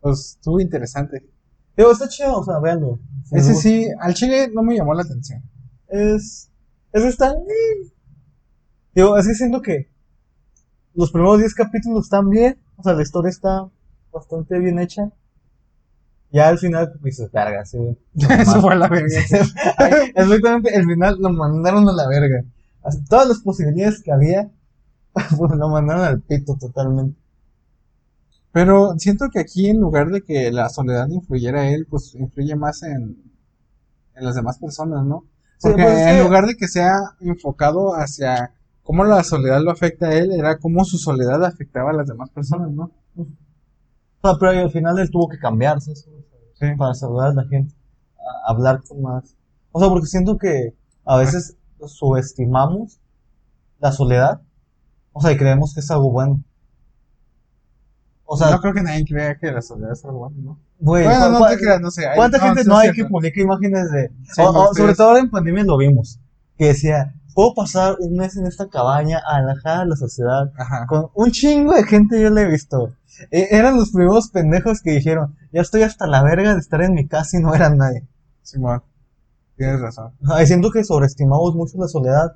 Pues 0.00 0.36
estuvo 0.36 0.60
interesante. 0.60 1.26
Digo, 1.74 1.90
está 1.90 2.06
chido, 2.08 2.38
o 2.38 2.44
sea, 2.44 2.58
véanlo. 2.58 2.98
Si 3.24 3.36
Ese 3.36 3.54
sí, 3.54 3.86
al 3.98 4.12
chile 4.12 4.50
no 4.52 4.62
me 4.62 4.76
llamó 4.76 4.92
la 4.92 5.02
atención. 5.02 5.42
Es. 5.88 6.50
Es 6.92 7.04
está. 7.04 7.34
Digo, 8.94 9.16
es 9.16 9.26
que 9.26 9.34
siento 9.34 9.62
que 9.62 9.90
los 10.92 11.10
primeros 11.10 11.38
10 11.38 11.54
capítulos 11.54 12.04
están 12.04 12.28
bien. 12.28 12.60
O 12.76 12.82
sea, 12.82 12.92
la 12.92 13.02
historia 13.02 13.30
está 13.30 13.70
bastante 14.12 14.58
bien 14.58 14.78
hecha. 14.78 15.10
Ya 16.30 16.48
al 16.48 16.58
final, 16.58 16.90
como 16.92 17.04
dices, 17.04 17.30
verga, 17.30 17.64
sí. 17.64 17.78
Eso 18.14 18.60
fue 18.60 18.74
la 18.76 18.88
verga. 18.88 19.06
Exactamente, 20.14 20.74
el 20.74 20.84
final 20.86 21.16
lo 21.20 21.30
mandaron 21.30 21.88
a 21.88 21.92
la 21.92 22.08
verga. 22.08 22.42
Así, 22.82 23.04
todas 23.04 23.28
las 23.28 23.38
posibilidades 23.40 24.02
que 24.02 24.12
había 24.12 24.50
pues 25.36 25.52
lo 25.52 25.68
mandaron 25.68 26.04
al 26.04 26.20
pito 26.20 26.56
totalmente. 26.56 27.18
Pero 28.52 28.94
siento 28.98 29.28
que 29.30 29.40
aquí 29.40 29.68
en 29.68 29.80
lugar 29.80 30.10
de 30.10 30.22
que 30.22 30.50
la 30.50 30.68
soledad 30.68 31.08
influyera 31.08 31.62
a 31.62 31.68
él, 31.70 31.86
pues 31.88 32.14
influye 32.14 32.54
más 32.54 32.82
en, 32.82 33.16
en 34.14 34.24
las 34.24 34.34
demás 34.34 34.58
personas, 34.58 35.04
¿no? 35.04 35.24
Sí, 35.58 35.68
Porque 35.68 35.82
pues 35.84 35.98
es 35.98 36.06
en 36.06 36.16
que- 36.18 36.24
lugar 36.24 36.46
de 36.46 36.56
que 36.56 36.68
sea 36.68 36.92
enfocado 37.20 37.94
hacia 37.94 38.52
cómo 38.82 39.04
la 39.04 39.22
soledad 39.24 39.62
lo 39.62 39.70
afecta 39.70 40.08
a 40.08 40.14
él, 40.14 40.32
era 40.32 40.58
cómo 40.58 40.84
su 40.84 40.98
soledad 40.98 41.42
afectaba 41.44 41.90
a 41.90 41.94
las 41.94 42.06
demás 42.08 42.30
personas, 42.30 42.70
¿no? 42.72 42.90
Sea, 44.22 44.34
pero 44.38 44.50
al 44.52 44.70
final 44.70 44.98
él 44.98 45.10
tuvo 45.10 45.28
que 45.28 45.38
cambiarse 45.38 45.92
eso, 45.92 46.10
Sí. 46.54 46.66
para 46.78 46.94
saludar 46.94 47.30
a 47.30 47.34
la 47.34 47.44
gente, 47.48 47.74
a 48.46 48.50
hablar 48.52 48.82
con 48.86 49.02
más. 49.02 49.34
O 49.72 49.80
sea, 49.80 49.88
porque 49.88 50.06
siento 50.06 50.38
que 50.38 50.74
a 51.04 51.16
veces 51.16 51.56
subestimamos 51.86 53.00
la 53.80 53.90
soledad, 53.90 54.40
o 55.12 55.20
sea, 55.20 55.32
y 55.32 55.36
creemos 55.36 55.74
que 55.74 55.80
es 55.80 55.90
algo 55.90 56.10
bueno. 56.12 56.42
O 58.24 58.36
sea, 58.36 58.50
no 58.50 58.60
creo 58.60 58.72
que 58.72 58.82
nadie 58.82 59.04
crea 59.04 59.36
que 59.36 59.50
la 59.50 59.60
soledad 59.60 59.92
es 59.92 60.04
algo 60.04 60.20
bueno, 60.20 60.36
¿no? 60.42 60.58
bueno, 60.78 61.10
¿cu- 61.36 61.38
no 61.42 61.46
te 61.48 61.56
creas, 61.58 61.80
no 61.80 61.90
sé. 61.90 62.06
hay- 62.06 62.16
¿cuánta 62.16 62.38
gente 62.40 62.64
no 62.64 62.78
hay 62.78 62.92
que 62.92 63.04
publica 63.04 63.40
imágenes 63.40 63.90
de... 63.90 64.08
Sí, 64.32 64.40
o- 64.40 64.52
me 64.52 64.58
o 64.58 64.62
gustaría- 64.68 64.74
sobre 64.74 64.94
todo 64.94 65.08
ahora 65.08 65.20
en 65.20 65.30
pandemia 65.30 65.64
lo 65.64 65.76
vimos, 65.76 66.18
que 66.56 66.66
decía, 66.68 67.14
puedo 67.32 67.54
pasar 67.54 67.96
un 68.00 68.16
mes 68.16 68.36
en 68.36 68.46
esta 68.46 68.68
cabaña 68.68 69.20
alejada 69.26 69.80
de 69.80 69.86
la 69.86 69.96
sociedad, 69.96 70.52
Ajá. 70.56 70.86
con 70.86 71.08
un 71.14 71.30
chingo 71.30 71.74
de 71.74 71.84
gente 71.84 72.20
yo 72.20 72.30
le 72.30 72.42
he 72.42 72.46
visto. 72.46 72.94
E- 73.30 73.48
eran 73.50 73.76
los 73.76 73.90
primeros 73.90 74.28
pendejos 74.30 74.80
que 74.82 74.92
dijeron, 74.92 75.36
ya 75.52 75.60
estoy 75.60 75.82
hasta 75.82 76.06
la 76.06 76.22
verga 76.22 76.54
de 76.54 76.60
estar 76.60 76.82
en 76.82 76.94
mi 76.94 77.06
casa 77.06 77.38
y 77.38 77.40
no 77.42 77.54
era 77.54 77.70
nadie. 77.70 78.06
Simón. 78.42 78.82
Tienes 79.56 79.80
razón. 79.80 80.12
Ay, 80.26 80.46
siento 80.46 80.70
que 80.70 80.82
sobreestimamos 80.84 81.54
mucho 81.54 81.78
la 81.78 81.88
soledad, 81.88 82.32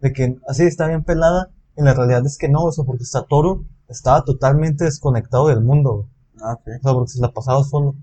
de 0.00 0.12
que 0.12 0.36
así 0.48 0.64
está 0.64 0.86
bien 0.86 1.02
pelada, 1.02 1.50
y 1.76 1.82
la 1.82 1.94
realidad 1.94 2.24
es 2.26 2.38
que 2.38 2.48
no, 2.48 2.68
eso 2.68 2.84
porque 2.84 3.04
Satoru 3.04 3.66
estaba 3.88 4.24
totalmente 4.24 4.84
desconectado 4.84 5.48
del 5.48 5.62
mundo. 5.62 6.08
Ah, 6.40 6.52
ok. 6.54 6.68
o 6.78 6.82
sea, 6.82 6.92
porque 6.92 7.12
se 7.12 7.20
la 7.20 7.32
pasaba 7.32 7.64
solo. 7.64 7.94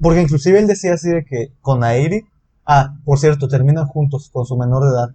Porque 0.00 0.22
inclusive 0.22 0.58
él 0.58 0.66
decía 0.66 0.94
así 0.94 1.10
de 1.10 1.24
que 1.24 1.52
con 1.60 1.84
Airi, 1.84 2.24
ah, 2.64 2.94
por 3.04 3.18
cierto, 3.18 3.48
terminan 3.48 3.86
juntos 3.86 4.30
con 4.32 4.46
su 4.46 4.56
menor 4.56 4.84
de 4.84 4.90
edad. 4.90 5.10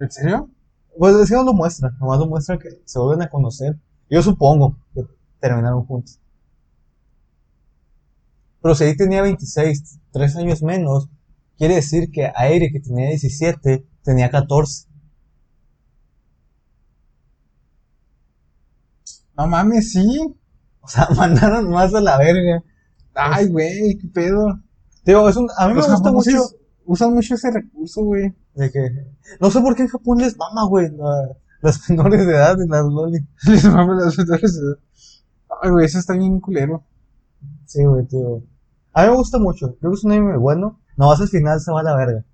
¿En 0.00 0.10
serio? 0.10 0.50
Pues 0.98 1.14
es 1.16 1.28
que 1.28 1.34
no 1.34 1.44
lo 1.44 1.52
muestra, 1.54 1.90
nomás 2.00 2.18
lo 2.18 2.26
muestra 2.26 2.58
que 2.58 2.68
se 2.84 2.98
vuelven 2.98 3.22
a 3.22 3.30
conocer. 3.30 3.76
Yo 4.08 4.22
supongo 4.22 4.76
que 4.94 5.04
terminaron 5.40 5.84
juntos. 5.84 6.20
Pero 8.62 8.74
si 8.74 8.84
ahí 8.84 8.96
tenía 8.96 9.22
26, 9.22 10.00
3 10.12 10.36
años 10.36 10.62
menos, 10.62 11.08
quiere 11.58 11.76
decir 11.76 12.10
que 12.10 12.30
Airi, 12.34 12.72
que 12.72 12.80
tenía 12.80 13.08
17, 13.08 13.86
tenía 14.02 14.30
14. 14.30 14.88
No 19.36 19.46
mames, 19.46 19.92
sí. 19.92 20.34
O 20.80 20.88
sea, 20.88 21.08
mandaron 21.16 21.70
más 21.70 21.94
a 21.94 22.00
la 22.00 22.16
verga. 22.18 22.62
Ay, 23.14 23.48
güey, 23.48 23.98
qué 23.98 24.08
pedo. 24.08 24.60
Digo, 25.04 25.28
es 25.28 25.36
un, 25.36 25.48
a 25.58 25.68
mí 25.68 25.74
me 25.74 25.82
gusta 25.82 26.12
mucho 26.12 26.30
usan 26.86 27.12
mucho 27.14 27.34
ese 27.34 27.50
recurso, 27.50 28.02
güey. 28.04 28.34
de 28.54 28.70
que... 28.70 29.06
No 29.40 29.50
sé 29.50 29.60
por 29.60 29.74
qué 29.74 29.82
en 29.82 29.88
Japón 29.88 30.18
les 30.18 30.36
mama, 30.36 30.64
güey, 30.66 30.90
la- 30.90 31.36
las 31.62 31.78
menores 31.90 32.26
de 32.26 32.32
edad 32.34 32.56
y 32.64 32.68
las 32.68 32.84
loli. 32.84 33.18
Les 33.48 33.64
maman 33.64 33.98
las 33.98 34.18
menores 34.18 34.54
de 34.54 34.66
edad. 34.66 34.78
Ay, 35.62 35.70
güey, 35.70 35.86
eso 35.86 35.98
está 35.98 36.12
bien 36.14 36.40
culero. 36.40 36.84
Sí, 37.64 37.82
güey, 37.84 38.06
tío. 38.06 38.42
A 38.92 39.02
mí 39.04 39.10
me 39.10 39.16
gusta 39.16 39.38
mucho. 39.38 39.76
Creo 39.80 39.92
que 39.92 39.96
es 39.96 40.04
un 40.04 40.12
anime 40.12 40.36
bueno. 40.36 40.80
No, 40.96 41.10
al 41.10 41.28
final 41.28 41.60
se 41.60 41.72
va 41.72 41.80
a 41.80 41.84
la 41.84 41.96
verga. 41.96 42.24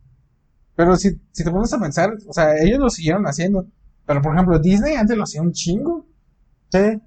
Pero 0.76 0.96
si, 0.96 1.20
si 1.32 1.44
te 1.44 1.50
pones 1.50 1.72
a 1.72 1.78
pensar, 1.78 2.12
o 2.26 2.32
sea, 2.32 2.56
ellos 2.58 2.78
lo 2.78 2.90
siguieron 2.90 3.24
haciendo. 3.26 3.66
Pero 4.06 4.20
por 4.20 4.34
ejemplo, 4.34 4.58
Disney 4.58 4.94
antes 4.96 5.16
lo 5.16 5.22
hacía 5.24 5.42
un 5.42 5.52
chingo. 5.52 6.06
Sí, 6.70 7.00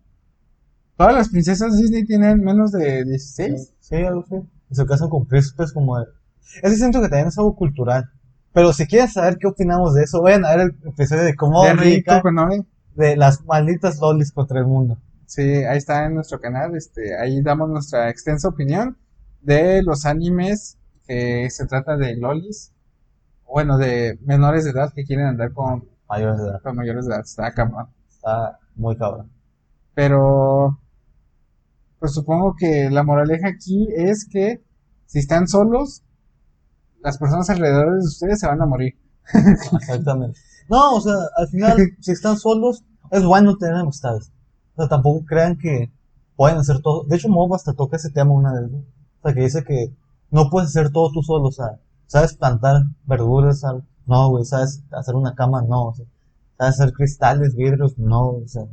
Todas 0.96 1.14
las 1.16 1.30
princesas 1.30 1.76
Disney 1.76 2.06
tienen 2.06 2.40
menos 2.42 2.72
de 2.72 3.04
16. 3.04 3.74
sí, 3.80 3.96
algo 3.96 4.22
así. 4.22 4.36
Y 4.70 4.76
se 4.76 4.86
casan 4.86 5.10
con 5.10 5.26
príncipes 5.26 5.74
como 5.74 6.00
de... 6.00 6.06
Ese 6.62 6.76
siento 6.76 7.02
que 7.02 7.10
también 7.10 7.28
es 7.28 7.38
algo 7.38 7.56
cultural. 7.56 8.10
Pero 8.54 8.72
si 8.72 8.86
quieren 8.86 9.08
saber 9.10 9.38
qué 9.38 9.48
opinamos 9.48 9.96
de 9.96 10.04
eso, 10.04 10.22
vayan 10.22 10.46
a 10.46 10.56
ver 10.56 10.60
el 10.62 10.90
episodio 10.90 11.24
de 11.24 11.36
cómo 11.36 11.64
De 11.64 11.74
rico, 11.74 12.14
Rica 12.16 12.32
Noé. 12.32 12.64
de 12.96 13.16
las 13.18 13.44
malditas 13.46 14.00
lolis 14.00 14.32
contra 14.32 14.60
el 14.60 14.68
mundo. 14.68 14.98
Sí, 15.26 15.42
ahí 15.42 15.78
está 15.78 16.06
en 16.06 16.14
nuestro 16.16 16.40
canal. 16.40 16.76
Este, 16.76 17.18
ahí 17.18 17.42
damos 17.42 17.70
nuestra 17.70 18.10
extensa 18.10 18.48
opinión 18.48 18.98
de 19.42 19.82
los 19.82 20.06
animes 20.06 20.78
que 21.08 21.50
se 21.50 21.66
trata 21.66 21.98
de 21.98 22.16
lolis. 22.16 22.72
Bueno, 23.46 23.78
de 23.78 24.20
menores 24.24 24.64
de 24.64 24.72
edad 24.72 24.94
que 24.94 25.04
quieren 25.04 25.26
andar 25.26 25.52
con, 25.54 25.86
Mayores 26.08 26.40
de 26.40 26.48
edad. 26.50 26.62
con 26.62 26.76
mayores 26.76 27.06
de 27.06 27.14
edad. 27.14 27.22
Está 27.24 27.52
cabrón. 27.52 27.88
Está 28.08 28.60
muy 28.76 28.96
cabrón. 28.96 29.32
Pero, 29.96 30.80
pues 32.00 32.14
supongo 32.14 32.56
que 32.58 32.90
la 32.92 33.04
moraleja 33.04 33.48
aquí 33.48 33.88
es 33.96 34.28
que 34.30 34.64
si 35.06 35.20
están 35.20 35.48
solos, 35.48 36.04
las 37.04 37.18
personas 37.18 37.50
alrededor 37.50 38.00
de 38.00 38.06
ustedes 38.08 38.40
se 38.40 38.48
van 38.48 38.62
a 38.62 38.66
morir. 38.66 38.94
Exactamente. 39.74 40.40
No, 40.70 40.96
o 40.96 41.02
sea, 41.02 41.16
al 41.38 41.48
final, 41.48 41.78
si 42.00 42.12
están 42.12 42.38
solos, 42.38 42.84
es 43.12 43.24
bueno 43.24 43.58
tener 43.58 43.76
amistades. 43.76 44.32
O 44.76 44.82
sea, 44.82 44.90
tampoco 44.90 45.26
crean 45.26 45.58
que 45.58 45.92
pueden 46.36 46.58
hacer 46.58 46.82
todo. 46.82 47.04
De 47.04 47.16
hecho, 47.16 47.30
Mob 47.30 47.54
hasta 47.54 47.74
toca 47.74 47.98
ese 47.98 48.10
tema 48.10 48.32
una 48.32 48.54
vez, 48.54 48.72
¿no? 48.72 48.78
O 48.80 49.22
sea, 49.24 49.34
que 49.34 49.42
dice 49.42 49.64
que 49.64 49.94
no 50.32 50.50
puedes 50.50 50.70
hacer 50.70 50.92
todo 50.92 51.12
tú 51.12 51.22
solo, 51.22 51.50
o 51.50 51.52
sea, 51.52 51.80
sabes 52.08 52.36
plantar 52.36 52.84
verduras, 53.06 53.62
no, 54.06 54.30
güey, 54.30 54.46
sabes 54.46 54.84
hacer 54.92 55.16
una 55.16 55.36
cama, 55.36 55.62
no, 55.62 55.90
o 55.90 55.94
sea, 55.94 56.06
sabes 56.58 56.80
hacer 56.80 56.94
cristales, 56.94 57.56
vidrios, 57.56 57.98
no, 57.98 58.30
o 58.30 58.48
sea, 58.48 58.64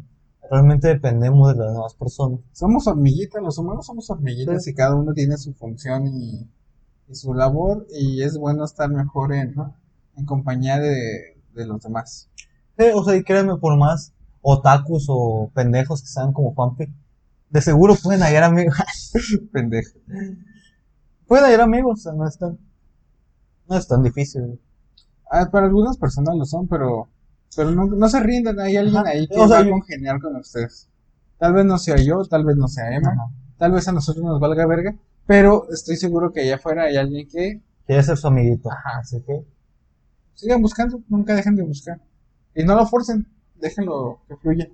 realmente 0.51 0.89
dependemos 0.89 1.53
de 1.53 1.63
las 1.63 1.75
demás 1.75 1.95
personas. 1.95 2.41
Somos 2.53 2.87
hormiguitas, 2.87 3.43
los 3.43 3.59
humanos 3.59 3.87
somos 3.87 4.09
hormiguitas 4.11 4.65
Sí. 4.65 4.71
y 4.71 4.75
cada 4.75 4.97
uno 4.97 5.13
tiene 5.13 5.37
su 5.37 5.53
función 5.53 6.07
y, 6.07 6.49
y 7.11 7.15
su 7.15 7.35
labor 7.35 7.87
y 7.91 8.23
es 8.23 8.39
bueno 8.39 8.65
estar 8.65 8.89
mejor 8.89 9.35
en, 9.35 9.55
en 10.17 10.25
compañía 10.27 10.79
de, 10.79 11.37
de 11.55 11.67
los 11.67 11.83
demás. 11.83 12.29
Sí, 12.79 12.85
o 12.95 13.05
sea, 13.05 13.17
y 13.17 13.25
créanme, 13.25 13.57
por 13.57 13.77
más 13.77 14.13
otakus 14.43 15.07
o 15.09 15.51
pendejos 15.55 16.03
que 16.03 16.09
sean 16.09 16.33
como 16.33 16.55
Juanpi, 16.55 16.87
de 17.51 17.61
seguro 17.61 17.95
pueden 18.03 18.23
hallar 18.23 18.45
amigos. 18.45 18.77
Pendejo. 19.53 19.99
Pueden 21.27 21.45
hallar 21.45 21.61
amigos, 21.63 22.01
o 22.01 22.03
sea, 22.03 22.13
no 22.13 22.27
es 22.27 22.39
tan, 22.39 22.59
no 23.69 23.77
es 23.77 23.87
tan 23.87 24.03
difícil. 24.03 24.61
Ah, 25.31 25.49
para 25.51 25.67
algunas 25.67 25.97
personas 25.97 26.37
lo 26.37 26.45
son, 26.45 26.67
pero, 26.69 27.09
pero 27.57 27.71
no, 27.73 27.87
no 27.87 28.09
se 28.09 28.21
rindan, 28.21 28.59
hay 28.61 28.77
alguien 28.77 28.99
Ajá. 28.99 29.11
ahí 29.11 29.29
que 29.29 29.39
O 29.39 29.49
sea, 29.49 29.61
va 29.63 29.67
a 29.67 29.71
congeniar 29.71 30.21
con 30.21 30.37
ustedes. 30.37 30.89
Tal 31.39 31.55
vez 31.55 31.65
no 31.65 31.79
sea 31.79 31.97
yo, 31.97 32.25
tal 32.25 32.45
vez 32.45 32.57
no 32.57 32.69
sea 32.69 32.95
Emma, 32.95 33.11
Ajá. 33.13 33.31
tal 33.59 33.73
vez 33.73 33.87
a 33.89 33.93
nosotros 33.93 34.25
nos 34.25 34.41
valga 34.41 34.67
verga, 34.67 34.95
pero 35.31 35.69
estoy 35.71 35.95
seguro 35.97 36.33
que 36.33 36.41
allá 36.41 36.57
afuera 36.57 36.87
hay 36.87 36.97
alguien 36.97 37.29
que 37.29 37.61
Quiere 37.87 38.03
ser 38.03 38.17
su 38.17 38.27
amiguito. 38.27 38.69
Así 38.99 39.23
que, 39.23 39.45
sigan 40.35 40.61
buscando, 40.61 41.01
nunca 41.09 41.37
dejen 41.37 41.55
de 41.55 41.63
buscar. 41.63 42.01
Y 42.53 42.65
no 42.65 42.75
lo 42.75 42.85
forcen, 42.85 43.29
déjenlo 43.55 44.19
que 44.27 44.35
fluya. 44.39 44.69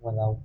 bueno, 0.00 0.38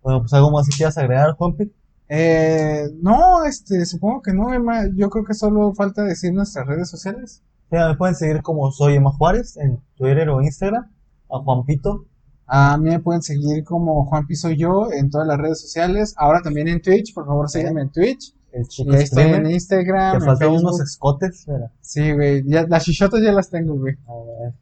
bueno, 0.00 0.20
pues 0.20 0.32
algo 0.32 0.52
más 0.52 0.68
que 0.68 0.76
quieras 0.76 0.96
agregar, 0.96 1.32
Juanpi. 1.32 1.72
Eh, 2.08 2.84
no, 3.02 3.44
este, 3.44 3.84
supongo 3.84 4.22
que 4.22 4.32
no, 4.32 4.54
Emma. 4.54 4.84
Yo 4.94 5.10
creo 5.10 5.24
que 5.24 5.34
solo 5.34 5.74
falta 5.74 6.04
decir 6.04 6.32
nuestras 6.32 6.68
redes 6.68 6.88
sociales. 6.88 7.42
Ya, 7.72 7.88
me 7.88 7.96
pueden 7.96 8.14
seguir 8.14 8.42
como 8.42 8.70
soy 8.70 8.94
Emma 8.94 9.10
Juárez 9.10 9.56
en 9.56 9.80
Twitter 9.96 10.28
o 10.28 10.40
Instagram. 10.40 10.88
A 11.28 11.38
Juanpito. 11.40 12.06
A 12.52 12.76
mí 12.78 12.90
me 12.90 12.98
pueden 12.98 13.22
seguir 13.22 13.62
como 13.62 14.06
Juan 14.06 14.26
Piso 14.26 14.50
Yo 14.50 14.90
en 14.92 15.08
todas 15.08 15.24
las 15.24 15.38
redes 15.38 15.60
sociales. 15.60 16.14
Ahora 16.16 16.42
también 16.42 16.66
en 16.66 16.82
Twitch, 16.82 17.14
por 17.14 17.24
favor 17.24 17.48
síganme 17.48 17.82
en 17.82 17.90
Twitch. 17.90 18.34
El 18.50 18.62
Y 18.62 18.66
chico 18.66 18.92
ahí 18.92 19.04
estoy 19.04 19.22
en. 19.22 19.48
Instagram, 19.48 20.18
Te 20.18 20.24
faltan 20.24 20.48
unos 20.48 20.80
escotes. 20.80 21.46
Sí, 21.80 22.10
güey, 22.10 22.42
ya, 22.44 22.66
las 22.66 22.82
chichotas 22.84 23.22
ya 23.22 23.30
las 23.30 23.50
tengo, 23.50 23.76
güey. 23.76 23.96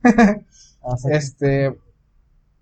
A 0.05 0.13
ver. 0.13 0.45
Este, 1.11 1.79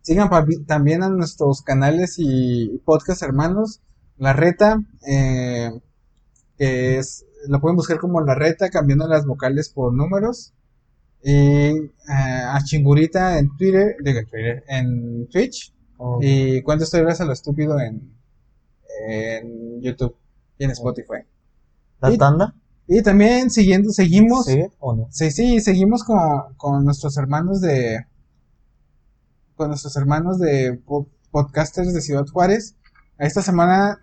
sigan 0.03 0.31
también 0.67 1.03
a 1.03 1.09
nuestros 1.09 1.63
canales 1.63 2.17
y 2.19 2.81
podcast 2.85 3.23
hermanos. 3.23 3.81
La 4.19 4.33
Reta, 4.33 4.81
eh, 5.09 5.73
que 6.57 6.99
es, 6.99 7.25
lo 7.49 7.61
pueden 7.61 7.77
buscar 7.77 7.99
como 7.99 8.21
La 8.21 8.35
Reta, 8.35 8.71
cambiando 8.71 9.09
las 9.09 9.27
vocales 9.27 9.71
por 9.71 9.93
números. 9.93 10.55
Y 11.23 11.33
eh, 11.33 11.93
a 12.09 12.59
Chingurita 12.65 13.39
en 13.39 13.57
Twitter, 13.57 13.97
digo 14.03 14.19
en 14.21 14.27
Twitter, 14.27 14.65
en 14.69 15.27
Twitch. 15.29 15.73
Oh, 15.99 16.19
Y 16.23 16.63
cuento 16.63 16.85
historias 16.85 17.21
a 17.21 17.25
lo 17.25 17.33
estúpido 17.33 17.79
en, 17.81 18.13
en 19.09 19.81
YouTube 19.81 20.15
y 20.59 20.65
en 20.65 20.71
Spotify. 20.73 21.25
¿La 22.01 22.17
tanda? 22.17 22.55
Y 22.87 23.03
también 23.03 23.51
siguiendo, 23.51 23.91
seguimos. 23.91 24.47
¿Sigue 24.47 24.71
o 24.79 24.95
no? 24.95 25.09
Sí, 25.11 25.31
sí, 25.31 25.61
seguimos 25.61 26.05
con, 26.05 26.19
con 26.57 26.85
nuestros 26.85 27.17
hermanos 27.17 27.61
de. 27.61 28.05
Con 29.57 29.69
nuestros 29.69 29.97
hermanos 29.97 30.39
de 30.39 30.75
po- 30.85 31.09
podcasters 31.31 31.93
de 31.95 32.01
Ciudad 32.03 32.27
Juárez. 32.27 32.77
Esta 33.19 33.41
semana, 33.43 33.99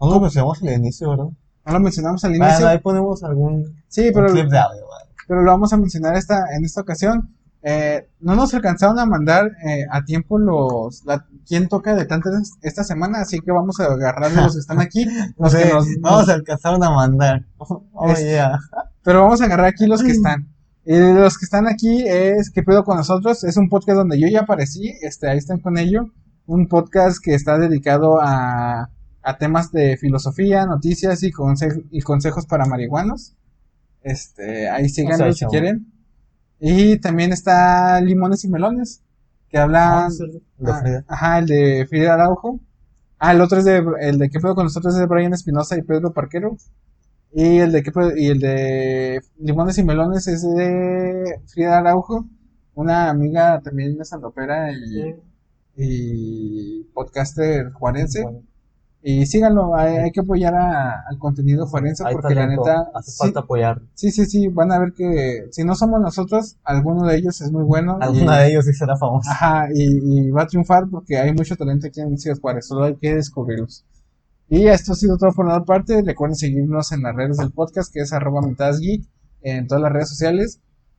No 0.00 0.10
lo 0.10 0.20
mencionamos 0.20 0.62
al 0.62 0.72
inicio, 0.72 1.10
¿verdad? 1.10 1.26
no 1.66 1.72
lo 1.72 1.80
mencionamos 1.80 2.24
al 2.24 2.30
Bueno, 2.30 2.46
inicio. 2.46 2.68
ahí 2.68 2.78
ponemos 2.78 3.22
algún 3.24 3.82
sí, 3.88 4.10
pero, 4.14 4.28
clip 4.32 4.48
de 4.48 4.58
audio. 4.58 4.85
Pero 5.26 5.42
lo 5.42 5.50
vamos 5.50 5.72
a 5.72 5.76
mencionar 5.76 6.16
esta, 6.16 6.44
en 6.56 6.64
esta 6.64 6.80
ocasión. 6.80 7.34
eh, 7.62 8.08
no 8.20 8.36
nos 8.36 8.54
alcanzaron 8.54 8.98
a 9.00 9.06
mandar 9.06 9.46
eh, 9.66 9.84
a 9.90 10.04
tiempo 10.04 10.38
los 10.38 11.04
la, 11.04 11.26
quién 11.48 11.66
toca 11.68 11.94
de 11.96 12.04
tantas 12.04 12.52
esta 12.62 12.84
semana, 12.84 13.20
así 13.22 13.40
que 13.40 13.50
vamos 13.50 13.80
a 13.80 13.86
agarrar 13.86 14.30
los 14.32 14.54
que 14.54 14.60
están 14.60 14.80
aquí, 14.80 15.04
los 15.38 15.52
Sí, 15.52 15.58
que 15.58 15.72
nos- 15.72 15.86
vamos 16.00 16.28
a 16.28 16.34
alcanzar 16.34 16.74
a 16.74 16.90
mandar. 16.90 17.44
Oh, 17.58 18.10
Es- 18.10 18.22
yeah. 18.22 18.58
pero 19.02 19.22
vamos 19.22 19.40
a 19.40 19.46
agarrar 19.46 19.66
aquí 19.66 19.86
los 19.86 20.02
que 20.02 20.12
están. 20.12 20.48
Y 20.84 20.96
los 20.96 21.36
que 21.38 21.44
están 21.46 21.66
aquí 21.66 22.04
es 22.06 22.50
¿Qué 22.50 22.62
pedo 22.62 22.84
con 22.84 22.96
nosotros? 22.96 23.42
Es 23.42 23.56
un 23.56 23.68
podcast 23.68 23.96
donde 23.98 24.20
yo 24.20 24.28
ya 24.28 24.40
aparecí, 24.42 24.92
este, 25.02 25.28
ahí 25.28 25.38
están 25.38 25.58
con 25.58 25.78
ello. 25.78 26.10
Un 26.46 26.68
podcast 26.68 27.18
que 27.20 27.34
está 27.34 27.58
dedicado 27.58 28.20
a, 28.22 28.88
a 29.22 29.38
temas 29.38 29.72
de 29.72 29.96
filosofía, 29.96 30.64
noticias 30.66 31.24
y, 31.24 31.32
conse- 31.32 31.84
y 31.90 32.02
consejos 32.02 32.46
para 32.46 32.66
marihuanos. 32.66 33.34
Este, 34.06 34.68
ahí 34.68 34.88
síganlo 34.88 35.24
si 35.32 35.44
quieren. 35.50 35.92
Y 36.60 36.98
también 36.98 37.32
está 37.32 38.00
Limones 38.00 38.44
y 38.44 38.48
Melones, 38.48 39.02
que 39.50 39.58
hablan... 39.58 40.08
De 40.58 40.70
Ah. 40.70 41.04
Ajá, 41.08 41.38
el 41.40 41.46
de 41.46 41.86
Frida 41.88 42.14
Araujo. 42.14 42.60
Ah, 43.18 43.32
el 43.32 43.40
otro 43.40 43.58
es 43.58 43.64
de, 43.64 43.82
el 44.00 44.18
de 44.18 44.30
qué 44.30 44.38
pedo 44.40 44.54
con 44.54 44.64
nosotros 44.64 44.94
es 44.94 45.00
de 45.00 45.06
Brian 45.06 45.32
Espinosa 45.34 45.76
y 45.76 45.82
Pedro 45.82 46.12
Parquero. 46.12 46.56
Y 47.32 47.58
el 47.58 47.72
de 47.72 47.82
pedo- 47.82 48.16
y 48.16 48.26
el 48.28 48.38
de 48.40 49.20
Limones 49.38 49.76
y 49.78 49.84
Melones 49.84 50.28
es 50.28 50.42
de 50.42 51.40
Frida 51.46 51.78
Araujo, 51.78 52.26
una 52.74 53.10
amiga 53.10 53.60
también 53.60 53.98
de 53.98 54.04
Santopera 54.04 54.70
y, 54.72 55.14
y 55.76 56.84
podcaster 56.94 57.72
juarense. 57.72 58.22
Bueno, 58.22 58.42
Y 59.08 59.24
síganlo, 59.26 59.76
hay, 59.76 59.98
hay 59.98 60.10
que 60.10 60.18
apoyar 60.18 60.52
a- 60.56 61.04
al 61.08 61.16
contenido 61.18 61.64
juarense 61.68 62.02
hay 62.04 62.12
porque 62.14 62.34
talento, 62.34 62.66
la 62.66 62.78
neta 62.80 62.90
Hace 62.92 63.12
sí, 63.12 63.16
falta 63.18 63.40
apoyar. 63.40 63.80
sí, 63.94 64.10
sí, 64.10 64.26
sí, 64.26 64.48
van 64.48 64.72
a 64.72 64.80
ver 64.80 64.94
que 64.94 65.46
si 65.52 65.62
no 65.62 65.76
somos 65.76 66.00
nosotros, 66.00 66.56
alguno 66.64 67.06
de 67.06 67.16
ellos 67.16 67.40
es 67.40 67.52
muy 67.52 67.62
bueno. 67.62 67.98
Alguna 68.00 68.38
de 68.38 68.48
ellos 68.50 68.64
sí 68.64 68.72
será 68.72 68.96
famosa. 68.96 69.30
Ajá, 69.30 69.68
y, 69.72 70.00
y 70.26 70.30
va 70.32 70.42
a 70.42 70.46
triunfar 70.48 70.88
porque 70.90 71.18
hay 71.18 71.32
mucho 71.32 71.54
talento 71.54 71.86
aquí 71.86 72.00
en 72.00 72.18
Ciudad 72.18 72.36
Juárez, 72.40 72.66
solo 72.66 72.84
hay 72.86 72.96
que 72.96 73.14
descubrirlos. 73.14 73.84
Y 74.48 74.66
esto 74.66 74.92
ha 74.92 74.96
sido 74.96 75.16
todo 75.18 75.30
por 75.32 75.44
nuestra 75.44 75.64
parte. 75.64 76.02
Recuerden 76.02 76.34
seguirnos 76.36 76.90
en 76.90 77.02
las 77.02 77.14
redes 77.14 77.36
del 77.36 77.52
podcast, 77.52 77.92
que 77.92 78.00
es 78.00 78.12
arroba 78.12 78.42
mitadgeek, 78.42 79.04
en 79.42 79.68
todas 79.68 79.82
las 79.82 79.92
redes 79.92 80.08
sociales. 80.08 80.58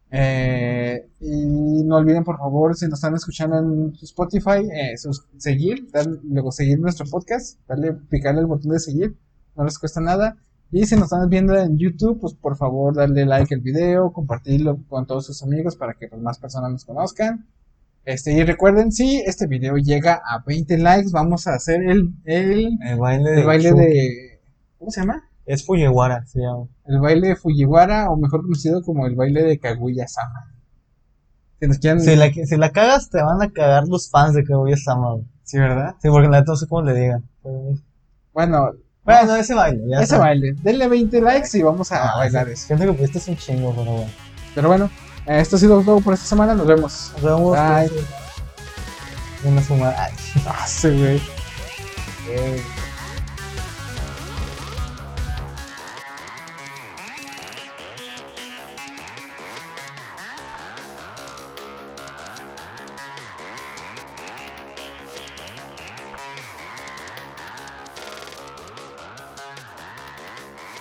Eh, 0.09 1.05
y 1.19 1.83
no 1.83 1.97
olviden, 1.97 2.23
por 2.23 2.37
favor, 2.37 2.75
si 2.75 2.85
nos 2.85 2.99
están 2.99 3.15
escuchando 3.15 3.57
en 3.57 3.93
Spotify, 4.01 4.67
eh, 4.73 4.97
sus- 4.97 5.25
seguir, 5.37 5.87
dar- 5.91 6.07
luego 6.23 6.51
seguir 6.51 6.79
nuestro 6.79 7.05
podcast, 7.07 7.59
darle, 7.67 7.93
picarle 7.93 8.41
el 8.41 8.47
botón 8.47 8.71
de 8.71 8.79
seguir, 8.79 9.15
no 9.55 9.63
les 9.65 9.77
cuesta 9.77 9.99
nada. 9.99 10.37
Y 10.71 10.85
si 10.85 10.95
nos 10.95 11.05
están 11.05 11.29
viendo 11.29 11.57
en 11.57 11.77
YouTube, 11.77 12.19
pues 12.19 12.33
por 12.33 12.57
favor 12.57 12.95
darle 12.95 13.25
like 13.25 13.53
al 13.55 13.61
video, 13.61 14.11
compartirlo 14.11 14.79
con 14.89 15.05
todos 15.07 15.25
sus 15.25 15.41
amigos 15.43 15.75
para 15.75 15.93
que 15.93 16.07
pues, 16.07 16.21
más 16.21 16.39
personas 16.39 16.71
nos 16.71 16.85
conozcan. 16.85 17.47
Este, 18.05 18.31
y 18.33 18.43
recuerden, 18.43 18.91
si 18.93 19.17
este 19.25 19.47
video 19.47 19.75
llega 19.77 20.13
a 20.25 20.41
20 20.45 20.77
likes, 20.77 21.09
vamos 21.11 21.47
a 21.47 21.55
hacer 21.55 21.83
el, 21.83 22.13
el, 22.23 22.77
El 23.31 23.45
baile 23.45 23.69
el 23.69 23.75
de... 23.75 24.39
¿Cómo 24.79 24.91
se 24.91 25.01
llama? 25.01 25.23
Es 25.47 25.65
Fujiwara, 25.65 26.25
se 26.27 26.41
llama. 26.41 26.65
El 26.85 26.99
baile 26.99 27.29
de 27.29 27.35
Fujiwara, 27.35 28.09
o 28.11 28.17
mejor 28.17 28.41
conocido 28.43 28.83
como 28.83 29.07
el 29.07 29.15
baile 29.15 29.41
de 29.43 29.57
Kaguya-sama. 29.59 30.53
Si 31.59 31.67
nos 31.67 31.77
quieren... 31.79 32.01
Si 32.01 32.15
la, 32.15 32.31
si 32.31 32.57
la 32.57 32.71
cagas, 32.71 33.09
te 33.09 33.21
van 33.21 33.41
a 33.41 33.49
cagar 33.49 33.87
los 33.87 34.09
fans 34.11 34.35
de 34.35 34.43
Kaguya-sama. 34.43 35.15
Sí, 35.43 35.57
¿verdad? 35.57 35.95
Sí, 36.01 36.09
porque 36.09 36.27
la 36.27 36.39
neta 36.41 36.51
no 36.51 36.57
sé 36.57 36.67
cómo 36.67 36.81
le 36.83 36.93
digan. 36.93 37.23
Bueno, 38.33 38.71
Bueno, 39.05 39.35
ese 39.37 39.53
baile. 39.55 39.81
Ya 39.89 40.01
ese 40.01 40.17
baile. 40.17 40.53
Denle 40.61 40.87
20 40.89 41.21
likes 41.21 41.57
y 41.57 41.63
vamos 41.63 41.91
a 41.93 42.13
Ah, 42.13 42.17
bailar 42.17 42.49
eso. 42.49 42.67
Siento 42.67 42.85
que 42.85 42.91
pusiste 42.93 43.17
es 43.19 43.27
un 43.29 43.37
chingo, 43.37 43.71
pero 43.73 43.91
bueno. 43.93 44.11
Pero 44.53 44.67
bueno, 44.67 44.89
esto 45.25 45.55
ha 45.55 45.59
sido 45.59 45.81
todo 45.81 46.01
por 46.01 46.13
esta 46.13 46.25
semana. 46.25 46.53
Nos 46.53 46.67
vemos. 46.67 47.13
Nos 47.15 47.23
vemos. 47.23 47.57
Bye. 47.57 47.89
pues, 47.89 48.05
Una 49.45 49.63
suma. 49.63 49.93
Ay, 49.97 50.11
Ah, 50.45 50.67
sí, 50.67 50.89
güey. 50.89 51.21
eh. 52.31 52.61